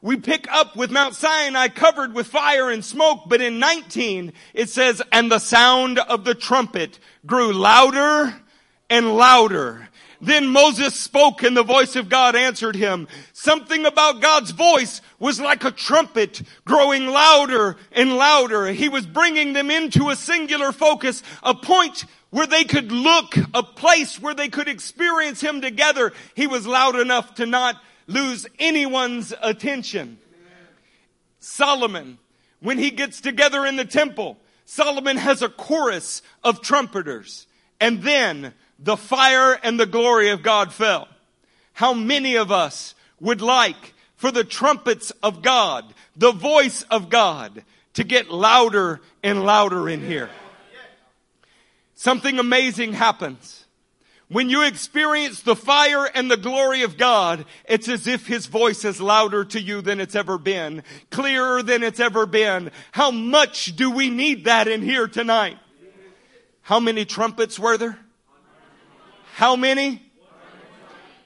we 0.00 0.16
pick 0.16 0.50
up 0.50 0.74
with 0.74 0.90
Mount 0.90 1.14
Sinai 1.14 1.68
covered 1.68 2.14
with 2.14 2.28
fire 2.28 2.70
and 2.70 2.82
smoke, 2.82 3.24
but 3.26 3.42
in 3.42 3.58
19, 3.58 4.32
it 4.54 4.70
says, 4.70 5.02
and 5.12 5.30
the 5.30 5.38
sound 5.38 5.98
of 5.98 6.24
the 6.24 6.34
trumpet 6.34 6.98
grew 7.26 7.52
louder 7.52 8.34
and 8.88 9.18
louder 9.18 9.89
then 10.20 10.48
Moses 10.48 10.94
spoke 10.94 11.42
and 11.42 11.56
the 11.56 11.62
voice 11.62 11.96
of 11.96 12.08
God 12.08 12.36
answered 12.36 12.76
him. 12.76 13.08
Something 13.32 13.86
about 13.86 14.20
God's 14.20 14.50
voice 14.50 15.00
was 15.18 15.40
like 15.40 15.64
a 15.64 15.70
trumpet 15.70 16.42
growing 16.64 17.06
louder 17.06 17.76
and 17.92 18.16
louder. 18.16 18.66
He 18.66 18.88
was 18.88 19.06
bringing 19.06 19.54
them 19.54 19.70
into 19.70 20.10
a 20.10 20.16
singular 20.16 20.72
focus, 20.72 21.22
a 21.42 21.54
point 21.54 22.04
where 22.28 22.46
they 22.46 22.64
could 22.64 22.92
look, 22.92 23.34
a 23.54 23.62
place 23.62 24.20
where 24.20 24.34
they 24.34 24.48
could 24.48 24.68
experience 24.68 25.40
him 25.40 25.60
together. 25.60 26.12
He 26.34 26.46
was 26.46 26.66
loud 26.66 26.96
enough 26.96 27.34
to 27.36 27.46
not 27.46 27.80
lose 28.06 28.46
anyone's 28.58 29.32
attention. 29.40 30.18
Solomon, 31.38 32.18
when 32.60 32.78
he 32.78 32.90
gets 32.90 33.22
together 33.22 33.64
in 33.64 33.76
the 33.76 33.84
temple, 33.86 34.36
Solomon 34.66 35.16
has 35.16 35.40
a 35.40 35.48
chorus 35.48 36.20
of 36.44 36.60
trumpeters. 36.60 37.46
And 37.80 38.02
then 38.02 38.52
the 38.82 38.96
fire 38.96 39.58
and 39.62 39.78
the 39.78 39.86
glory 39.86 40.30
of 40.30 40.42
God 40.42 40.72
fell. 40.72 41.08
How 41.74 41.94
many 41.94 42.36
of 42.36 42.50
us 42.50 42.94
would 43.20 43.40
like 43.40 43.94
for 44.16 44.30
the 44.30 44.44
trumpets 44.44 45.10
of 45.22 45.42
God, 45.42 45.84
the 46.16 46.32
voice 46.32 46.82
of 46.90 47.10
God, 47.10 47.64
to 47.94 48.04
get 48.04 48.30
louder 48.30 49.00
and 49.22 49.44
louder 49.44 49.88
in 49.88 50.06
here? 50.06 50.30
Something 51.94 52.38
amazing 52.38 52.94
happens. 52.94 53.66
When 54.28 54.48
you 54.48 54.62
experience 54.62 55.42
the 55.42 55.56
fire 55.56 56.06
and 56.06 56.30
the 56.30 56.36
glory 56.36 56.82
of 56.82 56.96
God, 56.96 57.44
it's 57.64 57.88
as 57.88 58.06
if 58.06 58.26
His 58.26 58.46
voice 58.46 58.84
is 58.84 59.00
louder 59.00 59.44
to 59.46 59.60
you 59.60 59.82
than 59.82 60.00
it's 60.00 60.14
ever 60.14 60.38
been, 60.38 60.84
clearer 61.10 61.62
than 61.62 61.82
it's 61.82 61.98
ever 61.98 62.26
been. 62.26 62.70
How 62.92 63.10
much 63.10 63.74
do 63.76 63.90
we 63.90 64.08
need 64.08 64.44
that 64.44 64.68
in 64.68 64.82
here 64.82 65.08
tonight? 65.08 65.58
How 66.62 66.78
many 66.78 67.04
trumpets 67.04 67.58
were 67.58 67.76
there? 67.76 67.98
How 69.40 69.56
many? 69.56 70.02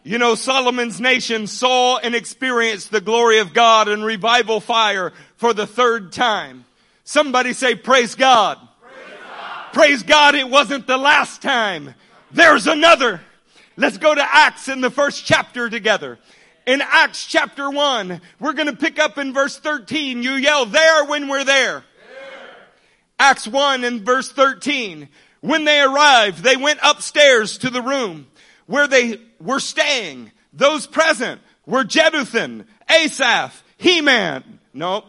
You 0.05 0.19
know, 0.19 0.37
Solomon's 0.37 1.01
nation 1.01 1.49
saw 1.49 1.99
and 1.99 2.15
experienced 2.15 2.93
the 2.93 3.01
glory 3.01 3.41
of 3.41 3.53
God 3.53 3.89
and 3.89 4.05
revival 4.05 4.61
fire 4.61 5.13
for 5.35 5.53
the 5.53 5.67
third 5.67 6.13
time. 6.13 6.65
Somebody 7.03 7.55
say, 7.55 7.75
praise 7.75 8.15
God. 8.15 8.61
Praise 8.81 9.19
God. 9.19 9.73
Praise 9.73 10.03
God, 10.05 10.37
it 10.37 10.49
wasn't 10.49 10.87
the 10.87 10.97
last 10.97 11.43
time. 11.43 11.93
There's 12.31 12.69
another. 12.69 13.21
Let's 13.77 13.99
go 13.99 14.15
to 14.15 14.23
Acts 14.25 14.69
in 14.69 14.81
the 14.81 14.91
first 14.91 15.27
chapter 15.27 15.69
together. 15.69 16.21
In 16.69 16.83
Acts 16.83 17.27
chapter 17.27 17.69
1, 17.69 18.21
we're 18.39 18.53
going 18.53 18.69
to 18.69 18.77
pick 18.77 19.01
up 19.01 19.19
in 19.19 19.33
verse 19.33 19.59
13. 19.59 20.23
You 20.23 20.35
yell 20.35 20.67
there 20.67 21.05
when 21.07 21.27
we're 21.27 21.43
there. 21.43 21.83
there. 21.83 21.83
Acts 23.19 23.49
1 23.49 23.83
and 23.83 24.03
verse 24.03 24.31
13. 24.31 25.09
When 25.45 25.67
they 25.67 25.79
arrived, 25.83 26.43
they 26.43 26.57
went 26.57 26.81
upstairs 26.83 27.59
to 27.59 27.69
the 27.69 27.83
room 27.83 28.29
where 28.65 28.89
they 28.89 29.21
were 29.39 29.61
staying. 29.61 30.33
Those 30.55 30.87
present 30.87 31.43
were 31.67 31.85
Jeduthun, 31.85 32.65
Asaph, 32.89 33.63
He-Man. 33.77 34.59
Nope. 34.73 35.05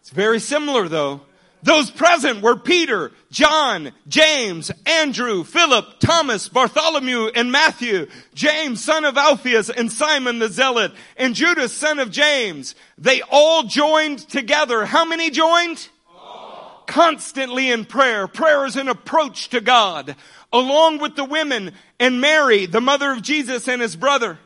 It's 0.00 0.08
very 0.08 0.40
similar 0.40 0.88
though. 0.88 1.20
Those 1.62 1.90
present 1.90 2.40
were 2.40 2.56
Peter, 2.56 3.12
John, 3.30 3.92
James, 4.08 4.70
Andrew, 4.86 5.44
Philip, 5.44 5.98
Thomas, 5.98 6.48
Bartholomew, 6.48 7.26
and 7.34 7.52
Matthew, 7.52 8.06
James, 8.32 8.82
son 8.82 9.04
of 9.04 9.18
Alphaeus, 9.18 9.68
and 9.68 9.92
Simon 9.92 10.38
the 10.38 10.48
Zealot, 10.48 10.92
and 11.18 11.34
Judas, 11.34 11.74
son 11.74 11.98
of 11.98 12.10
James. 12.10 12.74
They 12.96 13.20
all 13.30 13.64
joined 13.64 14.20
together. 14.20 14.86
How 14.86 15.04
many 15.04 15.28
joined? 15.28 15.90
Constantly 16.90 17.70
in 17.70 17.84
prayer. 17.84 18.26
Prayer 18.26 18.66
is 18.66 18.74
an 18.74 18.88
approach 18.88 19.50
to 19.50 19.60
God. 19.60 20.16
Along 20.52 20.98
with 20.98 21.14
the 21.14 21.24
women 21.24 21.72
and 22.00 22.20
Mary, 22.20 22.66
the 22.66 22.80
mother 22.80 23.12
of 23.12 23.22
Jesus 23.22 23.68
and 23.68 23.80
his 23.80 23.94
brother. 23.94 24.38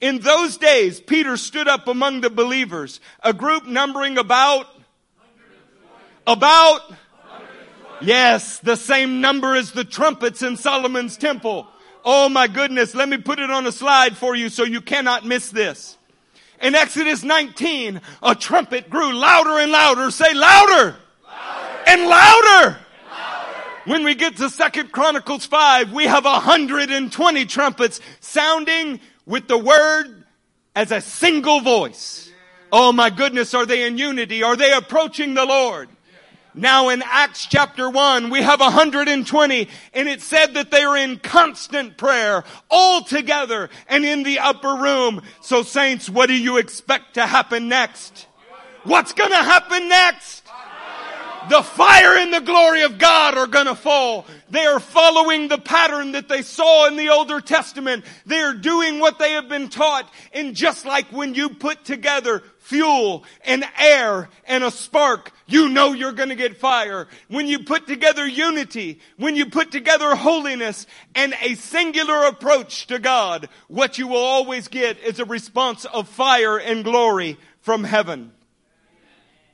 In 0.00 0.18
those 0.18 0.56
days, 0.56 1.00
Peter 1.00 1.36
stood 1.36 1.68
up 1.68 1.86
among 1.86 2.20
the 2.20 2.28
believers, 2.28 2.98
a 3.22 3.32
group 3.32 3.68
numbering 3.68 4.18
about, 4.18 4.66
about, 6.26 6.80
yes, 8.00 8.58
the 8.58 8.76
same 8.76 9.20
number 9.20 9.54
as 9.54 9.70
the 9.70 9.84
trumpets 9.84 10.42
in 10.42 10.56
Solomon's 10.56 11.16
temple. 11.16 11.68
Oh 12.04 12.28
my 12.28 12.48
goodness, 12.48 12.96
let 12.96 13.08
me 13.08 13.18
put 13.18 13.38
it 13.38 13.48
on 13.48 13.64
a 13.64 13.70
slide 13.70 14.16
for 14.16 14.34
you 14.34 14.48
so 14.48 14.64
you 14.64 14.80
cannot 14.80 15.24
miss 15.24 15.50
this. 15.50 15.96
In 16.60 16.74
Exodus 16.74 17.22
19, 17.22 18.00
a 18.24 18.34
trumpet 18.34 18.90
grew 18.90 19.12
louder 19.12 19.60
and 19.60 19.70
louder. 19.70 20.10
Say 20.10 20.34
louder 20.34 20.96
and 21.92 22.08
louder. 22.08 22.78
When 23.84 24.04
we 24.04 24.14
get 24.14 24.36
to 24.38 24.48
Second 24.48 24.92
Chronicles 24.92 25.44
5, 25.44 25.92
we 25.92 26.04
have 26.04 26.24
120 26.24 27.46
trumpets 27.46 28.00
sounding 28.20 29.00
with 29.26 29.46
the 29.46 29.58
word 29.58 30.24
as 30.74 30.90
a 30.90 31.02
single 31.02 31.60
voice. 31.60 32.30
Oh 32.70 32.92
my 32.92 33.10
goodness, 33.10 33.52
are 33.52 33.66
they 33.66 33.86
in 33.86 33.98
unity? 33.98 34.42
Are 34.42 34.56
they 34.56 34.72
approaching 34.72 35.34
the 35.34 35.44
Lord? 35.44 35.90
Now 36.54 36.88
in 36.88 37.02
Acts 37.04 37.46
chapter 37.46 37.90
1, 37.90 38.30
we 38.30 38.40
have 38.40 38.60
120 38.60 39.68
and 39.92 40.08
it 40.08 40.22
said 40.22 40.54
that 40.54 40.70
they 40.70 40.84
are 40.84 40.96
in 40.96 41.18
constant 41.18 41.98
prayer 41.98 42.44
all 42.70 43.04
together 43.04 43.68
and 43.88 44.04
in 44.06 44.22
the 44.22 44.38
upper 44.38 44.76
room. 44.76 45.22
So 45.42 45.62
saints, 45.62 46.08
what 46.08 46.28
do 46.28 46.34
you 46.34 46.56
expect 46.56 47.14
to 47.14 47.26
happen 47.26 47.68
next? 47.68 48.26
What's 48.84 49.12
gonna 49.12 49.42
happen 49.42 49.88
next? 49.88 50.41
The 51.48 51.62
fire 51.62 52.16
and 52.16 52.32
the 52.32 52.40
glory 52.40 52.82
of 52.82 52.98
God 52.98 53.36
are 53.36 53.46
gonna 53.46 53.74
fall. 53.74 54.26
They 54.50 54.64
are 54.64 54.80
following 54.80 55.48
the 55.48 55.58
pattern 55.58 56.12
that 56.12 56.28
they 56.28 56.42
saw 56.42 56.86
in 56.86 56.96
the 56.96 57.10
Older 57.10 57.40
Testament. 57.40 58.04
They 58.26 58.40
are 58.40 58.54
doing 58.54 58.98
what 58.98 59.18
they 59.18 59.32
have 59.32 59.48
been 59.48 59.68
taught. 59.68 60.10
And 60.32 60.54
just 60.54 60.84
like 60.84 61.06
when 61.06 61.34
you 61.34 61.50
put 61.50 61.84
together 61.84 62.42
fuel 62.58 63.24
and 63.44 63.64
air 63.78 64.28
and 64.44 64.64
a 64.64 64.70
spark, 64.70 65.32
you 65.46 65.68
know 65.68 65.92
you're 65.92 66.12
gonna 66.12 66.34
get 66.34 66.56
fire. 66.56 67.08
When 67.28 67.46
you 67.46 67.60
put 67.60 67.86
together 67.86 68.26
unity, 68.26 69.00
when 69.16 69.36
you 69.36 69.46
put 69.46 69.70
together 69.70 70.14
holiness 70.14 70.86
and 71.14 71.34
a 71.42 71.54
singular 71.54 72.24
approach 72.24 72.86
to 72.86 72.98
God, 72.98 73.48
what 73.68 73.98
you 73.98 74.08
will 74.08 74.16
always 74.16 74.68
get 74.68 74.98
is 74.98 75.18
a 75.18 75.24
response 75.24 75.84
of 75.84 76.08
fire 76.08 76.58
and 76.58 76.84
glory 76.84 77.38
from 77.60 77.84
heaven. 77.84 78.32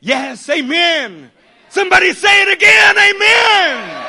Yes, 0.01 0.49
amen. 0.49 1.30
Somebody 1.71 2.12
say 2.12 2.43
it 2.43 2.57
again. 2.57 2.97
Amen. 2.99 4.07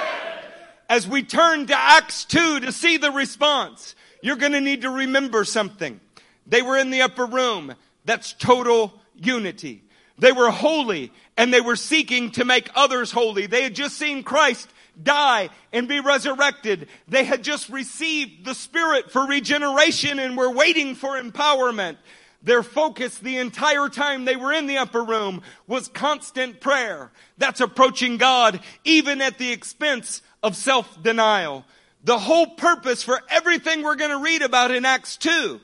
As 0.88 1.07
we 1.07 1.24
turn 1.24 1.68
to 1.68 1.78
Acts 1.78 2.26
2 2.26 2.62
to 2.62 2.72
see 2.72 2.97
the 2.97 3.12
response, 3.12 3.95
you're 4.22 4.38
going 4.38 4.53
to 4.53 4.62
need 4.62 4.82
to 4.82 4.89
remember 4.89 5.43
something. 5.43 5.99
They 6.47 6.62
were 6.62 6.78
in 6.78 6.89
the 6.89 7.01
upper 7.01 7.26
room. 7.26 7.76
That's 8.05 8.34
total 8.34 8.93
unity. 9.16 9.84
They 10.18 10.32
were 10.32 10.49
holy 10.49 11.12
and 11.38 11.53
they 11.53 11.62
were 11.62 11.76
seeking 11.76 12.32
to 12.32 12.45
make 12.45 12.70
others 12.76 13.12
holy. 13.12 13.45
They 13.45 13.64
had 13.64 13.76
just 13.76 13.97
seen 13.97 14.24
Christ 14.24 14.70
die 15.01 15.49
and 15.72 15.88
be 15.88 15.99
resurrected. 15.99 16.88
They 17.07 17.24
had 17.24 17.43
just 17.43 17.70
received 17.70 18.45
the 18.45 18.55
Spirit 18.55 19.12
for 19.12 19.26
regeneration 19.26 20.20
and 20.20 20.36
were 20.36 20.51
waiting 20.51 20.95
for 20.95 21.22
empowerment. 21.22 21.97
Their 22.41 22.63
focus 22.63 23.17
the 23.17 23.37
entire 23.37 23.89
time 23.89 24.23
they 24.23 24.35
were 24.35 24.53
in 24.53 24.67
the 24.67 24.77
upper 24.77 25.03
room 25.03 25.41
was 25.67 25.89
constant 25.89 26.61
prayer. 26.61 27.11
That's 27.37 27.59
approaching 27.59 28.17
God 28.17 28.61
even 28.85 29.21
at 29.21 29.37
the 29.37 29.51
expense 29.51 30.21
of 30.41 30.55
self-denial. 30.55 31.65
The 32.03 32.17
whole 32.17 32.47
purpose 32.47 33.03
for 33.03 33.19
everything 33.29 33.83
we're 33.83 33.95
going 33.95 34.11
to 34.11 34.23
read 34.23 34.41
about 34.41 34.71
in 34.71 34.85
Acts 34.85 35.17
2, 35.17 35.59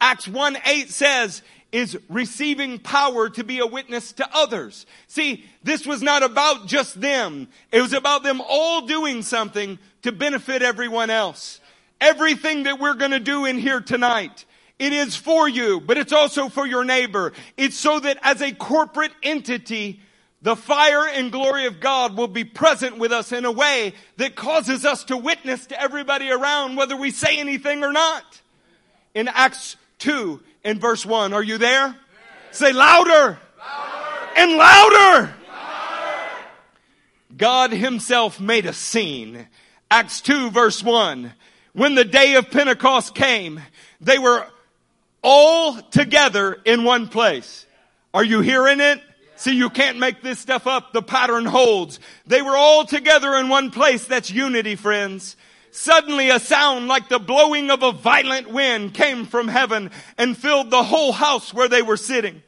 Acts 0.00 0.26
1 0.26 0.56
8 0.64 0.90
says, 0.90 1.42
is 1.72 1.98
receiving 2.08 2.78
power 2.78 3.28
to 3.28 3.44
be 3.44 3.58
a 3.58 3.66
witness 3.66 4.12
to 4.12 4.28
others. 4.32 4.86
See, 5.08 5.44
this 5.62 5.86
was 5.86 6.02
not 6.02 6.22
about 6.22 6.66
just 6.66 6.98
them. 7.00 7.48
It 7.70 7.82
was 7.82 7.92
about 7.92 8.22
them 8.22 8.40
all 8.40 8.86
doing 8.86 9.22
something 9.22 9.78
to 10.02 10.12
benefit 10.12 10.62
everyone 10.62 11.10
else. 11.10 11.60
Everything 12.00 12.62
that 12.62 12.78
we're 12.78 12.94
going 12.94 13.10
to 13.10 13.20
do 13.20 13.44
in 13.44 13.58
here 13.58 13.80
tonight, 13.80 14.46
it 14.78 14.92
is 14.92 15.16
for 15.16 15.48
you, 15.48 15.80
but 15.80 15.96
it's 15.96 16.12
also 16.12 16.48
for 16.48 16.66
your 16.66 16.84
neighbor. 16.84 17.32
It's 17.56 17.76
so 17.76 17.98
that 18.00 18.18
as 18.22 18.42
a 18.42 18.52
corporate 18.52 19.12
entity, 19.22 20.00
the 20.42 20.54
fire 20.54 21.08
and 21.08 21.32
glory 21.32 21.66
of 21.66 21.80
God 21.80 22.16
will 22.16 22.28
be 22.28 22.44
present 22.44 22.98
with 22.98 23.10
us 23.10 23.32
in 23.32 23.46
a 23.46 23.50
way 23.50 23.94
that 24.18 24.36
causes 24.36 24.84
us 24.84 25.04
to 25.04 25.16
witness 25.16 25.66
to 25.66 25.80
everybody 25.80 26.30
around 26.30 26.76
whether 26.76 26.96
we 26.96 27.10
say 27.10 27.38
anything 27.38 27.82
or 27.82 27.92
not. 27.92 28.42
In 29.14 29.28
Acts 29.28 29.76
2 30.00 30.40
in 30.62 30.78
verse 30.78 31.06
1, 31.06 31.32
are 31.32 31.42
you 31.42 31.56
there? 31.56 31.96
Say 32.50 32.72
louder, 32.72 33.38
louder. 33.58 34.30
and 34.36 34.52
louder. 34.52 34.94
louder. 34.94 35.32
God 37.34 37.72
himself 37.72 38.38
made 38.38 38.66
a 38.66 38.74
scene. 38.74 39.48
Acts 39.90 40.20
2 40.20 40.50
verse 40.50 40.82
1. 40.82 41.32
When 41.72 41.94
the 41.94 42.04
day 42.04 42.34
of 42.34 42.50
Pentecost 42.50 43.14
came, 43.14 43.60
they 44.00 44.18
were 44.18 44.46
all 45.22 45.80
together 45.80 46.60
in 46.64 46.84
one 46.84 47.08
place. 47.08 47.66
Are 48.14 48.24
you 48.24 48.40
hearing 48.40 48.80
it? 48.80 49.00
See, 49.36 49.54
you 49.54 49.68
can't 49.68 49.98
make 49.98 50.22
this 50.22 50.38
stuff 50.38 50.66
up. 50.66 50.92
The 50.92 51.02
pattern 51.02 51.44
holds. 51.44 52.00
They 52.26 52.40
were 52.40 52.56
all 52.56 52.86
together 52.86 53.34
in 53.34 53.48
one 53.48 53.70
place. 53.70 54.06
That's 54.06 54.30
unity, 54.30 54.76
friends. 54.76 55.36
Suddenly 55.70 56.30
a 56.30 56.40
sound 56.40 56.88
like 56.88 57.10
the 57.10 57.18
blowing 57.18 57.70
of 57.70 57.82
a 57.82 57.92
violent 57.92 58.50
wind 58.50 58.94
came 58.94 59.26
from 59.26 59.48
heaven 59.48 59.90
and 60.16 60.36
filled 60.36 60.70
the 60.70 60.82
whole 60.82 61.12
house 61.12 61.52
where 61.52 61.68
they 61.68 61.82
were 61.82 61.98
sitting. 61.98 62.42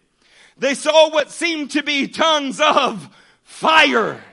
They 0.56 0.74
saw 0.74 1.10
what 1.10 1.30
seemed 1.30 1.72
to 1.72 1.82
be 1.82 2.08
tongues 2.08 2.58
of 2.58 3.08
fire 3.42 4.24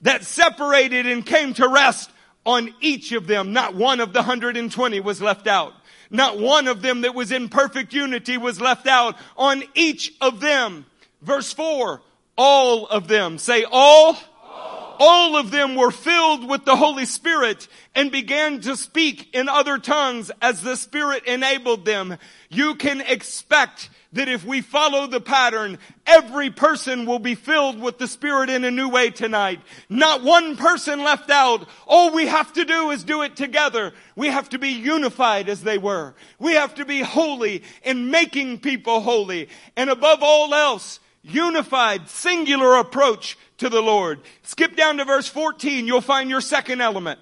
that 0.00 0.24
separated 0.24 1.06
and 1.06 1.24
came 1.24 1.54
to 1.54 1.68
rest 1.68 2.10
on 2.44 2.74
each 2.80 3.12
of 3.12 3.28
them. 3.28 3.52
Not 3.52 3.76
one 3.76 4.00
of 4.00 4.12
the 4.12 4.20
120 4.20 4.98
was 4.98 5.22
left 5.22 5.46
out. 5.46 5.72
Not 6.10 6.38
one 6.38 6.66
of 6.66 6.82
them 6.82 7.02
that 7.02 7.14
was 7.14 7.30
in 7.30 7.48
perfect 7.48 7.92
unity 7.92 8.36
was 8.36 8.60
left 8.60 8.86
out 8.86 9.16
on 9.36 9.62
each 9.74 10.12
of 10.20 10.40
them. 10.40 10.86
Verse 11.22 11.52
4, 11.52 12.02
all 12.36 12.86
of 12.86 13.06
them. 13.06 13.38
Say 13.38 13.64
all. 13.64 14.16
all. 14.44 14.96
All 14.98 15.36
of 15.36 15.50
them 15.50 15.76
were 15.76 15.90
filled 15.90 16.48
with 16.48 16.64
the 16.64 16.76
Holy 16.76 17.06
Spirit 17.06 17.68
and 17.94 18.10
began 18.10 18.60
to 18.62 18.76
speak 18.76 19.34
in 19.34 19.48
other 19.48 19.78
tongues 19.78 20.30
as 20.42 20.62
the 20.62 20.76
Spirit 20.76 21.24
enabled 21.26 21.84
them. 21.84 22.16
You 22.48 22.74
can 22.74 23.00
expect 23.00 23.88
that 24.12 24.28
if 24.28 24.44
we 24.44 24.60
follow 24.60 25.06
the 25.06 25.20
pattern, 25.20 25.78
every 26.04 26.50
person 26.50 27.06
will 27.06 27.20
be 27.20 27.36
filled 27.36 27.80
with 27.80 27.98
the 27.98 28.08
Spirit 28.08 28.50
in 28.50 28.64
a 28.64 28.70
new 28.70 28.88
way 28.88 29.10
tonight. 29.10 29.60
Not 29.88 30.24
one 30.24 30.56
person 30.56 31.04
left 31.04 31.30
out. 31.30 31.68
All 31.86 32.12
we 32.12 32.26
have 32.26 32.52
to 32.54 32.64
do 32.64 32.90
is 32.90 33.04
do 33.04 33.22
it 33.22 33.36
together. 33.36 33.92
We 34.16 34.26
have 34.26 34.48
to 34.48 34.58
be 34.58 34.70
unified 34.70 35.48
as 35.48 35.62
they 35.62 35.78
were. 35.78 36.14
We 36.40 36.54
have 36.54 36.74
to 36.76 36.84
be 36.84 37.00
holy 37.00 37.62
in 37.84 38.10
making 38.10 38.60
people 38.60 39.00
holy. 39.00 39.48
And 39.76 39.88
above 39.88 40.20
all 40.22 40.52
else, 40.54 40.98
unified, 41.22 42.08
singular 42.08 42.76
approach 42.76 43.38
to 43.58 43.68
the 43.68 43.82
Lord. 43.82 44.20
Skip 44.42 44.74
down 44.74 44.96
to 44.96 45.04
verse 45.04 45.28
14, 45.28 45.86
you'll 45.86 46.00
find 46.00 46.30
your 46.30 46.40
second 46.40 46.80
element. 46.80 47.20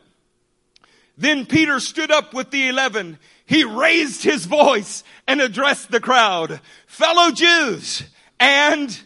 Then 1.18 1.47
Peter 1.47 1.80
stood 1.80 2.12
up 2.12 2.32
with 2.32 2.51
the 2.51 2.68
eleven. 2.68 3.18
He 3.49 3.64
raised 3.64 4.24
his 4.24 4.44
voice 4.44 5.03
and 5.26 5.40
addressed 5.40 5.90
the 5.90 6.01
crowd. 6.01 6.61
Fellow 6.86 7.30
Jews 7.30 8.03
and 8.38 9.01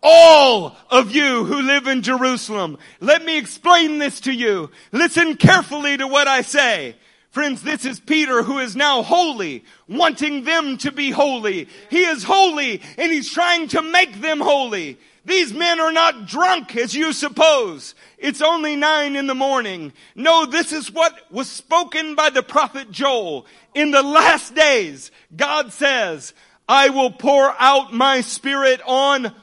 all 0.00 0.76
of 0.90 1.10
you 1.10 1.44
who 1.44 1.62
live 1.62 1.88
in 1.88 2.02
Jerusalem, 2.02 2.78
let 3.00 3.24
me 3.24 3.36
explain 3.36 3.98
this 3.98 4.20
to 4.20 4.32
you. 4.32 4.70
Listen 4.92 5.36
carefully 5.36 5.96
to 5.96 6.06
what 6.06 6.28
I 6.28 6.42
say. 6.42 6.94
Friends, 7.30 7.60
this 7.62 7.84
is 7.84 7.98
Peter 7.98 8.44
who 8.44 8.58
is 8.58 8.76
now 8.76 9.02
holy, 9.02 9.64
wanting 9.88 10.44
them 10.44 10.78
to 10.78 10.92
be 10.92 11.10
holy. 11.10 11.68
He 11.90 12.04
is 12.04 12.22
holy 12.22 12.80
and 12.96 13.10
he's 13.10 13.32
trying 13.32 13.66
to 13.68 13.82
make 13.82 14.20
them 14.20 14.38
holy. 14.38 14.98
These 15.24 15.52
men 15.52 15.80
are 15.80 15.92
not 15.92 16.26
drunk 16.26 16.76
as 16.76 16.94
you 16.94 17.12
suppose. 17.12 17.94
It's 18.16 18.40
only 18.40 18.76
nine 18.76 19.16
in 19.16 19.26
the 19.26 19.34
morning. 19.34 19.92
No, 20.14 20.46
this 20.46 20.72
is 20.72 20.90
what 20.90 21.12
was 21.30 21.50
spoken 21.50 22.14
by 22.14 22.30
the 22.30 22.42
prophet 22.42 22.90
Joel. 22.90 23.46
In 23.74 23.90
the 23.90 24.02
last 24.02 24.54
days, 24.54 25.10
God 25.36 25.72
says, 25.72 26.34
I 26.68 26.90
will 26.90 27.10
pour 27.10 27.54
out 27.58 27.92
my 27.92 28.20
spirit 28.22 28.80
on 28.86 29.34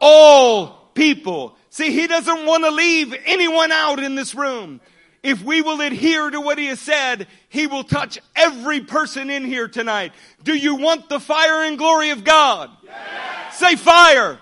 all 0.00 0.90
people. 0.94 1.56
See, 1.70 1.92
he 1.92 2.06
doesn't 2.06 2.46
want 2.46 2.64
to 2.64 2.70
leave 2.70 3.14
anyone 3.26 3.72
out 3.72 3.98
in 3.98 4.14
this 4.14 4.34
room 4.34 4.80
if 5.26 5.42
we 5.42 5.60
will 5.60 5.80
adhere 5.80 6.30
to 6.30 6.40
what 6.40 6.56
he 6.56 6.66
has 6.66 6.78
said, 6.78 7.26
he 7.48 7.66
will 7.66 7.82
touch 7.82 8.20
every 8.36 8.80
person 8.80 9.28
in 9.28 9.44
here 9.44 9.66
tonight. 9.66 10.12
Do 10.44 10.54
you 10.54 10.76
want 10.76 11.08
the 11.08 11.18
fire 11.18 11.64
and 11.64 11.76
glory 11.76 12.10
of 12.10 12.22
God? 12.22 12.70
Yes. 12.84 13.58
Say 13.58 13.74
fire. 13.74 14.38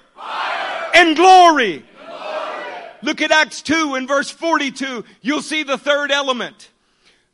And 0.95 1.16
glory. 1.16 1.85
Look 3.03 3.20
at 3.20 3.31
Acts 3.31 3.61
2 3.62 3.95
and 3.95 4.09
verse 4.09 4.31
42. 4.31 5.05
You'll 5.20 5.43
see 5.43 5.62
the 5.62 5.77
third 5.77 6.11
element. 6.11 6.70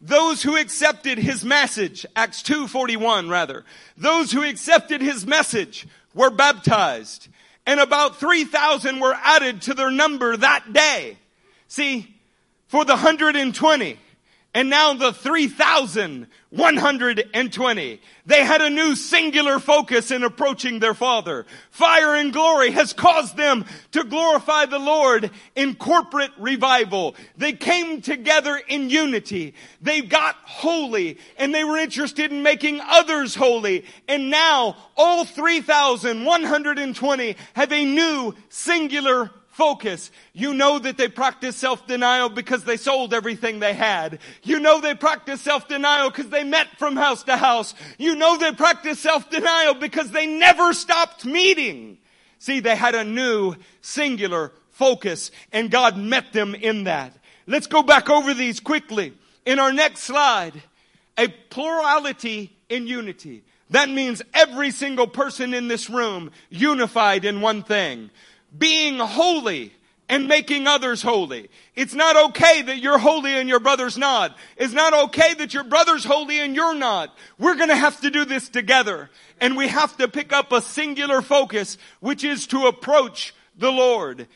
Those 0.01 0.43
who 0.43 0.57
accepted 0.57 1.19
his 1.19 1.45
message, 1.45 2.07
Acts 2.17 2.43
2:41 2.43 3.29
rather. 3.29 3.65
Those 3.97 4.33
who 4.33 4.43
accepted 4.43 5.03
his 5.03 5.27
message 5.27 5.87
were 6.15 6.31
baptized 6.31 7.29
and 7.67 7.79
about 7.79 8.19
3,000 8.19 8.99
were 8.99 9.15
added 9.23 9.63
to 9.63 9.75
their 9.75 9.91
number 9.91 10.37
that 10.37 10.73
day. 10.73 11.19
See, 11.69 12.17
for 12.67 12.85
the 12.85 12.95
120 12.95 13.99
and 14.53 14.69
now 14.69 14.95
the 14.95 15.13
3,120. 15.13 18.01
They 18.27 18.45
had 18.45 18.61
a 18.61 18.71
new 18.71 18.97
singular 18.97 19.61
focus 19.61 20.11
in 20.11 20.25
approaching 20.25 20.81
their 20.81 20.95
Father. 20.95 21.47
Fire 21.71 22.17
and 22.17 22.33
glory 22.33 22.73
has 22.73 22.93
caused 22.93 23.37
them 23.37 23.65
to 23.93 24.03
glorify 24.03 24.67
the 24.67 24.81
Lord 24.81 25.31
in 25.55 25.77
corporate 25.77 26.33
revival. 26.37 27.15
They 27.37 27.53
came 27.53 28.03
together 28.03 28.61
in 28.69 28.91
unity. 28.91 29.55
They 29.81 30.01
got 30.01 30.35
holy 30.43 31.19
and 31.37 31.55
they 31.55 31.63
were 31.63 31.77
interested 31.77 32.33
in 32.33 32.43
making 32.43 32.81
others 32.81 33.37
holy. 33.37 33.85
And 34.09 34.31
now 34.31 34.77
all 34.97 35.25
3,120 35.25 37.37
have 37.55 37.73
a 37.73 37.85
new 37.85 38.35
singular 38.49 39.31
focus. 39.51 40.11
You 40.33 40.55
know 40.55 40.79
that 40.79 40.97
they 40.97 41.09
practiced 41.09 41.59
self-denial 41.59 42.31
because 42.31 42.65
they 42.65 42.77
sold 42.77 43.13
everything 43.13 43.59
they 43.59 43.75
had. 43.75 44.21
You 44.43 44.61
know 44.61 44.81
they 44.81 44.95
practiced 44.95 45.45
self-denial 45.45 46.11
because 46.11 46.31
they 46.31 46.45
met 46.45 46.69
from 46.79 46.97
house 46.97 47.23
to 47.25 47.37
house. 47.37 47.75
You 47.99 48.15
know 48.15 48.39
they 48.39 48.53
practiced 48.53 49.03
self-denial 49.03 49.75
because 49.75 50.11
they 50.11 50.27
never 50.27 50.73
stopped 50.73 51.25
meeting. 51.25 51.99
See, 52.39 52.61
they 52.61 52.77
had 52.77 52.95
a 52.95 53.05
new 53.05 53.57
singular 53.83 54.53
focus 54.71 55.31
and 55.53 55.71
God 55.71 55.97
met 55.99 56.33
them 56.33 56.55
in 56.55 56.85
that. 56.85 57.13
Let's 57.47 57.67
go 57.67 57.83
back 57.83 58.09
over 58.09 58.33
these 58.33 58.61
quickly. 58.61 59.13
In 59.45 59.59
our 59.59 59.73
next 59.73 60.01
slide, 60.01 60.63
a 61.19 61.29
plurality 61.29 62.57
in 62.69 62.87
unity. 62.87 63.43
That 63.71 63.89
means 63.89 64.23
every 64.35 64.71
single 64.71 65.07
person 65.07 65.55
in 65.55 65.69
this 65.69 65.91
room 65.91 66.31
unified 66.49 67.25
in 67.25 67.41
one 67.41 67.63
thing 67.63 68.11
being 68.57 68.99
holy 68.99 69.73
and 70.09 70.27
making 70.27 70.67
others 70.67 71.03
holy. 71.03 71.49
It's 71.77 71.95
not 71.95 72.31
okay 72.31 72.63
that 72.63 72.79
you're 72.79 72.99
holy 72.99 73.33
and 73.33 73.49
your 73.49 73.61
brother's 73.61 73.97
not. 73.97 74.37
It's 74.57 74.73
not 74.73 74.93
okay 75.05 75.35
that 75.35 75.55
your 75.55 75.63
brother's 75.63 76.05
holy 76.05 76.41
and 76.41 76.57
you're 76.57 76.75
not. 76.75 77.17
We're 77.39 77.55
gonna 77.55 77.77
have 77.77 78.01
to 78.01 78.11
do 78.11 78.25
this 78.25 78.49
together. 78.49 79.09
And 79.41 79.57
we 79.57 79.69
have 79.69 79.97
to 79.99 80.09
pick 80.09 80.33
up 80.33 80.51
a 80.51 80.61
singular 80.61 81.23
focus, 81.23 81.79
which 82.01 82.25
is 82.25 82.49
to 82.49 82.67
approach 82.67 83.33
the 83.57 83.71
Lord. 83.71 84.27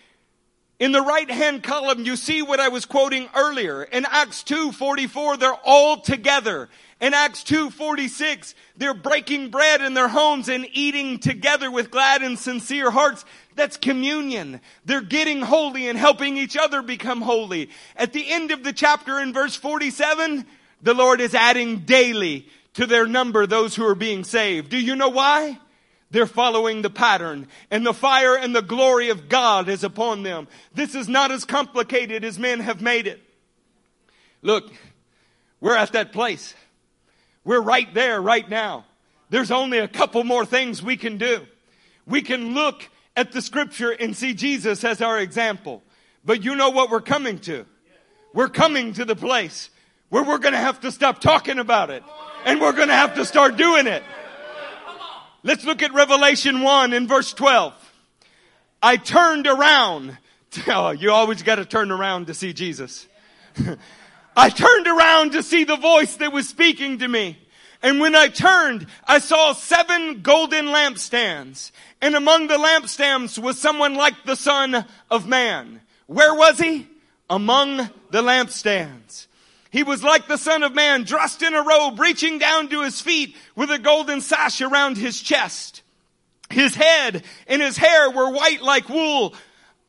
In 0.79 0.93
the 0.93 1.03
right 1.03 1.31
hand 1.31 1.62
column, 1.62 2.05
you 2.05 2.17
see 2.17 2.43
what 2.43 2.61
I 2.61 2.69
was 2.69 2.85
quoting 2.85 3.29
earlier. 3.35 3.83
In 3.83 4.07
Acts 4.09 4.43
2:44, 4.43 5.37
they're 5.37 5.55
all 5.65 6.01
together. 6.01 6.69
In 7.01 7.15
Acts 7.15 7.43
2:46, 7.45 8.55
they're 8.77 8.95
breaking 8.95 9.51
bread 9.51 9.83
in 9.83 9.95
their 9.95 10.09
homes 10.09 10.49
and 10.49 10.67
eating 10.73 11.19
together 11.19 11.71
with 11.71 11.91
glad 11.91 12.23
and 12.23 12.39
sincere 12.39 12.91
hearts. 12.91 13.25
That's 13.57 13.77
communion. 13.77 14.61
They're 14.85 15.01
getting 15.01 15.41
holy 15.41 15.89
and 15.89 15.99
helping 15.99 16.37
each 16.37 16.57
other 16.57 16.83
become 16.83 17.21
holy. 17.21 17.71
At 17.97 18.13
the 18.13 18.33
end 18.33 18.51
of 18.51 18.65
the 18.65 18.73
chapter 18.73 19.19
in 19.21 19.33
verse 19.33 19.55
47, 19.55 20.45
the 20.83 20.95
Lord 20.95 21.21
is 21.21 21.35
adding 21.35 21.81
daily 21.81 22.49
to 22.75 22.87
their 22.87 23.07
number 23.07 23.47
those 23.47 23.77
who 23.77 23.87
are 23.87 23.95
being 23.95 24.25
saved. 24.25 24.71
Do 24.71 24.79
you 24.79 24.97
know 24.97 25.09
why? 25.09 25.59
They're 26.11 26.27
following 26.27 26.83
the 26.83 26.91
pattern 26.91 27.49
and 27.71 27.85
the 27.85 27.95
fire 27.95 28.37
and 28.37 28.55
the 28.55 28.63
glory 28.63 29.09
of 29.11 29.29
God 29.29 29.69
is 29.69 29.83
upon 29.83 30.23
them. 30.23 30.47
This 30.73 30.95
is 30.95 31.09
not 31.09 31.33
as 31.33 31.45
complicated 31.45 32.25
as 32.25 32.39
men 32.39 32.61
have 32.61 32.81
made 32.81 33.07
it. 33.07 33.21
Look, 34.43 34.73
we're 35.61 35.77
at 35.77 35.93
that 35.93 36.13
place. 36.13 36.55
We're 37.45 37.61
right 37.61 37.93
there 37.95 38.21
right 38.21 38.49
now. 38.49 38.85
There's 39.31 39.51
only 39.51 39.79
a 39.79 39.89
couple 39.89 40.23
more 40.23 40.45
things 40.45 40.83
we 40.83 40.97
can 40.97 41.19
do. 41.19 41.47
We 42.07 42.23
can 42.23 42.55
look 42.55 42.89
at 43.17 43.33
the 43.33 43.43
scripture 43.43 43.91
and 43.91 44.17
see 44.17 44.35
Jesus 44.35 44.85
as 44.85 45.01
our 45.01 45.19
example. 45.19 45.83
But 46.25 46.45
you 46.45 46.55
know 46.57 46.71
what 46.71 46.91
we're 46.91 47.01
coming 47.01 47.39
to? 47.41 47.67
We're 48.33 48.49
coming 48.49 48.95
to 48.95 49.05
the 49.05 49.17
place 49.17 49.71
where 50.09 50.25
we're 50.25 50.39
going 50.39 50.55
to 50.55 50.61
have 50.61 50.81
to 50.81 50.91
stop 50.91 51.21
talking 51.21 51.59
about 51.59 51.91
it 51.91 52.03
and 52.45 52.61
we're 52.61 52.73
going 52.73 52.89
to 52.89 52.95
have 52.95 53.15
to 53.15 53.25
start 53.25 53.57
doing 53.57 53.87
it. 53.87 54.03
Let's 55.43 55.65
look 55.65 55.83
at 55.83 55.93
Revelation 55.93 56.62
1 56.62 56.93
in 56.93 57.07
verse 57.07 57.33
12. 57.33 57.75
I 58.83 58.97
turned 58.97 59.47
around. 59.47 60.19
Oh, 60.69 60.91
you 60.93 61.11
always 61.11 61.43
got 61.43 61.57
to 61.57 61.65
turn 61.65 61.91
around 61.91 62.29
to 62.29 62.35
see 62.35 62.53
Jesus. 62.53 63.09
I 64.37 64.51
turned 64.51 64.87
around 64.87 65.33
to 65.33 65.43
see 65.43 65.65
the 65.65 65.75
voice 65.75 66.15
that 66.19 66.33
was 66.33 66.49
speaking 66.49 66.99
to 66.99 67.09
me. 67.09 67.37
And 67.85 68.01
when 68.01 68.16
I 68.16 68.28
turned, 68.28 68.87
I 69.07 69.18
saw 69.18 69.53
seven 69.53 70.22
golden 70.22 70.68
lampstands. 70.68 71.70
And 72.01 72.16
among 72.16 72.47
the 72.47 72.57
lampstands 72.57 73.39
was 73.39 73.61
someone 73.61 73.95
like 73.95 74.24
the 74.24 74.37
son 74.37 74.87
of 75.11 75.28
man. 75.28 75.82
Where 76.07 76.35
was 76.35 76.59
he? 76.59 76.89
Among 77.28 77.76
the 78.11 78.22
lampstands. 78.22 79.26
He 79.70 79.82
was 79.82 80.03
like 80.03 80.28
the 80.28 80.39
son 80.39 80.62
of 80.62 80.74
man, 80.74 81.05
dressed 81.05 81.43
in 81.43 81.53
a 81.53 81.62
robe, 81.62 82.01
reaching 82.01 82.39
down 82.39 82.68
to 82.68 82.80
his 82.80 83.03
feet 83.03 83.37
with 83.55 83.70
a 83.70 83.78
golden 83.78 84.22
sash 84.22 84.62
around 84.62 84.97
his 84.97 85.20
chest. 85.20 85.82
His 86.49 86.74
head 86.74 87.22
and 87.49 87.61
his 87.61 87.76
hair 87.76 88.11
were 88.11 88.30
white 88.30 88.62
like 88.62 88.89
wool, 88.89 89.35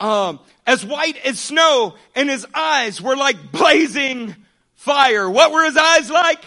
um, 0.01 0.41
as 0.67 0.85
white 0.85 1.17
as 1.25 1.39
snow, 1.39 1.95
and 2.13 2.29
his 2.29 2.45
eyes 2.53 3.01
were 3.01 3.15
like 3.15 3.53
blazing 3.53 4.35
fire. 4.73 5.29
What 5.29 5.53
were 5.53 5.63
his 5.63 5.77
eyes 5.77 6.11
like? 6.11 6.43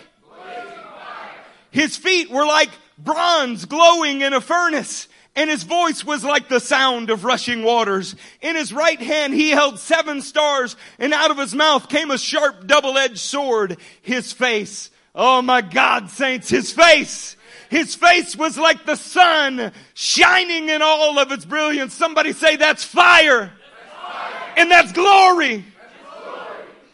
His 1.78 1.96
feet 1.96 2.28
were 2.28 2.44
like 2.44 2.70
bronze 2.98 3.64
glowing 3.64 4.22
in 4.22 4.32
a 4.32 4.40
furnace 4.40 5.06
and 5.36 5.48
his 5.48 5.62
voice 5.62 6.04
was 6.04 6.24
like 6.24 6.48
the 6.48 6.58
sound 6.58 7.10
of 7.10 7.24
rushing 7.24 7.62
waters. 7.62 8.16
In 8.42 8.56
his 8.56 8.72
right 8.72 9.00
hand 9.00 9.32
he 9.32 9.50
held 9.50 9.78
seven 9.78 10.20
stars, 10.20 10.74
and 10.98 11.14
out 11.14 11.30
of 11.30 11.38
his 11.38 11.54
mouth 11.54 11.88
came 11.88 12.10
a 12.10 12.18
sharp 12.18 12.66
double-edged 12.66 13.18
sword. 13.18 13.76
His 14.02 14.32
face, 14.32 14.90
oh 15.14 15.40
my 15.40 15.60
God, 15.60 16.10
saints, 16.10 16.48
his 16.48 16.72
face, 16.72 17.36
his 17.70 17.94
face 17.94 18.34
was 18.34 18.58
like 18.58 18.84
the 18.84 18.96
sun 18.96 19.70
shining 19.94 20.70
in 20.70 20.82
all 20.82 21.20
of 21.20 21.30
its 21.30 21.44
brilliance. 21.44 21.94
Somebody 21.94 22.32
say 22.32 22.56
that's 22.56 22.82
fire. 22.82 23.52
That's 23.52 23.94
fire. 23.94 24.52
And 24.56 24.68
that's 24.68 24.90
glory. 24.90 25.64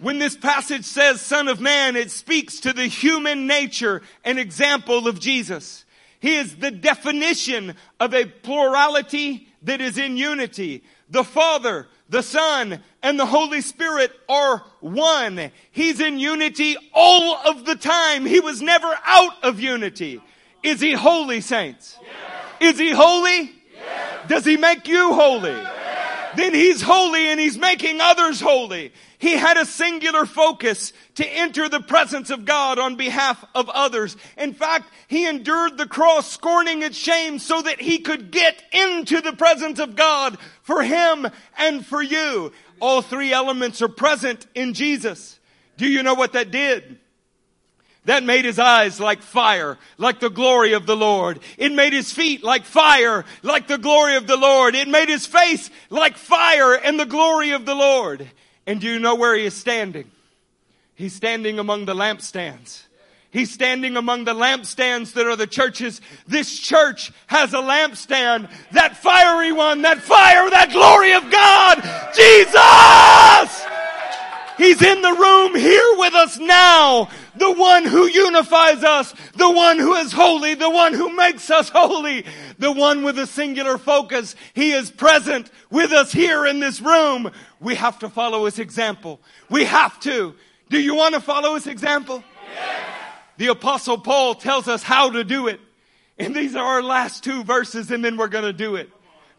When 0.05 0.19
this 0.19 0.37
passage 0.37 0.85
says 0.85 1.23
son 1.23 1.49
of 1.49 1.63
man, 1.63 1.97
it 1.97 2.11
speaks 2.11 2.61
to 2.61 2.75
the 2.75 2.85
human 2.85 3.47
nature 3.47 4.03
and 4.23 4.39
example 4.39 5.09
of 5.09 5.19
Jesus. 5.19 5.87
He 6.21 6.37
is 6.37 6.57
the 6.57 6.71
definition 6.71 7.75
of 7.99 8.13
a 8.13 8.27
plurality 8.27 9.49
that 9.63 9.81
is 9.81 9.97
in 9.97 10.19
unity. 10.19 10.85
The 11.09 11.25
Father, 11.25 11.87
the 12.11 12.23
Son, 12.23 12.83
and 13.03 13.19
the 13.19 13.25
Holy 13.25 13.63
Spirit 13.63 14.13
are 14.29 14.63
one. 14.81 15.51
He's 15.71 16.01
in 16.01 16.19
unity 16.19 16.77
all 16.93 17.37
of 17.37 17.65
the 17.65 17.75
time. 17.75 18.27
He 18.27 18.41
was 18.41 18.61
never 18.61 18.95
out 19.07 19.43
of 19.43 19.59
unity. 19.59 20.21
Is 20.63 20.83
he 20.83 20.93
holy, 20.93 21.41
saints? 21.41 21.99
Yes. 22.61 22.75
Is 22.75 22.79
he 22.79 22.91
holy? 22.91 23.53
Yes. 23.75 24.29
Does 24.29 24.45
he 24.45 24.59
make 24.59 24.87
you 24.87 25.15
holy? 25.15 25.53
Yes. 25.53 25.84
Then 26.37 26.55
he's 26.55 26.83
holy 26.83 27.29
and 27.29 27.39
he's 27.39 27.59
making 27.59 28.01
others 28.01 28.41
holy. 28.41 28.93
He 29.19 29.33
had 29.33 29.57
a 29.57 29.67
singular 29.67 30.27
focus 30.27 30.93
to 31.15 31.27
enter 31.27 31.69
the 31.69 31.81
presence 31.81 32.31
of 32.31 32.45
God 32.45 32.79
on 32.79 32.97
behalf 32.97 33.45
of 33.55 33.69
others. 33.71 34.17
In 34.37 34.53
fact, 34.55 34.91
he 35.09 35.27
endured 35.27 35.79
the 35.79 35.87
cross 35.87 36.31
scorning 36.31 36.83
its 36.83 36.97
shame 36.97 37.39
so 37.39 37.63
that 37.63 37.81
he 37.81 37.99
could 37.99 38.31
get 38.31 38.63
into 38.73 39.21
the 39.21 39.33
presence 39.33 39.79
of 39.79 39.97
God 39.97 40.39
for 40.63 40.83
him 40.83 41.27
and 41.57 41.87
for 41.87 42.03
you. 42.03 42.53
All 42.81 43.01
three 43.03 43.33
elements 43.33 43.81
are 43.81 43.89
present 43.89 44.47
in 44.55 44.75
Jesus. 44.75 45.39
Do 45.77 45.87
you 45.87 46.03
know 46.03 46.15
what 46.15 46.33
that 46.33 46.51
did? 46.51 46.99
That 48.07 48.23
made 48.23 48.45
his 48.45 48.59
eyes 48.59 49.01
like 49.01 49.23
fire, 49.23 49.79
like 49.97 50.21
the 50.21 50.29
glory 50.29 50.75
of 50.75 50.85
the 50.85 50.97
Lord. 50.97 51.41
It 51.57 51.73
made 51.73 51.95
his 51.95 52.13
feet 52.13 52.45
like 52.45 52.65
fire, 52.65 53.25
like 53.43 53.67
the 53.67 53.79
glory 53.79 54.17
of 54.17 54.27
the 54.27 54.37
Lord. 54.37 54.75
It 54.75 54.89
made 54.89 55.09
his 55.09 55.27
face 55.27 55.71
like 55.89 56.19
fire 56.19 56.75
and 56.75 57.01
the 57.01 57.07
glory 57.07 57.53
of 57.53 57.65
the 57.65 57.75
Lord. 57.75 58.29
And 58.67 58.81
do 58.81 58.89
you 58.89 58.99
know 58.99 59.15
where 59.15 59.35
he 59.35 59.47
is 59.47 59.55
standing? 59.55 60.11
He's 60.95 61.15
standing 61.15 61.59
among 61.59 61.87
the 61.87 61.95
lampstands. 61.95 62.83
He's 63.31 63.51
standing 63.51 63.97
among 63.97 64.25
the 64.25 64.35
lampstands 64.35 65.15
that 65.15 65.27
are 65.27 65.35
the 65.35 65.49
churches. 65.49 66.01
This 66.29 66.57
church 66.57 67.11
has 67.27 67.53
a 67.53 67.59
lampstand. 67.59 68.49
That 68.73 68.97
fiery 68.97 69.51
one, 69.51 69.83
that 69.83 70.01
fire, 70.03 70.49
that 70.51 70.71
glory 70.71 71.15
of 71.15 71.31
God. 71.33 71.83
Jesus! 72.15 73.74
He's 74.57 74.81
in 74.81 75.03
the 75.03 75.13
room 75.13 75.55
here 75.55 75.97
with 75.97 76.15
us 76.15 76.39
now. 76.39 77.09
The 77.37 77.51
one 77.51 77.85
who 77.85 78.07
unifies 78.07 78.85
us. 78.85 79.13
The 79.37 79.51
one 79.51 79.79
who 79.79 79.95
is 79.95 80.13
holy. 80.13 80.55
The 80.55 80.71
one 80.71 80.95
who 80.95 81.15
makes 81.15 81.51
us 81.51 81.69
holy. 81.69 82.25
The 82.59 82.71
one 82.71 83.03
with 83.03 83.19
a 83.19 83.27
singular 83.27 83.79
focus. 83.79 84.37
He 84.53 84.73
is 84.73 84.91
present 84.91 85.51
with 85.71 85.93
us 85.93 86.13
here 86.13 86.47
in 86.47 86.61
this 86.61 86.81
room. 86.81 87.33
We 87.61 87.75
have 87.75 87.99
to 88.01 88.09
follow 88.09 88.45
his 88.45 88.59
example. 88.59 89.21
We 89.51 89.65
have 89.65 89.99
to. 90.01 90.35
Do 90.71 90.81
you 90.81 90.95
want 90.95 91.15
to 91.15 91.21
follow 91.21 91.55
his 91.55 91.67
example? 91.67 92.23
Yes. 92.55 92.87
The 93.39 93.49
apostle 93.49 93.99
Paul 93.99 94.35
tells 94.37 94.69
us 94.69 94.83
how 94.83 95.11
to 95.11 95.25
do 95.25 95.49
it. 95.49 95.61
And 96.19 96.35
these 96.35 96.55
are 96.55 96.65
our 96.65 96.83
last 96.83 97.25
two 97.25 97.43
verses 97.43 97.91
and 97.91 98.05
then 98.05 98.17
we're 98.17 98.29
going 98.29 98.45
to 98.45 98.53
do 98.53 98.77
it. 98.77 98.89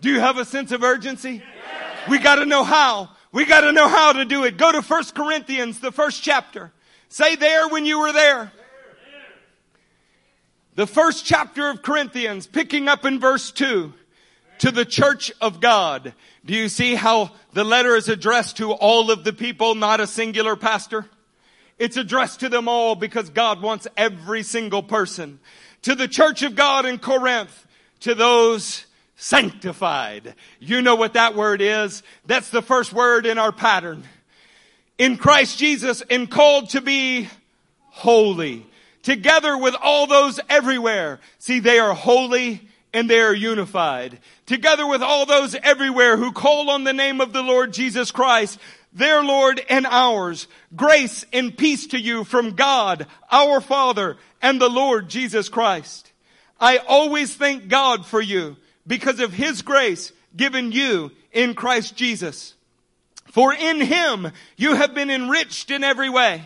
Do 0.01 0.09
you 0.09 0.19
have 0.19 0.37
a 0.37 0.45
sense 0.45 0.73
of 0.73 0.83
urgency? 0.83 1.41
Yes. 1.41 2.09
We 2.09 2.19
got 2.19 2.35
to 2.35 2.45
know 2.45 2.65
how. 2.65 3.14
We 3.35 3.43
got 3.43 3.61
to 3.61 3.73
know 3.73 3.89
how 3.89 4.13
to 4.13 4.23
do 4.23 4.45
it. 4.45 4.55
Go 4.55 4.71
to 4.71 4.81
1 4.81 5.03
Corinthians, 5.13 5.81
the 5.81 5.91
first 5.91 6.23
chapter. 6.23 6.71
Say 7.09 7.35
there 7.35 7.67
when 7.67 7.85
you 7.85 7.99
were 7.99 8.13
there. 8.13 8.53
The 10.75 10.87
first 10.87 11.25
chapter 11.25 11.69
of 11.69 11.81
Corinthians, 11.81 12.47
picking 12.47 12.87
up 12.87 13.03
in 13.03 13.19
verse 13.19 13.51
2 13.51 13.91
to 14.59 14.71
the 14.71 14.85
church 14.85 15.33
of 15.41 15.59
God. 15.59 16.13
Do 16.45 16.53
you 16.53 16.69
see 16.69 16.95
how 16.95 17.31
the 17.51 17.65
letter 17.65 17.97
is 17.97 18.07
addressed 18.07 18.55
to 18.57 18.71
all 18.71 19.11
of 19.11 19.25
the 19.25 19.33
people, 19.33 19.75
not 19.75 19.99
a 19.99 20.07
singular 20.07 20.55
pastor? 20.55 21.05
It's 21.77 21.97
addressed 21.97 22.39
to 22.39 22.47
them 22.47 22.69
all 22.69 22.95
because 22.95 23.29
God 23.29 23.61
wants 23.61 23.85
every 23.97 24.43
single 24.43 24.81
person. 24.81 25.41
To 25.81 25.93
the 25.93 26.07
church 26.07 26.41
of 26.41 26.55
God 26.55 26.85
in 26.85 26.99
Corinth, 26.99 27.67
to 27.99 28.15
those 28.15 28.85
sanctified. 29.15 30.35
You 30.59 30.81
know 30.81 30.95
what 30.95 31.13
that 31.13 31.35
word 31.35 31.61
is? 31.61 32.03
That's 32.25 32.49
the 32.49 32.61
first 32.61 32.93
word 32.93 33.25
in 33.25 33.37
our 33.37 33.51
pattern. 33.51 34.03
In 34.97 35.17
Christ 35.17 35.57
Jesus 35.57 36.03
and 36.09 36.29
called 36.29 36.69
to 36.71 36.81
be 36.81 37.29
holy. 37.79 38.65
Together 39.03 39.57
with 39.57 39.75
all 39.81 40.07
those 40.07 40.39
everywhere. 40.49 41.19
See, 41.37 41.59
they 41.59 41.79
are 41.79 41.93
holy 41.93 42.67
and 42.93 43.09
they 43.09 43.19
are 43.19 43.33
unified. 43.33 44.19
Together 44.45 44.87
with 44.87 45.01
all 45.01 45.25
those 45.25 45.55
everywhere 45.55 46.17
who 46.17 46.31
call 46.31 46.69
on 46.69 46.83
the 46.83 46.93
name 46.93 47.21
of 47.21 47.33
the 47.33 47.43
Lord 47.43 47.73
Jesus 47.73 48.11
Christ, 48.11 48.59
their 48.93 49.23
Lord 49.23 49.61
and 49.69 49.85
ours. 49.85 50.47
Grace 50.75 51.25
and 51.33 51.57
peace 51.57 51.87
to 51.87 51.99
you 51.99 52.23
from 52.23 52.55
God, 52.55 53.05
our 53.31 53.59
Father, 53.59 54.17
and 54.41 54.59
the 54.59 54.69
Lord 54.69 55.09
Jesus 55.09 55.49
Christ. 55.49 56.11
I 56.59 56.77
always 56.77 57.35
thank 57.35 57.67
God 57.67 58.05
for 58.05 58.21
you 58.21 58.55
because 58.87 59.19
of 59.19 59.33
His 59.33 59.61
grace 59.61 60.11
given 60.35 60.71
you 60.71 61.11
in 61.31 61.53
Christ 61.53 61.95
Jesus. 61.95 62.53
For 63.31 63.53
in 63.53 63.81
Him 63.81 64.31
you 64.57 64.75
have 64.75 64.93
been 64.93 65.09
enriched 65.09 65.71
in 65.71 65.83
every 65.83 66.09
way 66.09 66.43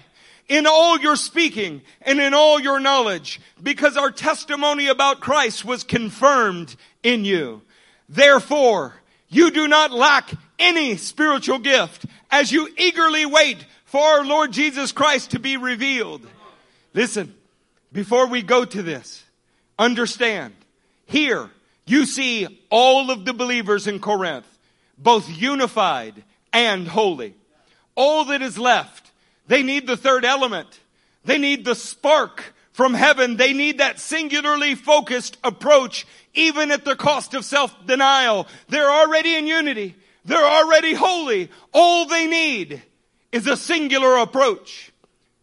in 0.49 0.65
all 0.65 0.99
your 0.99 1.15
speaking 1.15 1.81
and 2.01 2.19
in 2.19 2.33
all 2.33 2.59
your 2.59 2.79
knowledge 2.79 3.39
because 3.61 3.95
our 3.95 4.11
testimony 4.11 4.87
about 4.87 5.21
Christ 5.21 5.63
was 5.63 5.83
confirmed 5.83 6.75
in 7.03 7.23
you. 7.23 7.61
Therefore, 8.09 8.95
you 9.29 9.51
do 9.51 9.67
not 9.67 9.91
lack 9.91 10.31
any 10.57 10.97
spiritual 10.97 11.59
gift 11.59 12.05
as 12.31 12.51
you 12.51 12.67
eagerly 12.77 13.27
wait 13.27 13.63
for 13.85 14.01
our 14.01 14.25
Lord 14.25 14.51
Jesus 14.51 14.91
Christ 14.91 15.31
to 15.31 15.39
be 15.39 15.55
revealed. 15.55 16.27
Listen, 16.95 17.35
before 17.93 18.27
we 18.27 18.41
go 18.41 18.65
to 18.65 18.81
this, 18.81 19.23
understand, 19.77 20.53
here, 21.05 21.49
you 21.89 22.05
see 22.05 22.65
all 22.69 23.11
of 23.11 23.25
the 23.25 23.33
believers 23.33 23.87
in 23.87 23.99
Corinth, 23.99 24.45
both 24.97 25.29
unified 25.29 26.23
and 26.51 26.87
holy. 26.87 27.35
All 27.95 28.25
that 28.25 28.41
is 28.41 28.57
left, 28.57 29.11
they 29.47 29.63
need 29.63 29.87
the 29.87 29.97
third 29.97 30.25
element. 30.25 30.79
They 31.25 31.37
need 31.37 31.65
the 31.65 31.75
spark 31.75 32.53
from 32.71 32.93
heaven. 32.93 33.35
They 33.35 33.53
need 33.53 33.79
that 33.79 33.99
singularly 33.99 34.75
focused 34.75 35.37
approach, 35.43 36.07
even 36.33 36.71
at 36.71 36.85
the 36.85 36.95
cost 36.95 37.33
of 37.33 37.43
self-denial. 37.43 38.47
They're 38.69 38.91
already 38.91 39.35
in 39.35 39.47
unity. 39.47 39.95
They're 40.23 40.45
already 40.45 40.93
holy. 40.93 41.49
All 41.73 42.05
they 42.05 42.27
need 42.27 42.81
is 43.31 43.47
a 43.47 43.57
singular 43.57 44.17
approach. 44.17 44.91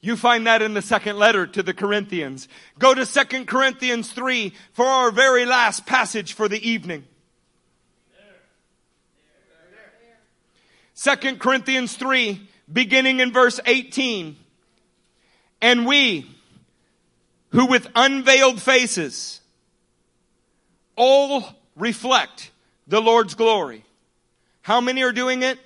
You 0.07 0.17
find 0.17 0.47
that 0.47 0.63
in 0.63 0.73
the 0.73 0.83
second 0.83 1.19
letter 1.19 1.49
to 1.49 1.65
the 1.65 1.75
Corinthians. 1.75 2.47
Go 2.79 2.95
to 2.95 3.05
2 3.05 3.45
Corinthians 3.45 4.13
3 4.13 4.53
for 4.73 4.87
our 4.87 5.11
very 5.11 5.45
last 5.45 5.85
passage 5.85 6.35
for 6.35 6.49
the 6.49 6.65
evening. 6.65 7.05
2 10.95 11.39
Corinthians 11.39 11.97
3, 11.97 12.41
beginning 12.73 13.19
in 13.19 13.33
verse 13.33 13.59
18. 13.67 14.37
And 15.61 15.85
we, 15.85 16.31
who 17.49 17.67
with 17.67 17.89
unveiled 17.97 18.63
faces 18.63 19.41
all 20.95 21.49
reflect 21.75 22.53
the 22.87 23.01
Lord's 23.01 23.35
glory. 23.35 23.85
How 24.63 24.81
many 24.81 25.03
are 25.03 25.11
doing 25.11 25.43
it? 25.43 25.59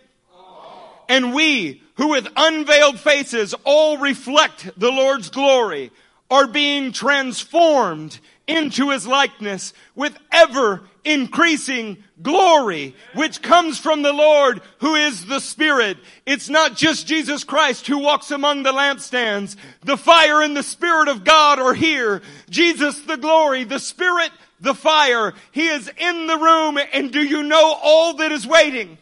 And 1.10 1.34
we, 1.34 1.82
who 2.00 2.08
with 2.08 2.26
unveiled 2.34 2.98
faces 2.98 3.54
all 3.62 3.98
reflect 3.98 4.70
the 4.78 4.90
Lord's 4.90 5.28
glory, 5.28 5.90
are 6.30 6.46
being 6.46 6.92
transformed 6.92 8.18
into 8.46 8.88
his 8.88 9.06
likeness 9.06 9.74
with 9.94 10.16
ever 10.32 10.80
increasing 11.04 12.02
glory, 12.22 12.96
which 13.14 13.42
comes 13.42 13.78
from 13.78 14.00
the 14.00 14.14
Lord 14.14 14.62
who 14.78 14.94
is 14.94 15.26
the 15.26 15.40
Spirit. 15.40 15.98
It's 16.24 16.48
not 16.48 16.74
just 16.74 17.06
Jesus 17.06 17.44
Christ 17.44 17.86
who 17.86 17.98
walks 17.98 18.30
among 18.30 18.62
the 18.62 18.72
lampstands. 18.72 19.56
The 19.82 19.98
fire 19.98 20.40
and 20.40 20.56
the 20.56 20.62
Spirit 20.62 21.08
of 21.08 21.22
God 21.22 21.58
are 21.58 21.74
here. 21.74 22.22
Jesus 22.48 22.98
the 23.02 23.18
glory, 23.18 23.64
the 23.64 23.78
Spirit, 23.78 24.30
the 24.58 24.74
fire. 24.74 25.34
He 25.52 25.68
is 25.68 25.92
in 25.98 26.26
the 26.28 26.38
room 26.38 26.78
and 26.94 27.12
do 27.12 27.22
you 27.22 27.42
know 27.42 27.78
all 27.82 28.14
that 28.14 28.32
is 28.32 28.46
waiting 28.46 28.96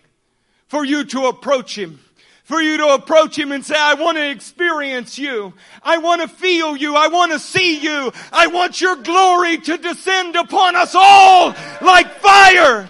for 0.66 0.84
you 0.84 1.04
to 1.04 1.26
approach 1.26 1.78
Him? 1.78 2.00
For 2.48 2.62
you 2.62 2.78
to 2.78 2.94
approach 2.94 3.38
him 3.38 3.52
and 3.52 3.62
say, 3.62 3.74
I 3.78 3.92
want 3.92 4.16
to 4.16 4.30
experience 4.30 5.18
you. 5.18 5.52
I 5.82 5.98
want 5.98 6.22
to 6.22 6.28
feel 6.28 6.78
you. 6.78 6.96
I 6.96 7.08
want 7.08 7.32
to 7.32 7.38
see 7.38 7.78
you. 7.78 8.10
I 8.32 8.46
want 8.46 8.80
your 8.80 8.96
glory 8.96 9.58
to 9.58 9.76
descend 9.76 10.34
upon 10.34 10.74
us 10.74 10.94
all 10.94 11.54
like 11.82 12.10
fire. 12.14 12.88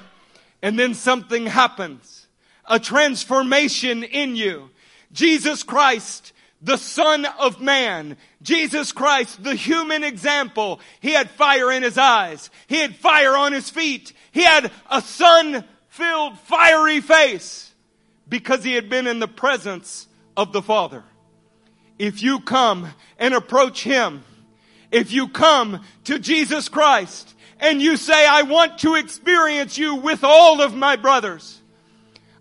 And 0.62 0.78
then 0.78 0.94
something 0.94 1.46
happens. 1.46 2.28
A 2.66 2.78
transformation 2.78 4.04
in 4.04 4.36
you. 4.36 4.70
Jesus 5.10 5.64
Christ, 5.64 6.32
the 6.62 6.76
Son 6.76 7.26
of 7.40 7.60
Man. 7.60 8.16
Jesus 8.40 8.92
Christ, 8.92 9.42
the 9.42 9.56
human 9.56 10.04
example. 10.04 10.78
He 11.00 11.10
had 11.10 11.30
fire 11.30 11.72
in 11.72 11.82
his 11.82 11.98
eyes. 11.98 12.48
He 12.68 12.76
had 12.76 12.94
fire 12.94 13.36
on 13.36 13.52
his 13.52 13.68
feet. 13.68 14.12
He 14.30 14.44
had 14.44 14.70
a 14.88 15.02
sun 15.02 15.64
filled 15.88 16.38
fiery 16.38 17.00
face 17.00 17.67
because 18.28 18.64
he 18.64 18.74
had 18.74 18.88
been 18.88 19.06
in 19.06 19.18
the 19.18 19.28
presence 19.28 20.06
of 20.36 20.52
the 20.52 20.62
Father. 20.62 21.04
If 21.98 22.22
you 22.22 22.40
come 22.40 22.88
and 23.18 23.34
approach 23.34 23.82
him, 23.82 24.22
if 24.92 25.12
you 25.12 25.28
come 25.28 25.84
to 26.04 26.18
Jesus 26.18 26.68
Christ 26.68 27.34
and 27.60 27.82
you 27.82 27.96
say, 27.96 28.26
I 28.26 28.42
want 28.42 28.78
to 28.78 28.94
experience 28.94 29.76
you 29.78 29.96
with 29.96 30.24
all 30.24 30.62
of 30.62 30.74
my 30.74 30.96
brothers. 30.96 31.60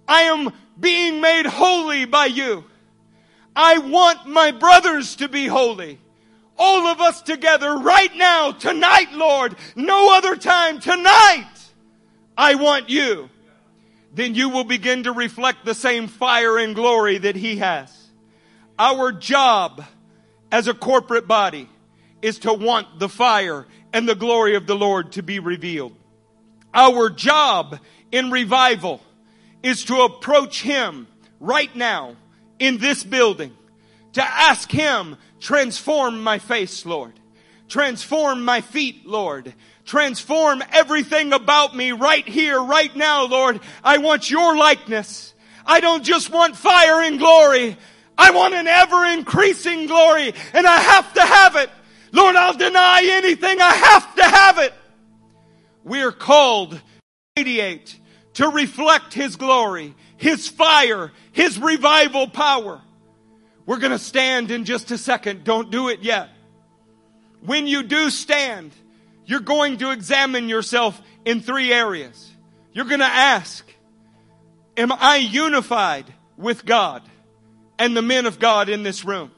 I 0.07 0.23
am 0.23 0.53
being 0.79 1.21
made 1.21 1.45
holy 1.45 2.05
by 2.05 2.27
you. 2.27 2.63
I 3.55 3.79
want 3.79 4.27
my 4.27 4.51
brothers 4.51 5.15
to 5.17 5.27
be 5.27 5.47
holy. 5.47 5.99
All 6.59 6.87
of 6.87 7.01
us 7.01 7.21
together 7.21 7.75
right 7.77 8.15
now, 8.15 8.51
tonight, 8.51 9.11
Lord, 9.13 9.55
no 9.75 10.15
other 10.15 10.35
time, 10.35 10.79
tonight, 10.79 11.49
I 12.37 12.55
want 12.55 12.89
you 12.89 13.29
then 14.17 14.35
you 14.35 14.49
will 14.49 14.63
begin 14.63 15.03
to 15.03 15.11
reflect 15.11 15.63
the 15.63 15.75
same 15.75 16.07
fire 16.07 16.57
and 16.57 16.75
glory 16.75 17.19
that 17.19 17.35
He 17.35 17.57
has. 17.57 17.95
Our 18.77 19.11
job 19.11 19.83
as 20.51 20.67
a 20.67 20.73
corporate 20.73 21.27
body 21.27 21.69
is 22.21 22.39
to 22.39 22.53
want 22.53 22.99
the 22.99 23.09
fire 23.09 23.67
and 23.93 24.09
the 24.09 24.15
glory 24.15 24.55
of 24.55 24.67
the 24.67 24.75
Lord 24.75 25.13
to 25.13 25.23
be 25.23 25.39
revealed. 25.39 25.95
Our 26.73 27.09
job 27.09 27.79
in 28.11 28.31
revival 28.31 29.01
is 29.63 29.85
to 29.85 30.01
approach 30.01 30.61
Him 30.61 31.07
right 31.39 31.73
now 31.75 32.15
in 32.59 32.79
this 32.79 33.03
building 33.03 33.55
to 34.13 34.23
ask 34.23 34.71
Him, 34.71 35.15
transform 35.39 36.23
my 36.23 36.39
face, 36.39 36.85
Lord. 36.85 37.13
Transform 37.69 38.43
my 38.43 38.61
feet, 38.61 39.05
Lord. 39.05 39.53
Transform 39.87 40.61
everything 40.73 41.31
about 41.31 41.73
me 41.73 41.93
right 41.93 42.27
here, 42.27 42.61
right 42.61 42.93
now, 42.93 43.25
Lord. 43.25 43.61
I 43.81 43.99
want 43.99 44.29
your 44.29 44.57
likeness. 44.57 45.33
I 45.65 45.79
don't 45.79 46.03
just 46.03 46.29
want 46.29 46.57
fire 46.57 47.03
and 47.03 47.17
glory. 47.17 47.77
I 48.17 48.31
want 48.31 48.53
an 48.53 48.67
ever 48.67 49.05
increasing 49.05 49.87
glory 49.87 50.33
and 50.53 50.67
I 50.67 50.77
have 50.77 51.13
to 51.13 51.21
have 51.21 51.55
it. 51.55 51.69
Lord, 52.11 52.35
I'll 52.35 52.57
deny 52.57 53.01
anything. 53.03 53.61
I 53.61 53.71
have 53.71 54.15
to 54.15 54.23
have 54.23 54.57
it. 54.57 54.73
We 55.85 56.01
are 56.01 56.11
called 56.11 56.71
to 56.71 56.81
radiate, 57.37 57.97
to 58.33 58.49
reflect 58.49 59.13
His 59.13 59.37
glory, 59.37 59.95
His 60.17 60.49
fire, 60.49 61.13
His 61.31 61.57
revival 61.57 62.27
power. 62.27 62.81
We're 63.65 63.79
going 63.79 63.91
to 63.91 63.99
stand 63.99 64.51
in 64.51 64.65
just 64.65 64.91
a 64.91 64.97
second. 64.97 65.45
Don't 65.45 65.71
do 65.71 65.87
it 65.87 66.01
yet. 66.01 66.27
When 67.39 67.67
you 67.67 67.83
do 67.83 68.09
stand, 68.09 68.73
you're 69.27 69.41
going 69.41 69.77
to 69.79 69.91
examine 69.91 70.47
yourself 70.47 70.99
in 71.25 71.41
three 71.41 71.71
areas. 71.73 72.31
You're 72.71 72.85
going 72.85 73.01
to 73.01 73.05
ask, 73.05 73.67
am 74.77 74.91
I 74.91 75.17
unified 75.17 76.05
with 76.37 76.65
God 76.65 77.03
and 77.77 77.95
the 77.95 78.01
men 78.01 78.25
of 78.25 78.39
God 78.39 78.69
in 78.69 78.83
this 78.83 79.03
room? 79.03 79.31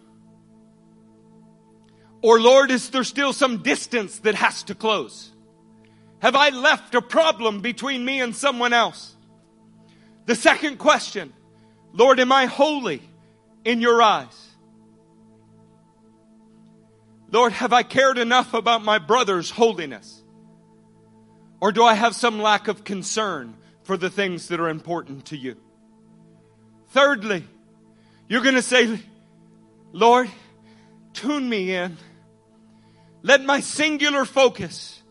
Or 2.22 2.40
Lord, 2.40 2.70
is 2.70 2.92
there 2.92 3.04
still 3.04 3.34
some 3.34 3.64
distance 3.64 4.20
that 4.20 4.36
has 4.36 4.62
to 4.64 4.76
close? 4.76 5.32
Have 6.20 6.36
I 6.36 6.50
left 6.50 6.94
a 6.94 7.02
problem 7.02 7.62
between 7.62 8.06
me 8.06 8.22
and 8.22 8.36
someone 8.36 8.74
else? 8.74 9.16
The 10.28 10.36
second 10.36 10.78
question, 10.78 11.34
Lord, 11.94 12.20
am 12.20 12.32
I 12.32 12.46
holy 12.46 13.02
in 13.66 13.82
your 13.82 14.04
eyes? 14.04 14.49
Lord, 17.32 17.54
have 17.54 17.74
I 17.74 17.84
cared 17.84 18.18
enough 18.18 18.54
about 18.54 18.84
my 18.84 18.98
brother's 18.98 19.52
holiness? 19.52 20.24
Or 21.62 21.72
do 21.72 21.84
I 21.84 21.94
have 21.94 22.16
some 22.16 22.42
lack 22.42 22.68
of 22.68 22.84
concern 22.84 23.56
for 23.84 23.98
the 23.98 24.10
things 24.10 24.48
that 24.48 24.60
are 24.60 24.70
important 24.70 25.26
to 25.26 25.38
you? 25.38 25.56
Thirdly, 26.90 27.46
you're 28.28 28.42
going 28.42 28.56
to 28.56 28.62
say, 28.62 29.00
Lord, 29.92 30.30
tune 31.14 31.48
me 31.48 31.76
in. 31.76 31.98
Let 33.22 33.44
my 33.44 33.60
singular 33.60 34.26
focus, 34.26 35.02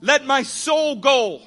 let 0.00 0.24
my 0.24 0.42
sole 0.42 0.96
goal 0.96 1.42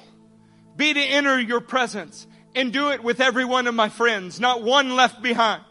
be 0.76 0.92
to 0.92 1.00
enter 1.00 1.40
your 1.40 1.60
presence 1.60 2.26
and 2.54 2.72
do 2.72 2.90
it 2.90 3.02
with 3.02 3.20
every 3.20 3.44
one 3.44 3.66
of 3.66 3.74
my 3.74 3.88
friends, 3.88 4.40
not 4.40 4.62
one 4.62 4.96
left 4.96 5.22
behind. 5.22 5.62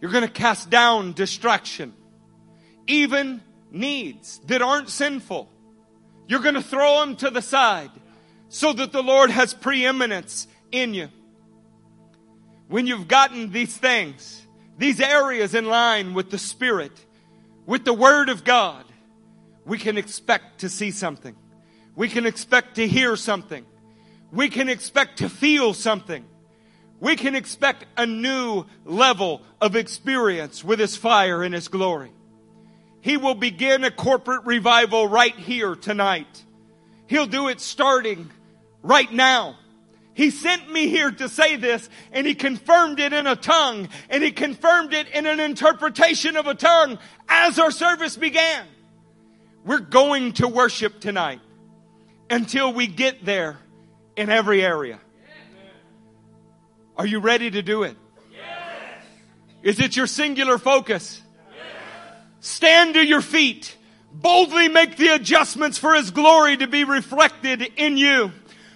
You're 0.00 0.10
going 0.10 0.26
to 0.26 0.32
cast 0.32 0.70
down 0.70 1.12
distraction 1.12 1.94
even 2.86 3.42
needs 3.70 4.40
that 4.46 4.62
aren't 4.62 4.88
sinful. 4.88 5.48
You're 6.28 6.40
going 6.40 6.54
to 6.54 6.62
throw 6.62 7.00
them 7.00 7.16
to 7.16 7.30
the 7.30 7.42
side 7.42 7.90
so 8.48 8.72
that 8.72 8.92
the 8.92 9.02
Lord 9.02 9.30
has 9.30 9.54
preeminence 9.54 10.46
in 10.70 10.94
you. 10.94 11.08
When 12.68 12.86
you've 12.86 13.08
gotten 13.08 13.50
these 13.50 13.76
things, 13.76 14.46
these 14.78 15.00
areas 15.00 15.54
in 15.54 15.66
line 15.66 16.14
with 16.14 16.30
the 16.30 16.38
Spirit, 16.38 16.92
with 17.66 17.84
the 17.84 17.92
Word 17.92 18.28
of 18.28 18.44
God, 18.44 18.84
we 19.64 19.78
can 19.78 19.98
expect 19.98 20.60
to 20.60 20.68
see 20.68 20.90
something. 20.90 21.36
We 21.94 22.08
can 22.08 22.26
expect 22.26 22.76
to 22.76 22.86
hear 22.88 23.16
something. 23.16 23.64
We 24.32 24.48
can 24.48 24.68
expect 24.68 25.18
to 25.18 25.28
feel 25.28 25.74
something. 25.74 26.24
We 27.00 27.16
can 27.16 27.34
expect 27.34 27.84
a 27.96 28.06
new 28.06 28.64
level 28.84 29.42
of 29.60 29.76
experience 29.76 30.64
with 30.64 30.78
His 30.78 30.96
fire 30.96 31.42
and 31.42 31.54
His 31.54 31.68
glory. 31.68 32.12
He 33.02 33.16
will 33.16 33.34
begin 33.34 33.82
a 33.82 33.90
corporate 33.90 34.46
revival 34.46 35.08
right 35.08 35.34
here 35.34 35.74
tonight. 35.74 36.44
He'll 37.08 37.26
do 37.26 37.48
it 37.48 37.60
starting 37.60 38.30
right 38.80 39.12
now. 39.12 39.56
He 40.14 40.30
sent 40.30 40.70
me 40.70 40.88
here 40.88 41.10
to 41.10 41.28
say 41.28 41.56
this, 41.56 41.88
and 42.12 42.26
he 42.26 42.34
confirmed 42.34 43.00
it 43.00 43.12
in 43.12 43.26
a 43.26 43.34
tongue, 43.34 43.88
and 44.08 44.22
he 44.22 44.30
confirmed 44.30 44.92
it 44.94 45.08
in 45.08 45.26
an 45.26 45.40
interpretation 45.40 46.36
of 46.36 46.46
a 46.46 46.54
tongue 46.54 46.98
as 47.28 47.58
our 47.58 47.70
service 47.70 48.16
began. 48.16 48.66
We're 49.64 49.78
going 49.78 50.34
to 50.34 50.46
worship 50.46 51.00
tonight 51.00 51.40
until 52.28 52.72
we 52.72 52.86
get 52.86 53.24
there 53.24 53.58
in 54.16 54.28
every 54.28 54.64
area. 54.64 55.00
Are 56.96 57.06
you 57.06 57.20
ready 57.20 57.50
to 57.50 57.62
do 57.62 57.84
it? 57.84 57.96
Yes. 58.30 59.02
Is 59.62 59.80
it 59.80 59.96
your 59.96 60.06
singular 60.06 60.58
focus? 60.58 61.21
Stand 62.42 62.94
to 62.94 63.06
your 63.06 63.22
feet. 63.22 63.76
Boldly 64.12 64.68
make 64.68 64.96
the 64.96 65.14
adjustments 65.14 65.78
for 65.78 65.94
His 65.94 66.10
glory 66.10 66.56
to 66.56 66.66
be 66.66 66.82
reflected 66.82 67.62
in 67.76 67.96
you. 67.96 68.32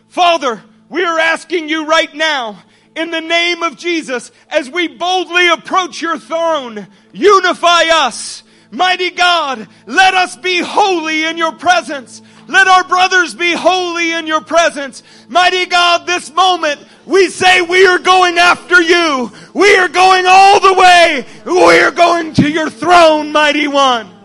Father, 0.09 0.63
we 0.89 1.05
are 1.05 1.19
asking 1.19 1.69
you 1.69 1.85
right 1.85 2.15
now, 2.15 2.63
in 2.95 3.11
the 3.11 3.21
name 3.21 3.65
of 3.65 3.77
Jesus, 3.77 4.31
as 4.49 4.71
we 4.71 4.87
boldly 4.87 5.49
approach 5.49 6.01
your 6.01 6.17
throne, 6.17 6.87
unify 7.13 7.83
us. 7.91 8.45
Mighty 8.71 9.11
God, 9.11 9.69
let 9.85 10.15
us 10.15 10.37
be 10.37 10.61
holy 10.61 11.25
in 11.25 11.37
your 11.37 11.53
presence. 11.53 12.23
Let 12.49 12.69
our 12.69 12.85
brothers 12.85 13.35
be 13.35 13.53
holy 13.53 14.13
in 14.13 14.27
your 14.27 14.41
presence. 14.41 15.03
Mighty 15.29 15.67
God, 15.67 16.07
this 16.07 16.33
moment 16.33 16.81
we 17.05 17.29
say 17.29 17.61
we 17.61 17.87
are 17.87 17.99
going 17.99 18.39
after 18.39 18.81
you. 18.81 19.33
We 19.55 19.77
are 19.77 19.89
going 19.89 20.25
all 20.27 20.61
the 20.61 20.75
way. 20.75 21.27
We 21.45 21.81
are 21.81 21.91
going 21.91 22.35
to 22.35 22.51
your 22.51 22.71
throne, 22.71 23.33
mighty 23.33 23.69
one. 23.69 24.16